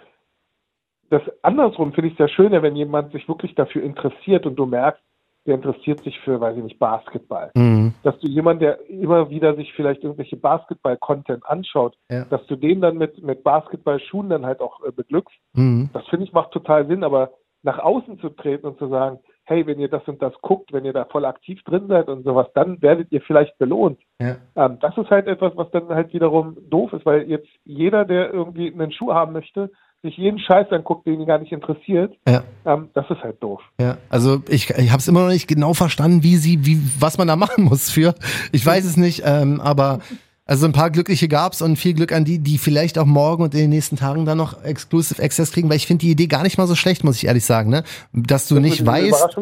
das 1.11 1.23
andersrum 1.43 1.93
finde 1.93 2.09
ich 2.09 2.15
es 2.15 2.19
ja 2.19 2.29
schöner, 2.29 2.63
wenn 2.63 2.75
jemand 2.77 3.13
sich 3.13 3.29
wirklich 3.29 3.55
dafür 3.55 3.83
interessiert 3.83 4.47
und 4.47 4.57
du 4.57 4.67
merkst, 4.67 5.03
der 5.47 5.57
interessiert 5.57 6.03
sich 6.05 6.19
für, 6.21 6.41
weiß 6.41 6.57
ich 6.57 6.63
nicht, 6.63 6.79
Basketball. 6.79 7.51
mhm. 7.55 7.93
Dass 8.03 8.19
du 8.21 8.29
jemand, 8.29 8.63
der 8.63 8.89
immer 8.89 9.29
wieder 9.31 9.55
sich 9.57 9.73
vielleicht 9.75 10.03
irgendwelche 10.03 10.37
Basketball-Content 10.37 11.45
anschaut, 11.47 11.97
Ja. 12.11 12.25
dass 12.27 12.45
du 12.47 12.57
den 12.57 12.81
dann 12.81 12.97
mit, 12.97 13.23
mit 13.23 13.45
Basketball-Schuhen 13.45 14.29
dann 14.31 14.47
halt 14.47 14.61
auch 14.61 14.83
äh, 14.85 14.93
beglückst, 14.93 15.37
Mhm. 15.55 15.91
das 15.93 16.07
finde 16.09 16.25
ich 16.27 16.33
macht 16.33 16.51
total 16.53 16.87
Sinn, 16.87 17.05
aber 17.05 17.31
nach 17.63 17.79
außen 17.79 18.19
zu 18.21 18.29
treten 18.31 18.67
und 18.67 18.79
zu 18.79 18.89
sagen, 18.89 19.19
hey, 19.47 19.67
wenn 19.67 19.79
ihr 19.79 19.89
das 19.89 20.07
und 20.09 20.23
das 20.23 20.33
guckt, 20.41 20.73
wenn 20.73 20.85
ihr 20.87 20.93
da 20.95 21.05
voll 21.05 21.25
aktiv 21.27 21.63
drin 21.65 21.87
seid 21.89 22.09
und 22.09 22.25
sowas, 22.25 22.47
dann 22.55 22.81
werdet 22.81 23.13
ihr 23.13 23.21
vielleicht 23.21 23.59
belohnt. 23.59 24.01
ja. 24.21 24.37
Ähm, 24.57 24.79
das 24.81 24.97
ist 24.97 25.11
halt 25.11 25.27
etwas, 25.27 25.53
was 25.57 25.71
dann 25.71 25.89
halt 25.89 26.13
wiederum 26.15 26.57
doof 26.71 26.93
ist, 26.95 27.05
weil 27.05 27.23
jetzt 27.29 27.49
jeder, 27.65 28.05
der 28.07 28.33
irgendwie 28.33 28.73
einen 28.73 28.93
Schuh 28.93 29.13
haben 29.13 29.33
möchte, 29.33 29.71
sich 30.05 30.17
jeden 30.19 30.39
Scheiß 30.39 30.71
anguckt, 30.71 31.07
den 31.07 31.21
ihn 31.21 31.27
gar 31.27 31.39
nicht 31.39 31.51
interessiert. 31.51 32.15
Ja. 32.29 32.45
Ähm, 32.65 32.91
das 32.95 33.11
ist 33.11 33.23
halt 33.23 33.43
doof. 33.43 33.61
Ja, 33.81 33.97
also 34.11 34.43
ich, 34.49 34.71
ich 34.71 34.91
habe 34.91 35.01
es 35.01 35.09
immer 35.09 35.23
noch 35.23 35.31
nicht 35.31 35.49
genau 35.49 35.75
verstanden, 35.75 36.23
wie 36.23 36.37
sie, 36.37 36.65
wie 36.65 36.79
was 37.01 37.19
man 37.19 37.27
da 37.27 37.37
machen 37.45 37.65
muss 37.65 37.91
für. 37.91 38.15
Ich 38.53 38.65
weiß 38.65 38.85
es 38.85 38.97
nicht, 38.97 39.23
ähm, 39.25 39.61
aber 39.61 40.01
also 40.47 40.67
ein 40.67 40.73
paar 40.73 40.91
Glückliche 40.91 41.27
gab's 41.27 41.63
und 41.63 41.77
viel 41.77 41.95
Glück 41.95 42.13
an 42.13 42.27
die, 42.27 42.39
die 42.39 42.59
vielleicht 42.59 42.99
auch 42.99 43.07
morgen 43.07 43.43
und 43.45 43.55
in 43.55 43.61
den 43.61 43.71
nächsten 43.71 43.97
Tagen 43.97 44.27
dann 44.27 44.37
noch 44.37 44.63
Exclusive 44.63 45.23
Access 45.23 45.53
kriegen, 45.53 45.71
weil 45.71 45.77
ich 45.77 45.87
finde 45.87 46.03
die 46.03 46.11
Idee 46.11 46.27
gar 46.27 46.43
nicht 46.43 46.59
mal 46.59 46.67
so 46.67 46.75
schlecht, 46.75 47.03
muss 47.03 47.17
ich 47.17 47.27
ehrlich 47.27 47.47
sagen, 47.47 47.71
ne? 47.71 47.83
Dass 48.13 48.47
du 48.49 48.57
Das 48.57 48.65
nicht 48.65 48.85
weißt, 48.85 49.39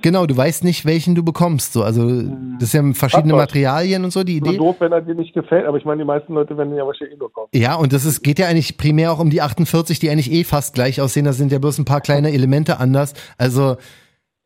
genau, 0.00 0.26
du 0.26 0.36
weißt 0.36 0.62
nicht, 0.62 0.84
welchen 0.84 1.16
du 1.16 1.24
bekommst. 1.24 1.72
So, 1.72 1.82
also 1.82 2.22
das 2.60 2.68
ist 2.68 2.72
ja 2.72 2.82
verschiedene 2.92 3.32
was. 3.32 3.40
Materialien 3.40 4.04
und 4.04 4.12
so 4.12 4.22
die 4.22 4.36
Idee. 4.36 4.56
doof, 4.56 4.76
wenn 4.78 4.92
er 4.92 5.00
dir 5.00 5.16
nicht 5.16 5.34
gefällt, 5.34 5.66
aber 5.66 5.76
ich 5.76 5.84
meine, 5.84 6.02
die 6.02 6.06
meisten 6.06 6.34
Leute 6.34 6.56
werden 6.56 6.76
ja 6.76 6.86
wahrscheinlich 6.86 7.16
eh 7.16 7.18
kaufen. 7.18 7.50
Ja, 7.52 7.74
und 7.74 7.92
das 7.92 8.04
ist, 8.04 8.22
geht 8.22 8.38
ja 8.38 8.46
eigentlich 8.46 8.76
primär 8.76 9.10
auch 9.10 9.18
um 9.18 9.30
die 9.30 9.42
48, 9.42 9.98
die 9.98 10.08
eigentlich 10.08 10.30
eh 10.30 10.44
fast 10.44 10.74
gleich 10.74 11.00
aussehen. 11.00 11.24
Da 11.24 11.32
sind 11.32 11.50
ja 11.50 11.58
bloß 11.58 11.78
ein 11.78 11.84
paar 11.84 12.00
kleine 12.00 12.30
Elemente 12.30 12.78
anders. 12.78 13.14
Also, 13.38 13.76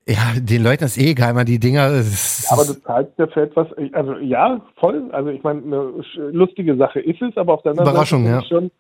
ja, 0.09 0.33
den 0.41 0.63
Leuten 0.65 0.85
ist 0.85 0.97
eh 0.99 1.11
egal, 1.11 1.35
man, 1.35 1.45
die 1.47 1.59
Dinger. 1.59 1.91
ist- 1.93 2.51
Aber 2.51 2.65
du 2.65 2.73
zahlst 2.83 3.13
ja 3.19 3.27
für 3.27 3.43
etwas, 3.43 3.69
also 3.93 4.15
ja, 4.19 4.61
voll. 4.81 5.09
Also 5.13 5.29
ich 5.31 5.43
meine, 5.43 5.63
eine 5.63 5.93
lustige 6.33 6.77
Sache 6.77 7.01
ist 7.01 7.21
es, 7.23 7.37
aber 7.37 7.55
auf 7.55 7.63
der 7.63 7.73
anderen 7.73 7.91
Überraschung, 7.91 8.25
Seite 8.25 8.35
ja. 8.37 8.43
schon, 8.49 8.71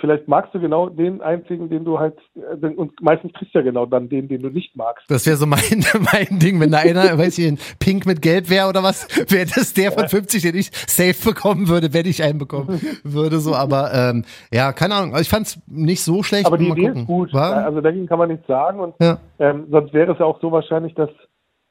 vielleicht 0.00 0.28
magst 0.28 0.54
du 0.54 0.60
genau 0.60 0.88
den 0.88 1.20
einzigen, 1.22 1.68
den 1.68 1.84
du 1.84 1.98
halt, 1.98 2.16
äh, 2.34 2.66
und 2.66 3.00
meistens 3.00 3.32
kriegst 3.34 3.54
du 3.54 3.58
ja 3.58 3.64
genau 3.64 3.86
dann 3.86 4.08
den, 4.08 4.28
den 4.28 4.42
du 4.42 4.48
nicht 4.50 4.76
magst. 4.76 5.04
Das 5.10 5.26
wäre 5.26 5.36
so 5.36 5.46
mein, 5.46 5.60
mein 6.12 6.38
Ding, 6.38 6.60
wenn 6.60 6.70
da 6.70 6.78
einer, 6.78 7.16
weiß 7.18 7.38
ich, 7.38 7.46
in 7.46 7.58
Pink 7.78 8.06
mit 8.06 8.22
Gelb 8.22 8.50
wäre 8.50 8.68
oder 8.68 8.82
was, 8.82 9.06
wäre 9.30 9.46
das 9.46 9.74
der 9.74 9.92
von 9.92 10.08
50, 10.08 10.42
den 10.42 10.56
ich 10.56 10.70
safe 10.86 11.14
bekommen 11.24 11.68
würde, 11.68 11.92
wenn 11.94 12.06
ich 12.06 12.22
einen 12.22 12.38
bekommen 12.38 12.80
würde, 13.04 13.38
so, 13.38 13.54
aber 13.54 13.92
ähm, 13.94 14.24
ja, 14.52 14.72
keine 14.72 14.94
Ahnung, 14.94 15.12
also 15.12 15.22
ich 15.22 15.28
fand's 15.28 15.60
nicht 15.66 16.02
so 16.02 16.22
schlecht. 16.22 16.46
Aber 16.46 16.58
die 16.58 16.68
Idee 16.68 16.86
gucken. 16.88 17.00
ist 17.02 17.06
gut. 17.06 17.32
War? 17.32 17.64
Also 17.64 17.80
dagegen 17.80 18.06
kann 18.06 18.18
man 18.18 18.28
nichts 18.28 18.46
sagen 18.46 18.80
und 18.80 18.94
Ja. 19.00 19.18
ähm, 19.38 19.66
sonst 19.70 19.92
wäre 19.92 20.12
es 20.12 20.18
ja 20.18 20.24
auch 20.24 20.40
so 20.40 20.52
wahrscheinlich, 20.52 20.94
dass, 20.94 21.10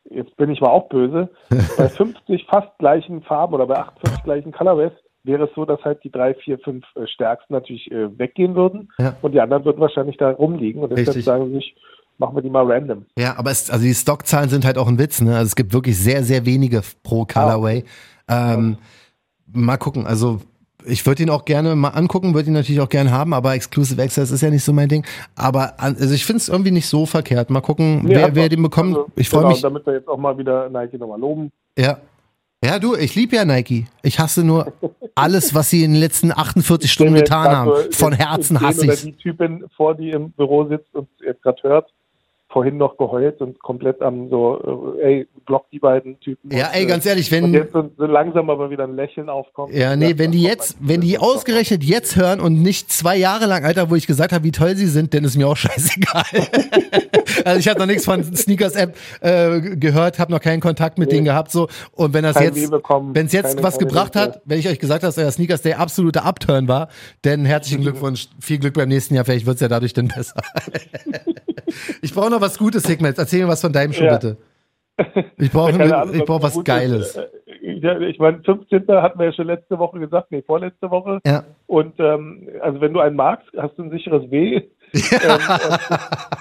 jetzt 0.09 0.35
bin 0.37 0.49
ich 0.49 0.61
mal 0.61 0.69
auch 0.69 0.89
böse, 0.89 1.29
bei 1.77 1.89
50 1.89 2.45
fast 2.49 2.77
gleichen 2.77 3.21
Farben 3.23 3.53
oder 3.53 3.67
bei 3.67 3.77
48 3.77 4.23
gleichen 4.23 4.51
Colorways 4.51 4.91
wäre 5.25 5.45
es 5.45 5.49
so, 5.55 5.65
dass 5.65 5.81
halt 5.83 6.03
die 6.03 6.11
drei, 6.11 6.33
vier, 6.35 6.59
fünf 6.59 6.85
äh, 6.95 7.07
stärksten 7.07 7.53
natürlich 7.53 7.91
äh, 7.91 8.17
weggehen 8.17 8.55
würden 8.55 8.89
Ja. 8.97 9.15
und 9.21 9.33
die 9.33 9.41
anderen 9.41 9.65
würden 9.65 9.79
wahrscheinlich 9.79 10.17
da 10.17 10.31
rumliegen 10.31 10.81
und 10.81 10.91
deshalb 10.91 11.07
Richtig. 11.09 11.25
sagen 11.25 11.47
sie 11.47 11.55
sich, 11.55 11.75
machen 12.17 12.35
wir 12.35 12.41
die 12.41 12.49
mal 12.49 12.65
random. 12.71 13.05
Ja, 13.17 13.37
aber 13.37 13.51
es, 13.51 13.69
also 13.69 13.83
die 13.83 13.93
Stockzahlen 13.93 14.49
sind 14.49 14.65
halt 14.65 14.77
auch 14.77 14.87
ein 14.87 14.99
Witz, 14.99 15.21
ne? 15.21 15.35
Also 15.35 15.47
es 15.47 15.55
gibt 15.55 15.73
wirklich 15.73 15.97
sehr, 15.97 16.23
sehr 16.23 16.45
wenige 16.45 16.81
pro 17.03 17.25
Colorway. 17.25 17.83
Ähm, 18.29 18.77
mal 19.51 19.77
gucken, 19.77 20.07
also 20.07 20.39
ich 20.87 21.05
würde 21.05 21.23
ihn 21.23 21.29
auch 21.29 21.45
gerne 21.45 21.75
mal 21.75 21.89
angucken, 21.89 22.33
würde 22.33 22.49
ihn 22.49 22.53
natürlich 22.53 22.79
auch 22.81 22.89
gerne 22.89 23.11
haben, 23.11 23.33
aber 23.33 23.53
Exclusive 23.55 24.01
Access 24.01 24.31
ist 24.31 24.41
ja 24.41 24.49
nicht 24.49 24.63
so 24.63 24.71
mein 24.71 24.87
Ding. 24.87 25.05
Aber 25.35 25.73
also 25.79 26.13
ich 26.13 26.25
finde 26.25 26.37
es 26.37 26.49
irgendwie 26.49 26.71
nicht 26.71 26.87
so 26.87 27.05
verkehrt. 27.05 27.49
Mal 27.49 27.61
gucken, 27.61 28.03
Nee, 28.03 28.15
wer, 28.15 28.35
wer 28.35 28.49
den 28.49 28.61
bekommt. 28.61 28.95
Also, 28.95 29.07
ich 29.15 29.29
freue 29.29 29.41
genau, 29.41 29.51
mich. 29.51 29.61
Damit 29.61 29.85
wir 29.85 29.93
jetzt 29.93 30.07
auch 30.07 30.17
mal 30.17 30.37
wieder 30.37 30.69
Nike 30.69 30.97
nochmal 30.97 31.19
loben. 31.19 31.51
Ja. 31.77 31.97
Ja, 32.63 32.79
du, 32.79 32.95
ich 32.95 33.15
liebe 33.15 33.35
ja 33.35 33.45
Nike. 33.45 33.85
Ich 34.01 34.19
hasse 34.19 34.43
nur 34.43 34.73
alles, 35.13 35.53
was 35.53 35.69
sie 35.69 35.83
in 35.83 35.91
den 35.93 35.99
letzten 35.99 36.31
48 36.31 36.91
Stunden 36.91 37.13
getan 37.13 37.55
haben. 37.55 37.91
Von 37.91 38.13
Herzen 38.13 38.59
hasse 38.59 38.83
oder 38.83 38.93
ich 38.93 39.03
die 39.03 39.13
Typin 39.13 39.65
vor 39.75 39.95
die 39.95 40.09
im 40.11 40.31
Büro 40.31 40.67
sitzt 40.67 40.93
und 40.95 41.07
jetzt 41.23 41.43
gerade 41.43 41.61
hört, 41.63 41.93
vorhin 42.55 42.77
noch 42.77 42.95
geheult 42.97 43.41
und 43.41 43.59
komplett 43.59 44.01
am 44.01 44.29
so, 44.29 44.95
äh, 44.97 45.03
ey, 45.19 45.27
block 45.45 45.69
die 45.71 45.79
beiden 45.79 46.17
Typen. 46.21 46.51
Ja, 46.55 46.67
und, 46.69 46.73
ey, 46.75 46.85
ganz 46.85 47.05
ehrlich, 47.05 47.29
Und 47.33 47.43
wenn, 47.43 47.53
jetzt 47.53 47.73
so, 47.73 47.89
langsam 47.97 48.49
aber 48.49 48.69
wieder 48.69 48.85
ein 48.85 48.95
Lächeln 48.95 49.27
aufkommt. 49.27 49.73
Ja, 49.73 49.97
nee, 49.97 50.13
wenn 50.17 50.31
die 50.31 50.41
jetzt, 50.41 50.77
wenn 50.79 51.01
die 51.01 51.19
ausgerechnet 51.19 51.83
jetzt 51.83 52.15
hören 52.15 52.39
und 52.39 52.61
nicht 52.61 52.89
zwei 52.93 53.17
Jahre 53.17 53.45
lang, 53.45 53.65
Alter, 53.65 53.89
wo 53.89 53.95
ich 53.95 54.07
gesagt 54.07 54.31
habe, 54.31 54.45
wie 54.45 54.51
toll 54.51 54.77
sie 54.77 54.87
sind, 54.87 55.13
dann 55.13 55.25
ist 55.25 55.35
mir 55.35 55.49
auch 55.49 55.57
scheißegal. 55.57 56.23
also 57.43 57.59
ich 57.59 57.67
habe 57.67 57.79
noch 57.81 57.87
nichts 57.87 58.05
von 58.05 58.23
Sneakers 58.23 58.75
App 58.77 58.95
äh, 59.19 59.59
gehört, 59.75 60.17
habe 60.17 60.31
noch 60.31 60.39
keinen 60.39 60.61
Kontakt 60.61 60.97
mit 60.97 61.09
Nee. 61.09 61.15
denen 61.15 61.25
gehabt 61.25 61.51
so 61.51 61.67
und 61.91 62.13
wenn 62.13 62.23
das 62.23 62.35
Kein 62.37 62.55
jetzt 62.55 62.71
wenn 62.71 63.25
es 63.25 63.33
jetzt 63.33 63.49
keine- 63.57 63.63
was 63.63 63.77
keine 63.77 63.87
gebracht 63.89 64.13
Hilfe. 64.13 64.29
hat, 64.35 64.41
wenn 64.45 64.59
ich 64.59 64.69
euch 64.69 64.79
gesagt 64.79 65.03
habe, 65.03 65.07
dass 65.13 65.17
euer 65.17 65.29
Sneakers 65.31 65.61
Day 65.61 65.73
absoluter 65.73 66.23
Upturn 66.25 66.69
war, 66.69 66.87
dann 67.23 67.43
herzlichen 67.43 67.81
Glückwunsch, 67.83 68.29
viel 68.39 68.59
Glück 68.59 68.75
beim 68.75 68.87
nächsten 68.87 69.13
Jahr, 69.13 69.25
vielleicht 69.25 69.45
wird's 69.45 69.59
ja 69.61 69.67
dadurch 69.67 69.91
dann 69.93 70.07
besser. 70.07 70.35
ich 72.01 72.13
brauche 72.13 72.29
noch 72.29 72.41
was 72.41 72.44
Gutes, 72.57 72.87
Hikmet, 72.87 73.17
erzähl 73.17 73.43
mir 73.43 73.49
was 73.49 73.61
von 73.61 73.73
deinem 73.73 73.93
Schuh 73.93 74.05
Ja. 74.05 74.13
bitte. 74.17 74.37
Ich 75.37 75.51
brauche 75.51 75.71
Ja, 75.87 76.05
brauch 76.25 76.41
was 76.41 76.53
gut 76.53 76.65
Geiles. 76.65 77.15
Äh, 77.15 77.27
Ja, 77.61 77.99
ich 77.99 78.19
meine, 78.19 78.41
15. 78.43 78.87
hatten 78.87 79.19
wir 79.19 79.25
ja 79.27 79.33
schon 79.33 79.47
letzte 79.47 79.77
Woche 79.79 79.99
gesagt, 79.99 80.31
nee, 80.31 80.41
vorletzte 80.41 80.89
Woche. 80.89 81.19
Ja. 81.25 81.43
Und 81.67 81.99
ähm, 81.99 82.47
also 82.61 82.79
wenn 82.79 82.93
du 82.93 82.99
einen 82.99 83.15
magst, 83.15 83.47
hast 83.57 83.77
du 83.77 83.83
ein 83.83 83.91
sicheres 83.91 84.29
W. 84.31 84.55
ähm, 84.93 85.39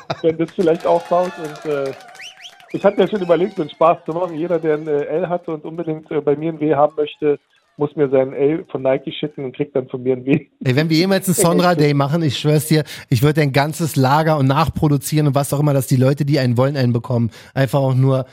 und 0.08 0.22
wenn 0.22 0.38
das 0.38 0.50
vielleicht 0.52 0.86
aufbaut 0.86 1.32
und 1.38 1.70
äh, 1.72 1.92
ich 2.72 2.84
hatte 2.84 3.00
ja 3.00 3.08
schon 3.08 3.22
überlegt, 3.22 3.54
so 3.56 3.62
einen 3.62 3.70
Spaß 3.70 3.98
zu 4.04 4.12
machen. 4.12 4.34
Jeder, 4.36 4.58
der 4.58 4.74
ein 4.76 4.86
äh, 4.88 5.04
L 5.04 5.28
hatte 5.28 5.52
und 5.52 5.64
unbedingt 5.64 6.10
äh, 6.10 6.20
bei 6.20 6.36
mir 6.36 6.52
ein 6.52 6.60
W 6.60 6.74
haben 6.74 6.94
möchte, 6.96 7.38
muss 7.76 7.94
mir 7.96 8.08
sein 8.08 8.32
L 8.32 8.64
von 8.70 8.82
Nike 8.82 9.12
schicken 9.12 9.44
und 9.44 9.56
kriegt 9.56 9.74
dann 9.74 9.88
von 9.88 10.02
mir 10.02 10.14
ein 10.14 10.24
W. 10.24 10.46
Ey, 10.64 10.76
wenn 10.76 10.90
wir 10.90 10.96
jemals 10.96 11.28
einen 11.28 11.34
Sonra 11.34 11.74
Day 11.74 11.94
machen, 11.94 12.22
ich 12.22 12.38
schwör's 12.38 12.68
dir, 12.68 12.84
ich 13.10 13.22
würde 13.22 13.40
ein 13.40 13.52
ganzes 13.52 13.96
Lager 13.96 14.38
und 14.38 14.46
nachproduzieren 14.46 15.26
und 15.26 15.34
was 15.34 15.52
auch 15.52 15.60
immer, 15.60 15.74
dass 15.74 15.86
die 15.86 15.96
Leute, 15.96 16.24
die 16.24 16.38
einen 16.38 16.56
wollen, 16.56 16.76
einen 16.76 16.92
bekommen. 16.92 17.30
Einfach 17.52 17.80
auch 17.80 17.94
nur, 17.94 18.26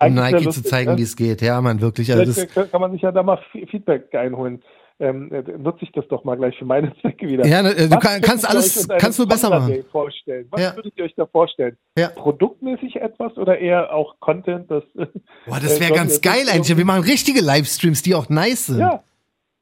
um 0.00 0.14
Nike 0.14 0.44
lustig, 0.44 0.52
zu 0.52 0.62
zeigen, 0.62 0.92
ne? 0.92 0.98
wie 0.98 1.02
es 1.02 1.16
geht. 1.16 1.42
Ja, 1.42 1.60
man, 1.60 1.80
wirklich. 1.80 2.12
Also 2.12 2.24
das 2.24 2.70
kann 2.70 2.80
man 2.80 2.92
sich 2.92 3.02
ja 3.02 3.12
da 3.12 3.22
mal 3.22 3.38
Feedback 3.70 4.14
einholen. 4.14 4.62
Ähm, 5.00 5.32
äh, 5.32 5.42
nutze 5.56 5.84
ich 5.84 5.92
das 5.92 6.08
doch 6.08 6.24
mal 6.24 6.36
gleich 6.36 6.58
für 6.58 6.64
meine 6.64 6.92
Zwecke 7.00 7.28
wieder. 7.28 7.46
Ja, 7.46 7.62
ne, 7.62 7.72
du 7.74 7.98
kann, 7.98 8.20
kannst 8.20 8.48
alles, 8.48 8.88
kannst 8.98 9.18
du 9.18 9.26
besser 9.26 9.48
machen. 9.48 9.84
Vorstellen? 9.92 10.48
Was 10.50 10.60
ja. 10.60 10.74
würdet 10.74 10.92
ihr 10.96 11.04
euch 11.04 11.14
da 11.14 11.26
vorstellen? 11.26 11.76
Ja. 11.96 12.08
Produktmäßig 12.08 12.96
etwas 12.96 13.36
oder 13.36 13.58
eher 13.58 13.94
auch 13.94 14.18
Content? 14.18 14.68
Das, 14.68 14.82
Boah, 14.94 15.60
das 15.60 15.78
wäre 15.80 15.92
äh, 15.92 15.96
ganz 15.96 16.20
geil 16.20 16.46
eigentlich. 16.50 16.76
Wir 16.76 16.84
machen 16.84 17.04
richtige 17.04 17.40
Livestreams, 17.40 18.02
die 18.02 18.16
auch 18.16 18.28
nice 18.28 18.66
sind. 18.66 18.80
Ja. 18.80 19.04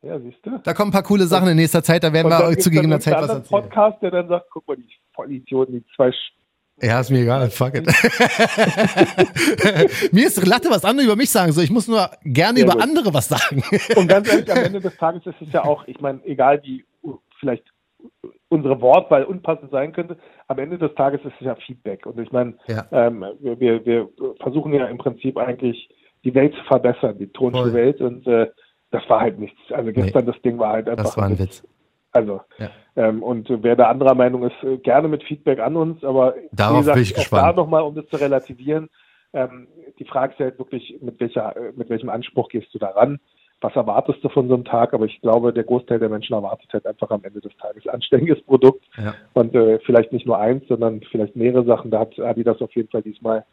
Ja, 0.02 0.20
siehst 0.20 0.38
du. 0.44 0.58
Da 0.62 0.72
kommen 0.72 0.90
ein 0.90 0.92
paar 0.92 1.02
coole 1.02 1.26
Sachen 1.26 1.48
in 1.48 1.56
nächster 1.56 1.82
Zeit, 1.82 2.04
da 2.04 2.12
werden 2.12 2.30
wir 2.30 2.58
zu 2.58 2.70
gegebener 2.70 3.00
Zeit 3.00 3.14
was 3.14 3.28
erzählen. 3.28 3.62
Podcast, 3.62 4.00
der 4.02 4.12
dann 4.12 4.28
sagt, 4.28 4.46
guck 4.50 4.66
mal, 4.68 4.76
die 4.76 4.88
Vollidioten, 5.14 5.74
die 5.74 5.84
zwei 5.96 6.12
ja, 6.82 7.00
ist 7.00 7.10
mir 7.10 7.20
egal, 7.20 7.48
fuck 7.50 7.74
it. 7.74 7.86
mir 10.12 10.26
ist 10.26 10.46
Latte 10.46 10.68
was 10.68 10.84
andere 10.84 11.06
über 11.06 11.16
mich 11.16 11.30
sagen, 11.30 11.52
so 11.52 11.62
ich 11.62 11.70
muss 11.70 11.88
nur 11.88 12.10
gerne 12.22 12.58
Sehr 12.58 12.66
über 12.66 12.74
gut. 12.74 12.82
andere 12.82 13.14
was 13.14 13.28
sagen. 13.28 13.62
Und 13.96 14.08
ganz 14.08 14.30
ehrlich, 14.30 14.52
am 14.52 14.58
Ende 14.58 14.80
des 14.80 14.94
Tages 14.96 15.24
ist 15.24 15.40
es 15.40 15.50
ja 15.52 15.64
auch, 15.64 15.84
ich 15.86 16.00
meine, 16.00 16.20
egal 16.24 16.60
wie 16.64 16.84
vielleicht 17.40 17.64
unsere 18.48 18.80
Wortwahl 18.80 19.24
unpassend 19.24 19.70
sein 19.70 19.92
könnte, 19.92 20.16
am 20.48 20.58
Ende 20.58 20.78
des 20.78 20.94
Tages 20.94 21.20
ist 21.24 21.34
es 21.40 21.46
ja 21.46 21.54
Feedback. 21.54 22.06
Und 22.06 22.20
ich 22.20 22.30
meine, 22.30 22.54
ja. 22.68 22.86
ähm, 22.92 23.24
wir, 23.40 23.84
wir 23.84 24.08
versuchen 24.40 24.72
ja 24.72 24.86
im 24.86 24.98
Prinzip 24.98 25.36
eigentlich 25.38 25.88
die 26.24 26.34
Welt 26.34 26.54
zu 26.54 26.62
verbessern, 26.64 27.18
die 27.18 27.28
tonische 27.28 27.72
Welt. 27.72 28.00
Und 28.00 28.26
äh, 28.26 28.48
das 28.90 29.02
war 29.08 29.20
halt 29.20 29.38
nichts. 29.38 29.58
Also 29.70 29.92
gestern 29.92 30.26
nee, 30.26 30.32
das 30.32 30.42
Ding 30.42 30.58
war 30.58 30.72
halt 30.72 30.88
einfach. 30.88 31.04
Das 31.04 31.16
war 31.16 31.24
ein 31.24 31.38
Witz. 31.38 31.62
Also, 32.16 32.40
ja. 32.58 32.70
ähm, 32.96 33.22
und 33.22 33.48
wer 33.48 33.76
da 33.76 33.88
anderer 33.88 34.14
Meinung 34.14 34.44
ist, 34.44 34.62
äh, 34.62 34.78
gerne 34.78 35.08
mit 35.08 35.22
Feedback 35.24 35.60
an 35.60 35.76
uns, 35.76 36.02
aber 36.04 36.34
Darauf 36.52 36.78
gesagt, 36.78 36.94
bin 36.96 37.02
ich 37.02 37.14
gespannt. 37.14 37.42
da 37.42 37.52
nochmal, 37.52 37.82
um 37.82 37.94
das 37.94 38.06
zu 38.08 38.16
relativieren, 38.16 38.88
ähm, 39.32 39.68
die 39.98 40.04
Frage 40.04 40.32
ist 40.32 40.38
ja 40.38 40.46
halt 40.46 40.58
wirklich, 40.58 40.96
mit, 41.00 41.20
welcher, 41.20 41.56
äh, 41.56 41.72
mit 41.76 41.90
welchem 41.90 42.08
Anspruch 42.08 42.48
gehst 42.48 42.72
du 42.72 42.78
da 42.78 42.88
ran? 42.88 43.18
Was 43.60 43.74
erwartest 43.74 44.22
du 44.22 44.28
von 44.28 44.48
so 44.48 44.54
einem 44.54 44.64
Tag? 44.64 44.92
Aber 44.92 45.06
ich 45.06 45.20
glaube, 45.20 45.52
der 45.52 45.64
Großteil 45.64 45.98
der 45.98 46.08
Menschen 46.08 46.34
erwartet 46.34 46.72
halt 46.72 46.86
einfach 46.86 47.10
am 47.10 47.24
Ende 47.24 47.40
des 47.40 47.56
Tages 47.56 47.86
anständiges 47.86 48.42
Produkt 48.42 48.84
ja. 48.96 49.14
und 49.34 49.54
äh, 49.54 49.78
vielleicht 49.80 50.12
nicht 50.12 50.26
nur 50.26 50.38
eins, 50.38 50.66
sondern 50.68 51.00
vielleicht 51.10 51.36
mehrere 51.36 51.64
Sachen. 51.64 51.90
Da 51.90 52.00
hat 52.00 52.18
Adidas 52.18 52.60
auf 52.60 52.74
jeden 52.74 52.88
Fall 52.88 53.02
diesmal 53.02 53.44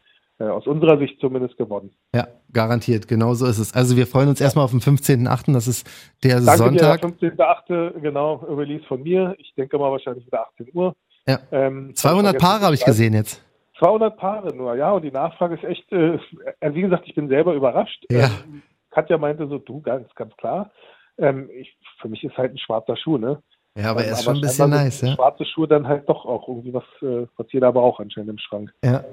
aus 0.49 0.67
unserer 0.67 0.97
Sicht 0.97 1.19
zumindest 1.19 1.57
gewonnen. 1.57 1.91
Ja, 2.13 2.27
garantiert, 2.51 3.07
genau 3.07 3.33
so 3.33 3.45
ist 3.45 3.59
es. 3.59 3.73
Also 3.73 3.97
wir 3.97 4.07
freuen 4.07 4.29
uns 4.29 4.41
erstmal 4.41 4.65
auf 4.65 4.71
den 4.71 4.79
15.8., 4.79 5.53
das 5.53 5.67
ist 5.67 5.87
der 6.23 6.41
Danke 6.41 6.57
Sonntag. 6.57 7.01
Dir, 7.19 7.31
15.8., 7.33 7.99
genau, 7.99 8.35
Release 8.35 8.83
von 8.85 9.03
mir. 9.03 9.35
Ich 9.37 9.53
denke 9.55 9.77
mal 9.77 9.91
wahrscheinlich 9.91 10.25
wieder 10.25 10.47
18 10.47 10.69
Uhr. 10.73 10.95
Ja. 11.27 11.39
Ähm, 11.51 11.91
200 11.95 12.37
Paare 12.37 12.65
habe 12.65 12.75
ich 12.75 12.83
gesehen 12.83 13.13
jetzt. 13.13 13.43
200 13.79 14.17
Paare 14.17 14.55
nur, 14.55 14.75
ja, 14.75 14.91
und 14.91 15.03
die 15.03 15.11
Nachfrage 15.11 15.55
ist 15.55 15.63
echt, 15.63 15.91
äh, 15.91 16.19
wie 16.61 16.81
gesagt, 16.81 17.03
ich 17.07 17.15
bin 17.15 17.27
selber 17.27 17.53
überrascht. 17.53 18.05
Ja. 18.09 18.25
Ähm, 18.25 18.61
Katja 18.91 19.17
meinte 19.17 19.47
so, 19.47 19.57
du, 19.57 19.81
ganz, 19.81 20.07
ganz 20.15 20.35
klar. 20.37 20.71
Ähm, 21.17 21.49
ich, 21.53 21.75
für 21.99 22.07
mich 22.07 22.23
ist 22.23 22.37
halt 22.37 22.53
ein 22.53 22.57
schwarzer 22.57 22.95
Schuh, 22.95 23.17
ne? 23.17 23.41
Ja, 23.75 23.91
aber 23.91 24.03
er 24.03 24.11
ist 24.11 24.19
aber 24.19 24.23
schon 24.23 24.35
ein 24.35 24.41
bisschen 24.41 24.69
nice, 24.69 25.01
ja. 25.01 25.15
Schwarze 25.15 25.45
Schuhe 25.45 25.67
dann 25.67 25.87
halt 25.87 26.07
doch 26.07 26.25
auch 26.25 26.47
irgendwie 26.47 26.73
was, 26.73 26.83
äh, 27.01 27.27
was 27.37 27.51
jeder 27.51 27.67
aber 27.67 27.81
auch 27.81 27.99
anscheinend 27.99 28.29
im 28.29 28.37
Schrank. 28.37 28.71
Ja, 28.83 29.03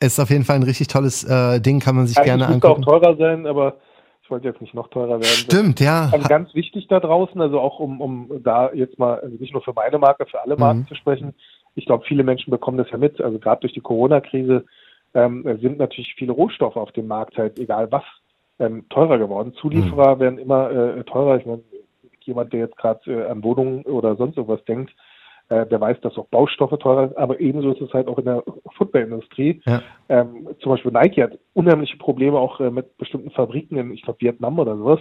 ist 0.00 0.20
auf 0.20 0.30
jeden 0.30 0.44
Fall 0.44 0.56
ein 0.56 0.62
richtig 0.62 0.88
tolles 0.88 1.24
äh, 1.24 1.60
Ding, 1.60 1.80
kann 1.80 1.96
man 1.96 2.06
sich 2.06 2.16
Eigentlich 2.16 2.26
gerne 2.26 2.46
angucken. 2.46 2.84
auch 2.84 2.98
teurer 2.98 3.16
sein, 3.16 3.46
aber 3.46 3.76
ich 4.22 4.30
wollte 4.30 4.46
jetzt 4.46 4.60
nicht 4.60 4.74
noch 4.74 4.88
teurer 4.88 5.20
werden. 5.20 5.24
Stimmt, 5.24 5.80
ja. 5.80 6.10
Ganz 6.28 6.54
wichtig 6.54 6.86
da 6.88 7.00
draußen, 7.00 7.40
also 7.40 7.60
auch 7.60 7.78
um, 7.80 8.00
um 8.00 8.42
da 8.42 8.70
jetzt 8.72 8.98
mal, 8.98 9.18
also 9.20 9.36
nicht 9.36 9.52
nur 9.52 9.62
für 9.62 9.72
meine 9.72 9.98
Marke, 9.98 10.26
für 10.26 10.40
alle 10.42 10.56
Marken 10.56 10.80
mhm. 10.80 10.86
zu 10.86 10.94
sprechen. 10.94 11.34
Ich 11.74 11.86
glaube, 11.86 12.04
viele 12.06 12.24
Menschen 12.24 12.50
bekommen 12.50 12.76
das 12.76 12.90
ja 12.90 12.98
mit. 12.98 13.20
Also 13.20 13.38
gerade 13.38 13.62
durch 13.62 13.72
die 13.72 13.80
Corona-Krise 13.80 14.64
ähm, 15.14 15.44
sind 15.60 15.78
natürlich 15.78 16.14
viele 16.16 16.32
Rohstoffe 16.32 16.76
auf 16.76 16.92
dem 16.92 17.06
Markt 17.06 17.38
halt, 17.38 17.58
egal 17.58 17.90
was, 17.90 18.02
ähm, 18.58 18.84
teurer 18.90 19.18
geworden. 19.18 19.54
Zulieferer 19.54 20.16
mhm. 20.16 20.20
werden 20.20 20.38
immer 20.38 20.70
äh, 20.70 21.04
teurer. 21.04 21.38
Ich 21.38 21.46
meine, 21.46 21.62
jemand, 22.20 22.52
der 22.52 22.60
jetzt 22.60 22.76
gerade 22.76 23.00
äh, 23.10 23.26
an 23.28 23.42
Wohnungen 23.42 23.82
oder 23.84 24.16
sonst 24.16 24.36
irgendwas 24.36 24.64
denkt, 24.66 24.92
äh, 25.48 25.66
der 25.66 25.80
weiß, 25.80 26.00
dass 26.02 26.16
auch 26.18 26.26
Baustoffe 26.28 26.78
teurer 26.78 27.08
sind, 27.08 27.16
aber 27.16 27.40
ebenso 27.40 27.72
ist 27.72 27.80
es 27.80 27.92
halt 27.92 28.06
auch 28.08 28.18
in 28.18 28.26
der 28.26 28.42
Football-Industrie. 28.76 29.62
Ja. 29.66 29.82
Ähm, 30.08 30.48
zum 30.60 30.72
Beispiel 30.72 30.92
Nike 30.92 31.22
hat 31.22 31.38
unheimliche 31.54 31.96
Probleme 31.96 32.38
auch 32.38 32.60
äh, 32.60 32.70
mit 32.70 32.96
bestimmten 32.98 33.30
Fabriken 33.30 33.76
in, 33.76 33.92
ich 33.92 34.02
glaube, 34.02 34.20
Vietnam 34.20 34.58
oder 34.58 34.76
sowas. 34.76 35.00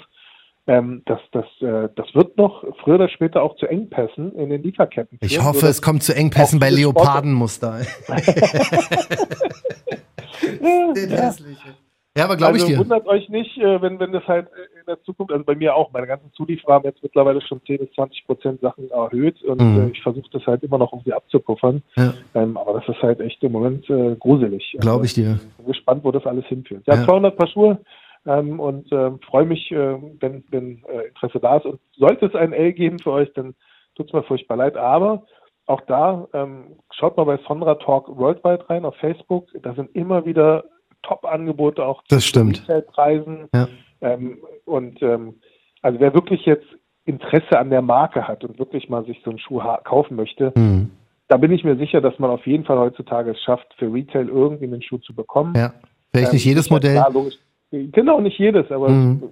Ähm, 0.67 1.01
das, 1.05 1.19
das, 1.31 1.45
äh, 1.61 1.89
das 1.95 2.13
wird 2.13 2.37
noch 2.37 2.63
früher 2.83 2.95
oder 2.95 3.09
später 3.09 3.41
auch 3.41 3.55
zu 3.55 3.67
Engpässen 3.67 4.33
in 4.35 4.49
den 4.49 4.63
Lieferketten. 4.63 5.17
Ich 5.21 5.41
hoffe, 5.41 5.67
es 5.67 5.81
kommt 5.81 6.03
zu 6.03 6.13
Engpässen 6.13 6.59
bei 6.59 6.69
Leopardenmuster. 6.69 7.79
ja, 10.61 10.93
Den 10.93 11.09
ja. 11.09 11.33
Ja, 12.17 12.25
aber 12.25 12.35
glaube 12.35 12.53
also 12.53 12.65
ich 12.65 12.73
dir. 12.73 12.79
wundert 12.79 13.05
euch 13.05 13.29
nicht, 13.29 13.57
äh, 13.59 13.79
wenn, 13.79 13.99
wenn 13.99 14.11
das 14.11 14.27
halt 14.27 14.47
in 14.79 14.85
der 14.87 15.01
Zukunft, 15.03 15.31
also 15.31 15.45
bei 15.45 15.55
mir 15.55 15.75
auch, 15.75 15.91
meine 15.91 16.07
ganzen 16.07 16.33
Zulieferer 16.33 16.73
haben 16.73 16.85
jetzt 16.85 17.03
mittlerweile 17.03 17.41
schon 17.41 17.61
10 17.63 17.77
bis 17.77 17.91
20 17.93 18.25
Prozent 18.25 18.61
Sachen 18.61 18.89
erhöht 18.89 19.41
und 19.43 19.61
mhm. 19.61 19.77
Äh, 19.77 19.91
ich 19.91 20.01
versuche 20.01 20.29
das 20.31 20.45
halt 20.47 20.63
immer 20.63 20.79
noch 20.79 20.91
irgendwie 20.93 21.13
abzupuffern. 21.13 21.83
Ja. 21.95 22.13
Ähm, 22.33 22.57
aber 22.57 22.79
das 22.79 22.89
ist 22.89 23.03
halt 23.03 23.19
echt 23.19 23.43
im 23.43 23.51
Moment 23.51 23.87
äh, 23.89 24.15
gruselig. 24.15 24.75
Glaube 24.79 25.05
ich 25.05 25.13
dir. 25.13 25.39
Ich 25.41 25.57
bin 25.57 25.67
gespannt, 25.67 26.03
wo 26.03 26.11
das 26.11 26.25
alles 26.25 26.45
hinführt. 26.45 26.83
Ja, 26.87 26.95
ja. 26.95 27.05
200 27.05 27.37
Paar 27.37 27.47
Schuhe 27.47 27.77
ähm, 28.25 28.59
und 28.59 28.91
äh, 28.91 29.11
freue 29.29 29.45
mich, 29.45 29.71
äh, 29.71 29.97
wenn, 30.19 30.43
wenn 30.49 30.83
äh, 30.85 31.09
Interesse 31.09 31.39
da 31.39 31.57
ist. 31.57 31.65
Und 31.65 31.79
sollte 31.97 32.25
es 32.25 32.35
ein 32.35 32.53
L 32.53 32.73
geben 32.73 32.99
für 32.99 33.11
euch, 33.11 33.31
dann 33.33 33.53
tut 33.95 34.07
es 34.07 34.13
mir 34.13 34.23
furchtbar 34.23 34.57
leid. 34.57 34.75
Aber 34.75 35.23
auch 35.67 35.81
da, 35.81 36.27
ähm, 36.33 36.77
schaut 36.91 37.17
mal 37.17 37.25
bei 37.25 37.37
Sonra 37.47 37.75
Talk 37.75 38.07
Worldwide 38.17 38.69
rein 38.69 38.85
auf 38.85 38.95
Facebook. 38.95 39.47
Da 39.61 39.73
sind 39.75 39.93
immer 39.95 40.25
wieder 40.25 40.63
Top-Angebote 41.03 41.85
auch 41.85 42.03
das 42.09 42.25
stimmt. 42.25 42.65
Preisen. 42.87 43.47
Ja. 43.53 43.67
Ähm, 44.01 44.39
und 44.65 45.01
ähm, 45.01 45.35
also 45.81 45.99
wer 45.99 46.13
wirklich 46.13 46.45
jetzt 46.45 46.65
Interesse 47.05 47.57
an 47.57 47.69
der 47.69 47.81
Marke 47.81 48.27
hat 48.27 48.43
und 48.43 48.59
wirklich 48.59 48.89
mal 48.89 49.05
sich 49.05 49.21
so 49.23 49.29
einen 49.29 49.39
Schuh 49.39 49.61
kaufen 49.83 50.15
möchte, 50.15 50.51
mhm. 50.55 50.91
da 51.29 51.37
bin 51.37 51.51
ich 51.51 51.63
mir 51.63 51.77
sicher, 51.77 52.01
dass 52.01 52.19
man 52.19 52.29
auf 52.29 52.45
jeden 52.45 52.65
Fall 52.65 52.77
heutzutage 52.77 53.31
es 53.31 53.41
schafft, 53.41 53.73
für 53.77 53.91
Retail 53.91 54.27
irgendwie 54.27 54.65
einen 54.65 54.81
Schuh 54.81 54.97
zu 54.97 55.15
bekommen. 55.15 55.53
Ja. 55.55 55.73
Vielleicht 56.11 56.29
ähm, 56.29 56.35
nicht 56.35 56.45
jedes 56.45 56.69
Modell. 56.69 56.95
Klar, 56.95 57.11
genau, 57.71 58.19
nicht 58.19 58.37
jedes, 58.39 58.71
aber 58.71 58.89
mhm. 58.89 59.23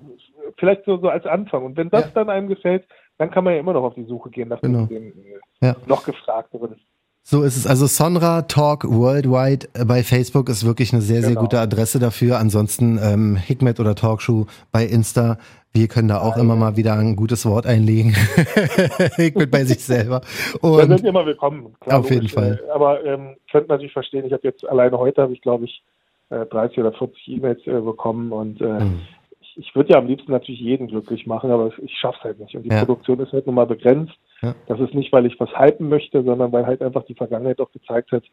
vielleicht 0.57 0.86
so, 0.86 0.97
so 0.97 1.09
als 1.09 1.26
Anfang. 1.26 1.66
Und 1.66 1.78
wenn 1.78 1.89
das 1.89 2.05
ja. 2.05 2.11
dann 2.13 2.30
einem 2.30 2.47
gefällt, 2.47 2.86
dann 3.18 3.32
kann 3.32 3.43
man 3.43 3.53
ja 3.53 3.59
immer 3.59 3.74
noch 3.74 3.84
auf 3.84 3.95
die 3.95 4.05
Suche 4.05 4.30
gehen 4.30 4.49
nach 4.49 4.61
genau. 4.61 4.86
den 4.86 5.07
äh, 5.61 5.68
ja. 5.68 5.76
noch 5.88 6.05
gefragteren. 6.05 6.76
So 7.28 7.41
ist 7.41 7.57
es. 7.57 7.65
Also 7.65 7.88
Sonra 7.88 8.43
Talk 8.43 8.84
Worldwide 8.84 9.69
bei 9.88 10.03
Facebook 10.03 10.47
ist 10.47 10.63
wirklich 10.63 10.93
eine 10.93 11.01
sehr, 11.01 11.21
sehr 11.21 11.30
genau. 11.30 11.41
gute 11.41 11.59
Adresse 11.59 11.97
dafür. 11.97 12.38
Ansonsten 12.38 12.99
ähm, 13.01 13.36
Hikmet 13.36 13.80
oder 13.80 13.95
Talkshow 13.95 14.45
bei 14.71 14.86
Insta. 14.86 15.39
Wir 15.73 15.88
können 15.88 16.07
da 16.07 16.21
auch 16.21 16.36
Nein. 16.36 16.45
immer 16.45 16.55
mal 16.55 16.78
wieder 16.78 16.93
ein 16.93 17.15
gutes 17.15 17.47
Wort 17.47 17.65
einlegen. 17.65 18.11
Hikmet 19.15 19.49
bei 19.49 19.63
sich 19.63 19.84
selber. 19.84 20.21
Und 20.61 20.78
Wir 20.78 20.97
sind 20.97 21.07
immer 21.07 21.26
willkommen. 21.26 21.76
Klar, 21.80 22.01
auf 22.01 22.11
jeden 22.11 22.30
Fall. 22.30 22.61
Äh, 22.63 22.71
aber 22.71 23.03
ähm, 23.03 23.38
könnt 23.51 23.69
natürlich 23.69 23.93
verstehen, 23.93 24.28
ich 24.28 24.32
habe 24.32 24.43
jetzt 24.43 24.63
alleine 24.63 24.99
heute, 24.99 25.23
habe 25.23 25.34
ich 25.34 25.41
glaube 25.41 25.65
ich, 25.65 25.82
30 26.30 26.78
äh, 26.78 26.82
oder 26.82 26.93
40 26.93 27.28
E-Mails 27.28 27.65
äh, 27.65 27.82
bekommen 27.82 28.32
und 28.34 28.61
äh, 28.61 28.84
mhm 28.84 28.99
ich 29.56 29.76
würde 29.76 29.93
ja 29.93 29.99
am 29.99 30.08
liebsten 30.08 30.32
natürlich 30.32 30.60
jeden 30.60 30.88
glücklich 30.88 31.26
machen, 31.26 31.51
aber 31.51 31.72
ich 31.78 31.97
schaffe 31.97 32.18
es 32.20 32.24
halt 32.24 32.39
nicht. 32.39 32.56
Und 32.56 32.64
die 32.64 32.70
ja. 32.70 32.80
Produktion 32.80 33.20
ist 33.20 33.32
halt 33.32 33.45
nun 33.45 33.56
mal 33.56 33.66
begrenzt. 33.66 34.14
Ja. 34.41 34.53
Das 34.68 34.80
ist 34.80 34.93
nicht, 34.93 35.12
weil 35.14 35.26
ich 35.26 35.39
was 35.39 35.58
hypen 35.58 35.89
möchte, 35.89 36.24
sondern 36.24 36.51
weil 36.51 36.66
halt 36.66 36.82
einfach 36.82 37.06
die 37.06 37.16
Vergangenheit 37.16 37.60
auch 37.60 37.72
gezeigt 37.72 38.12
hat, 38.12 38.24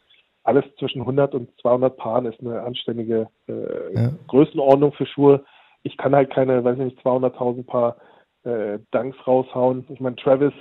alles 0.45 0.65
zwischen 0.79 1.03
100 1.03 1.35
und 1.35 1.49
200 1.61 1.97
Paaren 1.97 2.27
ist 2.27 2.41
eine 2.41 2.63
anständige 2.63 3.29
äh, 3.47 3.95
ja. 3.95 4.13
Größenordnung 4.27 4.93
für 4.93 5.07
Schuhe. 5.07 5.45
Ich 5.85 5.97
kann 5.97 6.15
halt 6.15 6.31
keine, 6.31 6.65
weiß 6.65 6.79
ich 6.79 6.85
nicht, 6.85 6.99
200.000 7.01 7.65
Paar 7.65 7.97
äh, 8.45 8.79
Dunks 8.91 9.17
raushauen. 9.27 9.87
Ich 9.89 10.01
meine, 10.01 10.17
Travis, 10.17 10.53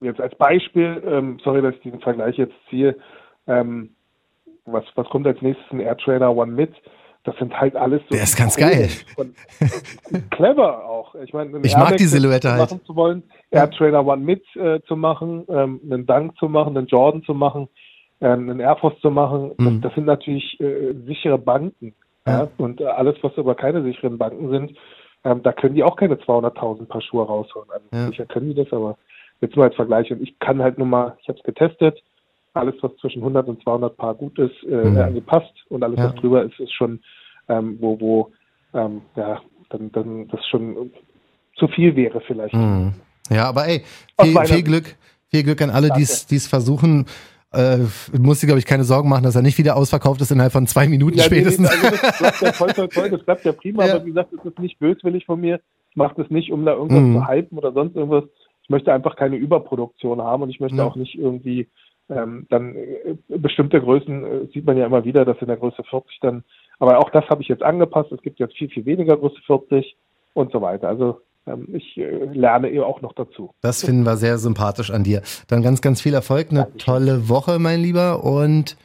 jetzt 0.00 0.20
als 0.20 0.34
Beispiel, 0.36 1.02
ähm, 1.04 1.40
sorry, 1.42 1.62
dass 1.62 1.74
ich 1.74 1.80
diesen 1.80 2.00
Vergleich 2.00 2.36
jetzt 2.36 2.54
ziehe, 2.70 2.96
ähm, 3.48 3.90
was, 4.64 4.84
was 4.94 5.08
kommt 5.08 5.26
als 5.26 5.42
nächstes? 5.42 5.66
Ein 5.70 5.80
Air 5.80 5.96
Trainer 5.96 6.36
One 6.36 6.52
mit 6.52 6.72
das 7.28 7.36
sind 7.36 7.60
halt 7.60 7.76
alles 7.76 8.00
so. 8.08 8.14
Der 8.14 8.22
ist 8.22 8.36
ganz 8.36 8.56
geil. 8.56 8.88
clever 10.30 10.84
auch. 10.86 11.14
Ich 11.16 11.34
meine, 11.34 11.58
ich 11.62 11.76
mag 11.76 11.96
die 11.98 12.04
Silhouette 12.04 12.50
halt. 12.50 12.60
Machen 12.60 12.80
zu 12.86 12.96
wollen, 12.96 13.22
Air 13.50 13.70
Trainer 13.70 14.06
One 14.06 14.22
mit 14.22 14.42
äh, 14.56 14.80
zu 14.88 14.96
machen, 14.96 15.44
ähm, 15.48 15.78
einen 15.84 16.06
Dunk 16.06 16.38
zu 16.38 16.48
machen, 16.48 16.76
einen 16.76 16.86
Jordan 16.86 17.22
zu 17.24 17.34
machen, 17.34 17.68
ähm, 18.22 18.48
einen 18.48 18.60
Air 18.60 18.76
Force 18.76 18.98
zu 19.00 19.10
machen. 19.10 19.52
Das, 19.58 19.66
mhm. 19.66 19.80
das 19.82 19.94
sind 19.94 20.06
natürlich 20.06 20.58
äh, 20.60 20.94
sichere 21.06 21.36
Banken. 21.36 21.94
Ja. 22.26 22.44
ja? 22.44 22.48
Und 22.56 22.80
äh, 22.80 22.86
alles, 22.86 23.16
was 23.20 23.36
aber 23.36 23.54
keine 23.54 23.82
sicheren 23.82 24.16
Banken 24.16 24.48
sind, 24.48 24.72
ähm, 25.24 25.42
da 25.42 25.52
können 25.52 25.74
die 25.74 25.84
auch 25.84 25.96
keine 25.96 26.14
200.000 26.14 26.86
Paar 26.86 27.02
Schuhe 27.02 27.26
rausholen. 27.26 27.68
Also 27.70 27.86
ja. 27.92 28.06
sicher 28.06 28.24
können 28.24 28.48
die 28.48 28.54
das, 28.54 28.72
aber 28.72 28.96
jetzt 29.42 29.54
mal 29.54 29.64
als 29.64 29.76
Vergleich. 29.76 30.10
Und 30.10 30.22
ich 30.22 30.38
kann 30.38 30.62
halt 30.62 30.78
nur 30.78 30.86
mal, 30.86 31.18
ich 31.20 31.28
habe 31.28 31.38
es 31.38 31.44
getestet, 31.44 32.02
alles, 32.54 32.74
was 32.80 32.96
zwischen 32.96 33.20
100 33.20 33.48
und 33.48 33.62
200 33.62 33.96
Paar 33.98 34.14
gut 34.14 34.38
ist, 34.38 34.62
äh, 34.64 34.84
mhm. 34.84 34.96
angepasst 34.98 35.52
und 35.68 35.84
alles, 35.84 35.98
was 35.98 36.14
drüber 36.14 36.42
ist, 36.42 36.58
ist 36.58 36.72
schon, 36.72 37.00
ähm, 37.48 37.76
wo, 37.80 38.00
wo 38.00 38.32
ähm, 38.74 39.02
ja, 39.16 39.40
dann, 39.70 39.90
dann 39.92 40.28
das 40.28 40.40
schon 40.50 40.90
zu 41.56 41.68
viel 41.68 41.96
wäre 41.96 42.20
vielleicht. 42.26 42.54
Mhm. 42.54 42.92
Ja, 43.30 43.48
aber 43.48 43.66
ey, 43.66 43.82
viel, 44.20 44.36
viel 44.46 44.62
Glück, 44.62 44.96
viel 45.30 45.42
Glück 45.42 45.60
an 45.62 45.70
alle, 45.70 45.90
die 45.90 46.02
es 46.02 46.46
versuchen. 46.46 47.06
äh, 47.52 47.78
muss 48.18 48.40
dir, 48.40 48.46
glaube 48.46 48.58
ich, 48.58 48.66
keine 48.66 48.84
Sorgen 48.84 49.08
machen, 49.08 49.24
dass 49.24 49.34
er 49.36 49.42
nicht 49.42 49.56
wieder 49.58 49.76
ausverkauft 49.76 50.20
ist 50.20 50.30
innerhalb 50.30 50.52
von 50.52 50.66
zwei 50.66 50.86
Minuten 50.86 51.16
Ja, 51.16 51.24
nee, 51.24 51.28
spätestens. 51.36 51.70
Nee, 51.70 51.88
also 51.88 51.96
das 51.96 52.18
bleibt 52.18 52.40
ja 52.42 52.52
toll, 52.52 52.68
toll, 52.74 52.88
toll, 52.88 53.10
das 53.10 53.22
bleibt 53.24 53.44
ja 53.44 53.52
prima, 53.52 53.84
Ja. 53.86 53.94
aber 53.94 54.04
wie 54.04 54.10
gesagt, 54.10 54.32
es 54.34 54.44
ist 54.44 54.58
nicht 54.58 54.78
böswillig 54.78 55.24
von 55.24 55.40
mir. 55.40 55.60
Ich 55.90 55.96
mache 55.96 56.14
das 56.20 56.30
nicht, 56.30 56.52
um 56.52 56.64
da 56.66 56.72
irgendwas 56.74 57.00
Mhm. 57.02 57.14
zu 57.16 57.26
hypen 57.28 57.58
oder 57.58 57.72
sonst 57.72 57.96
irgendwas. 57.96 58.24
Ich 58.62 58.68
möchte 58.68 58.92
einfach 58.92 59.16
keine 59.16 59.36
Überproduktion 59.36 60.20
haben 60.20 60.42
und 60.42 60.50
ich 60.50 60.60
möchte 60.60 60.76
Ja. 60.76 60.84
auch 60.84 60.96
nicht 60.96 61.14
irgendwie 61.18 61.68
ähm, 62.10 62.46
dann 62.50 62.74
äh, 62.74 63.16
bestimmte 63.28 63.80
Größen 63.80 64.24
äh, 64.24 64.46
sieht 64.52 64.64
man 64.66 64.76
ja 64.78 64.86
immer 64.86 65.04
wieder, 65.04 65.24
dass 65.26 65.36
in 65.40 65.46
der 65.48 65.56
Größe 65.58 65.82
40 65.84 66.18
dann, 66.20 66.44
aber 66.78 66.98
auch 66.98 67.10
das 67.10 67.28
habe 67.28 67.42
ich 67.42 67.48
jetzt 67.48 67.62
angepasst. 67.62 68.12
Es 68.12 68.22
gibt 68.22 68.38
jetzt 68.38 68.56
viel, 68.56 68.68
viel 68.68 68.84
weniger 68.84 69.16
Größe 69.16 69.40
40 69.46 69.96
und 70.34 70.52
so 70.52 70.60
weiter. 70.60 70.88
Also 70.88 71.20
ähm, 71.46 71.68
ich 71.72 71.96
äh, 71.96 72.24
lerne 72.32 72.70
eben 72.70 72.84
auch 72.84 73.00
noch 73.00 73.12
dazu. 73.14 73.50
Das 73.60 73.84
finden 73.84 74.04
wir 74.04 74.16
sehr 74.16 74.38
sympathisch 74.38 74.90
an 74.90 75.04
dir. 75.04 75.22
Dann 75.48 75.62
ganz, 75.62 75.80
ganz 75.80 76.00
viel 76.00 76.14
Erfolg, 76.14 76.48
eine 76.50 76.68
tolle 76.78 77.28
Woche, 77.28 77.58
mein 77.58 77.80
Lieber. 77.80 78.24
Und 78.24 78.76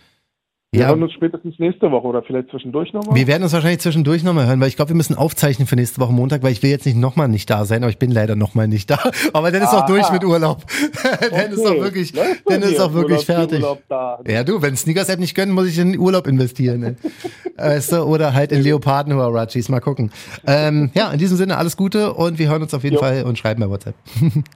Wir 0.73 0.81
ja, 0.81 0.87
hören 0.87 1.03
uns 1.03 1.13
spätestens 1.13 1.59
nächste 1.59 1.91
Woche 1.91 2.07
oder 2.07 2.23
vielleicht 2.23 2.49
zwischendurch 2.49 2.93
nochmal. 2.93 3.15
wir 3.15 3.27
werden 3.27 3.43
uns 3.43 3.53
wahrscheinlich 3.53 3.81
zwischendurch 3.81 4.23
nochmal 4.23 4.47
hören, 4.47 4.59
weil 4.59 4.69
ich 4.69 4.75
glaube, 4.75 4.89
wir 4.89 4.95
müssen 4.95 5.15
aufzeichnen 5.15 5.67
für 5.67 5.75
nächste 5.75 6.01
Woche 6.01 6.11
Montag, 6.11 6.41
weil 6.41 6.51
ich 6.51 6.63
will 6.63 6.71
jetzt 6.71 6.87
nicht 6.87 6.97
nochmal 6.97 7.27
nicht 7.27 7.47
da 7.47 7.65
sein, 7.65 7.83
aber 7.83 7.91
ich 7.91 7.99
bin 7.99 8.09
leider 8.09 8.35
nochmal 8.35 8.67
nicht 8.67 8.89
da. 8.89 8.97
Aber 9.33 9.51
dann 9.51 9.61
ist 9.61 9.71
auch 9.71 9.85
durch 9.85 10.11
mit 10.11 10.23
Urlaub. 10.23 10.63
dann 11.31 11.51
ist 11.51 11.63
auch 11.63 11.75
wirklich, 11.75 12.15
Läuft 12.15 12.41
dann 12.47 12.63
ist 12.63 12.79
auch 12.79 12.91
wirklich 12.93 13.29
Urlaub, 13.29 13.81
fertig. 13.87 14.27
Ja, 14.27 14.43
du, 14.43 14.63
wenn 14.63 14.75
Sneakers 14.75 15.09
App 15.09 15.19
nicht 15.19 15.35
gönnen, 15.35 15.53
muss 15.53 15.67
ich 15.67 15.77
in 15.77 15.97
Urlaub 15.99 16.25
investieren. 16.25 16.79
Ne? 16.79 16.95
weißt 17.55 17.91
du, 17.91 18.01
oder 18.01 18.33
halt 18.33 18.51
in 18.51 18.63
Leoparden 18.63 19.13
Huarachis, 19.13 19.69
mal 19.69 19.79
gucken. 19.79 20.11
Ähm, 20.47 20.89
ja, 20.95 21.11
in 21.11 21.19
diesem 21.19 21.37
Sinne 21.37 21.57
alles 21.57 21.77
Gute 21.77 22.13
und 22.13 22.39
wir 22.39 22.49
hören 22.49 22.63
uns 22.63 22.73
auf 22.73 22.83
jeden 22.83 22.95
Jo. 22.95 23.01
Fall 23.01 23.23
und 23.25 23.37
schreiben 23.37 23.61
bei 23.61 23.69
WhatsApp. 23.69 23.95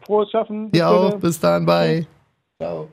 Frohes 0.03 0.31
Schaffen. 0.31 0.71
Bis 0.71 0.79
Ja 0.79 0.89
auch, 0.89 1.15
bis 1.19 1.39
dann, 1.39 1.67
bye. 1.67 2.07
Ciao. 2.59 2.87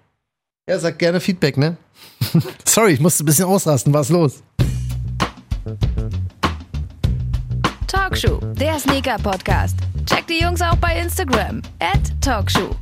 Ja, 0.66 0.78
sag 0.78 0.98
gerne 0.98 1.20
Feedback, 1.20 1.58
ne? 1.58 1.76
Sorry, 2.64 2.92
ich 2.92 3.00
musste 3.00 3.22
ein 3.22 3.26
bisschen 3.26 3.44
ausrasten, 3.44 3.92
was 3.92 4.08
los? 4.08 4.42
Talkshow, 7.86 8.40
der 8.54 8.78
Sneaker 8.78 9.18
Podcast. 9.18 9.76
Checkt 10.06 10.30
die 10.30 10.42
Jungs 10.42 10.62
auch 10.62 10.76
bei 10.76 10.98
Instagram. 10.98 11.60
At 11.80 12.00
Talkshow. 12.22 12.74